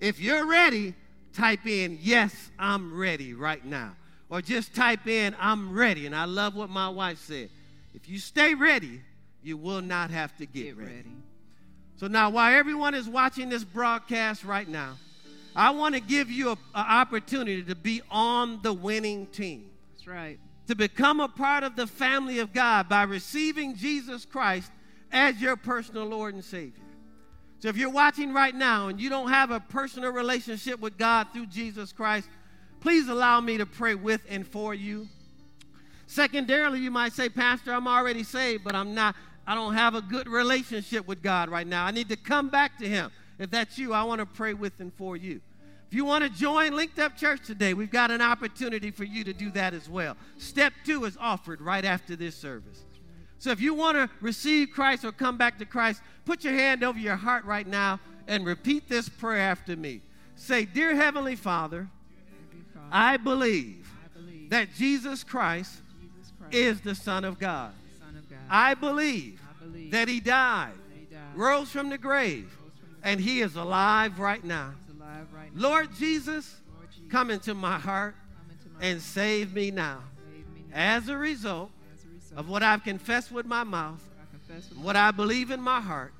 If 0.00 0.20
you're 0.20 0.44
ready, 0.44 0.92
type 1.32 1.66
in, 1.66 1.98
Yes, 2.02 2.50
I'm 2.58 2.94
ready 2.94 3.32
right 3.32 3.64
now. 3.64 3.94
Or 4.28 4.42
just 4.42 4.74
type 4.74 5.06
in, 5.06 5.34
I'm 5.38 5.72
ready. 5.72 6.04
And 6.04 6.14
I 6.14 6.24
love 6.24 6.54
what 6.56 6.68
my 6.68 6.88
wife 6.90 7.18
said. 7.20 7.48
If 7.94 8.06
you 8.08 8.18
stay 8.18 8.54
ready, 8.54 9.00
you 9.42 9.56
will 9.56 9.80
not 9.80 10.10
have 10.10 10.36
to 10.38 10.46
get, 10.46 10.64
Get 10.64 10.76
ready. 10.76 10.90
ready. 10.96 11.10
So 12.04 12.08
now, 12.08 12.28
while 12.28 12.54
everyone 12.54 12.92
is 12.92 13.08
watching 13.08 13.48
this 13.48 13.64
broadcast 13.64 14.44
right 14.44 14.68
now, 14.68 14.98
I 15.56 15.70
want 15.70 15.94
to 15.94 16.02
give 16.02 16.30
you 16.30 16.50
an 16.50 16.58
opportunity 16.74 17.62
to 17.62 17.74
be 17.74 18.02
on 18.10 18.60
the 18.60 18.74
winning 18.74 19.24
team 19.28 19.70
That's 19.94 20.06
right. 20.06 20.38
to 20.66 20.74
become 20.74 21.20
a 21.20 21.28
part 21.28 21.64
of 21.64 21.76
the 21.76 21.86
family 21.86 22.40
of 22.40 22.52
God 22.52 22.90
by 22.90 23.04
receiving 23.04 23.74
Jesus 23.74 24.26
Christ 24.26 24.70
as 25.12 25.40
your 25.40 25.56
personal 25.56 26.04
Lord 26.04 26.34
and 26.34 26.44
Savior. 26.44 26.84
So 27.60 27.68
if 27.70 27.78
you're 27.78 27.88
watching 27.88 28.34
right 28.34 28.54
now 28.54 28.88
and 28.88 29.00
you 29.00 29.08
don't 29.08 29.30
have 29.30 29.50
a 29.50 29.60
personal 29.60 30.12
relationship 30.12 30.80
with 30.80 30.98
God 30.98 31.28
through 31.32 31.46
Jesus 31.46 31.90
Christ, 31.90 32.28
please 32.80 33.08
allow 33.08 33.40
me 33.40 33.56
to 33.56 33.64
pray 33.64 33.94
with 33.94 34.20
and 34.28 34.46
for 34.46 34.74
you. 34.74 35.08
Secondarily, 36.06 36.80
you 36.80 36.90
might 36.90 37.14
say, 37.14 37.30
Pastor, 37.30 37.72
I'm 37.72 37.88
already 37.88 38.24
saved, 38.24 38.62
but 38.62 38.74
I'm 38.74 38.94
not, 38.94 39.16
I 39.46 39.54
don't 39.54 39.74
have 39.74 39.94
a 39.94 40.00
good 40.00 40.28
relationship 40.28 41.06
with 41.06 41.22
God 41.22 41.48
right 41.48 41.66
now. 41.66 41.84
I 41.84 41.90
need 41.90 42.08
to 42.08 42.16
come 42.16 42.48
back 42.48 42.78
to 42.78 42.88
Him. 42.88 43.10
If 43.38 43.50
that's 43.50 43.78
you, 43.78 43.92
I 43.92 44.02
want 44.04 44.20
to 44.20 44.26
pray 44.26 44.54
with 44.54 44.78
and 44.80 44.92
for 44.94 45.16
you. 45.16 45.40
If 45.88 45.94
you 45.94 46.04
want 46.04 46.24
to 46.24 46.30
join 46.30 46.74
Linked 46.74 46.98
Up 46.98 47.16
Church 47.16 47.46
today, 47.46 47.74
we've 47.74 47.90
got 47.90 48.10
an 48.10 48.20
opportunity 48.20 48.90
for 48.90 49.04
you 49.04 49.22
to 49.24 49.32
do 49.32 49.50
that 49.52 49.74
as 49.74 49.88
well. 49.88 50.16
Step 50.38 50.72
two 50.84 51.04
is 51.04 51.16
offered 51.20 51.60
right 51.60 51.84
after 51.84 52.16
this 52.16 52.34
service. 52.34 52.84
So 53.38 53.50
if 53.50 53.60
you 53.60 53.74
want 53.74 53.96
to 53.96 54.08
receive 54.20 54.70
Christ 54.70 55.04
or 55.04 55.12
come 55.12 55.36
back 55.36 55.58
to 55.58 55.66
Christ, 55.66 56.00
put 56.24 56.42
your 56.42 56.54
hand 56.54 56.82
over 56.82 56.98
your 56.98 57.16
heart 57.16 57.44
right 57.44 57.66
now 57.66 58.00
and 58.26 58.46
repeat 58.46 58.88
this 58.88 59.08
prayer 59.08 59.40
after 59.40 59.76
me. 59.76 60.00
Say, 60.36 60.64
Dear 60.64 60.96
Heavenly 60.96 61.36
Father, 61.36 61.88
I 62.90 63.16
believe 63.18 63.86
that 64.48 64.74
Jesus 64.74 65.22
Christ 65.22 65.82
is 66.50 66.80
the 66.80 66.94
Son 66.94 67.24
of 67.24 67.38
God. 67.38 67.72
I 68.50 68.74
believe 68.74 69.40
I 69.48 69.64
believe 69.64 69.90
that 69.92 70.08
He 70.08 70.20
died, 70.20 70.72
that 70.72 70.98
He 70.98 71.06
died, 71.06 71.20
rose 71.34 71.70
from 71.70 71.88
the 71.90 71.98
grave, 71.98 72.50
from 72.50 72.70
the 73.02 73.08
and 73.08 73.20
He 73.20 73.40
is 73.40 73.56
alive 73.56 74.18
right 74.18 74.42
now. 74.42 74.74
Alive 74.98 75.26
right 75.34 75.54
now. 75.54 75.68
Lord 75.68 75.94
Jesus, 75.94 76.56
Lord 76.74 76.90
Jesus, 76.90 77.10
come 77.10 77.30
into 77.30 77.54
my 77.54 77.78
heart 77.78 78.14
into 78.50 78.74
my 78.78 78.84
and 78.86 79.00
save 79.00 79.54
me 79.54 79.70
now. 79.70 80.00
save 80.32 80.46
me 80.54 80.64
now. 80.70 80.76
As 80.76 81.08
a 81.08 81.16
result 81.16 81.70
As 81.92 82.04
a 82.04 82.08
result 82.08 82.40
of 82.40 82.48
what 82.48 82.62
I've 82.62 82.84
confessed 82.84 83.30
with 83.32 83.46
my 83.46 83.64
mouth, 83.64 84.02
I 84.50 84.54
with 84.54 84.76
what 84.78 84.96
I 84.96 85.10
believe 85.10 85.50
in 85.50 85.60
my 85.60 85.80
heart, 85.80 86.12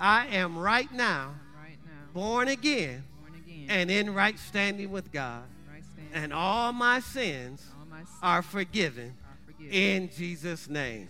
I 0.00 0.22
I 0.22 0.26
am 0.36 0.58
right 0.58 0.92
now 0.92 1.34
right 1.56 1.78
now 1.84 2.12
born 2.12 2.48
again 2.48 3.04
born 3.20 3.32
again 3.34 3.66
and 3.68 3.90
in 3.90 4.12
right 4.14 4.38
standing 4.38 4.90
with 4.90 5.12
God, 5.12 5.44
right 5.70 5.82
and 6.12 6.32
all 6.32 6.72
my 6.72 7.00
sins 7.00 7.64
all 7.78 7.86
my 7.86 7.98
sins 7.98 8.18
are 8.22 8.42
forgiven 8.42 9.14
are 9.24 9.38
forgiven 9.46 9.72
in 9.72 10.10
Jesus' 10.10 10.68
name. 10.68 11.08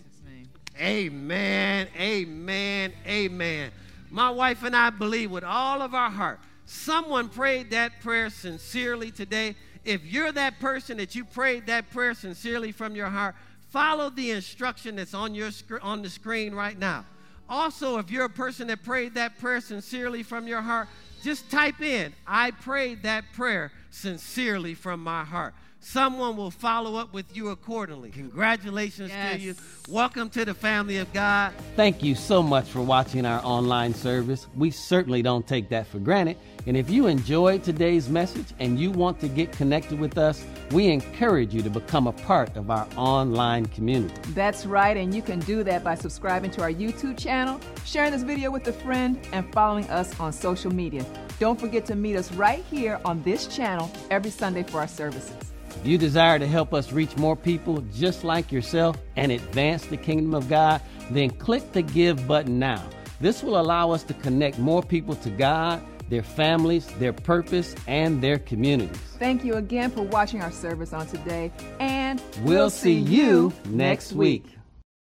Amen, 0.79 1.87
amen, 1.97 2.93
amen. 3.07 3.71
My 4.09 4.29
wife 4.29 4.63
and 4.63 4.75
I 4.75 4.89
believe 4.89 5.31
with 5.31 5.43
all 5.43 5.81
of 5.81 5.93
our 5.93 6.09
heart. 6.09 6.39
Someone 6.65 7.29
prayed 7.29 7.71
that 7.71 8.01
prayer 8.01 8.29
sincerely 8.29 9.11
today. 9.11 9.55
If 9.83 10.03
you're 10.03 10.31
that 10.31 10.59
person 10.59 10.97
that 10.97 11.15
you 11.15 11.23
prayed 11.23 11.67
that 11.67 11.91
prayer 11.91 12.13
sincerely 12.13 12.71
from 12.71 12.95
your 12.95 13.07
heart, 13.07 13.35
follow 13.69 14.09
the 14.09 14.31
instruction 14.31 14.95
that's 14.95 15.13
on 15.13 15.35
your 15.35 15.51
sc- 15.51 15.83
on 15.83 16.01
the 16.01 16.09
screen 16.09 16.53
right 16.55 16.77
now. 16.77 17.05
Also, 17.47 17.99
if 17.99 18.09
you're 18.09 18.25
a 18.25 18.29
person 18.29 18.67
that 18.67 18.83
prayed 18.83 19.13
that 19.13 19.37
prayer 19.37 19.61
sincerely 19.61 20.23
from 20.23 20.47
your 20.47 20.61
heart, 20.61 20.87
just 21.21 21.49
type 21.51 21.81
in, 21.81 22.13
I 22.25 22.51
prayed 22.51 23.03
that 23.03 23.25
prayer 23.33 23.71
sincerely 23.91 24.73
from 24.73 25.03
my 25.03 25.23
heart. 25.23 25.53
Someone 25.87 26.35
will 26.35 26.49
follow 26.49 26.95
up 26.95 27.13
with 27.13 27.37
you 27.37 27.49
accordingly. 27.49 28.09
Congratulations 28.09 29.11
to 29.11 29.39
you. 29.39 29.53
Welcome 29.87 30.31
to 30.31 30.43
the 30.43 30.55
family 30.55 30.97
of 30.97 31.13
God. 31.13 31.53
Thank 31.75 32.01
you 32.01 32.15
so 32.15 32.41
much 32.41 32.65
for 32.65 32.81
watching 32.81 33.23
our 33.23 33.39
online 33.45 33.93
service. 33.93 34.47
We 34.55 34.71
certainly 34.71 35.21
don't 35.21 35.47
take 35.47 35.69
that 35.69 35.85
for 35.85 35.99
granted. 35.99 36.37
And 36.65 36.75
if 36.75 36.89
you 36.89 37.05
enjoyed 37.05 37.63
today's 37.63 38.09
message 38.09 38.47
and 38.57 38.79
you 38.79 38.89
want 38.89 39.19
to 39.19 39.27
get 39.27 39.51
connected 39.51 39.99
with 39.99 40.17
us, 40.17 40.43
we 40.71 40.87
encourage 40.87 41.53
you 41.53 41.61
to 41.61 41.69
become 41.69 42.07
a 42.07 42.13
part 42.13 42.57
of 42.57 42.71
our 42.71 42.87
online 42.97 43.67
community. 43.67 44.15
That's 44.29 44.65
right, 44.65 44.97
and 44.97 45.13
you 45.13 45.21
can 45.21 45.39
do 45.41 45.63
that 45.63 45.83
by 45.83 45.93
subscribing 45.93 46.49
to 46.51 46.63
our 46.63 46.71
YouTube 46.71 47.17
channel, 47.17 47.61
sharing 47.85 48.11
this 48.11 48.23
video 48.23 48.49
with 48.49 48.67
a 48.67 48.73
friend, 48.73 49.19
and 49.33 49.53
following 49.53 49.87
us 49.91 50.19
on 50.19 50.33
social 50.33 50.73
media. 50.73 51.05
Don't 51.39 51.59
forget 51.59 51.85
to 51.85 51.95
meet 51.95 52.15
us 52.15 52.31
right 52.31 52.65
here 52.71 52.99
on 53.05 53.21
this 53.21 53.45
channel 53.45 53.91
every 54.09 54.31
Sunday 54.31 54.63
for 54.63 54.79
our 54.79 54.87
services. 54.87 55.54
If 55.75 55.87
you 55.87 55.97
desire 55.97 56.39
to 56.39 56.47
help 56.47 56.73
us 56.73 56.91
reach 56.91 57.15
more 57.17 57.35
people 57.35 57.81
just 57.93 58.23
like 58.23 58.51
yourself 58.51 58.97
and 59.15 59.31
advance 59.31 59.85
the 59.85 59.97
kingdom 59.97 60.33
of 60.33 60.49
God, 60.49 60.81
then 61.11 61.29
click 61.29 61.71
the 61.73 61.81
Give 61.81 62.27
button 62.27 62.57
now. 62.59 62.83
This 63.21 63.43
will 63.43 63.59
allow 63.59 63.91
us 63.91 64.03
to 64.03 64.13
connect 64.13 64.59
more 64.59 64.81
people 64.83 65.15
to 65.15 65.29
God, 65.29 65.81
their 66.09 66.23
families, 66.23 66.87
their 66.99 67.13
purpose, 67.13 67.75
and 67.87 68.21
their 68.21 68.39
communities. 68.39 68.97
Thank 69.17 69.43
you 69.43 69.55
again 69.55 69.91
for 69.91 70.03
watching 70.03 70.41
our 70.41 70.51
service 70.51 70.93
on 70.93 71.07
today, 71.07 71.51
and 71.79 72.21
We'll 72.41 72.69
see 72.69 72.93
you 72.93 73.53
next 73.65 74.13
week. 74.13 74.54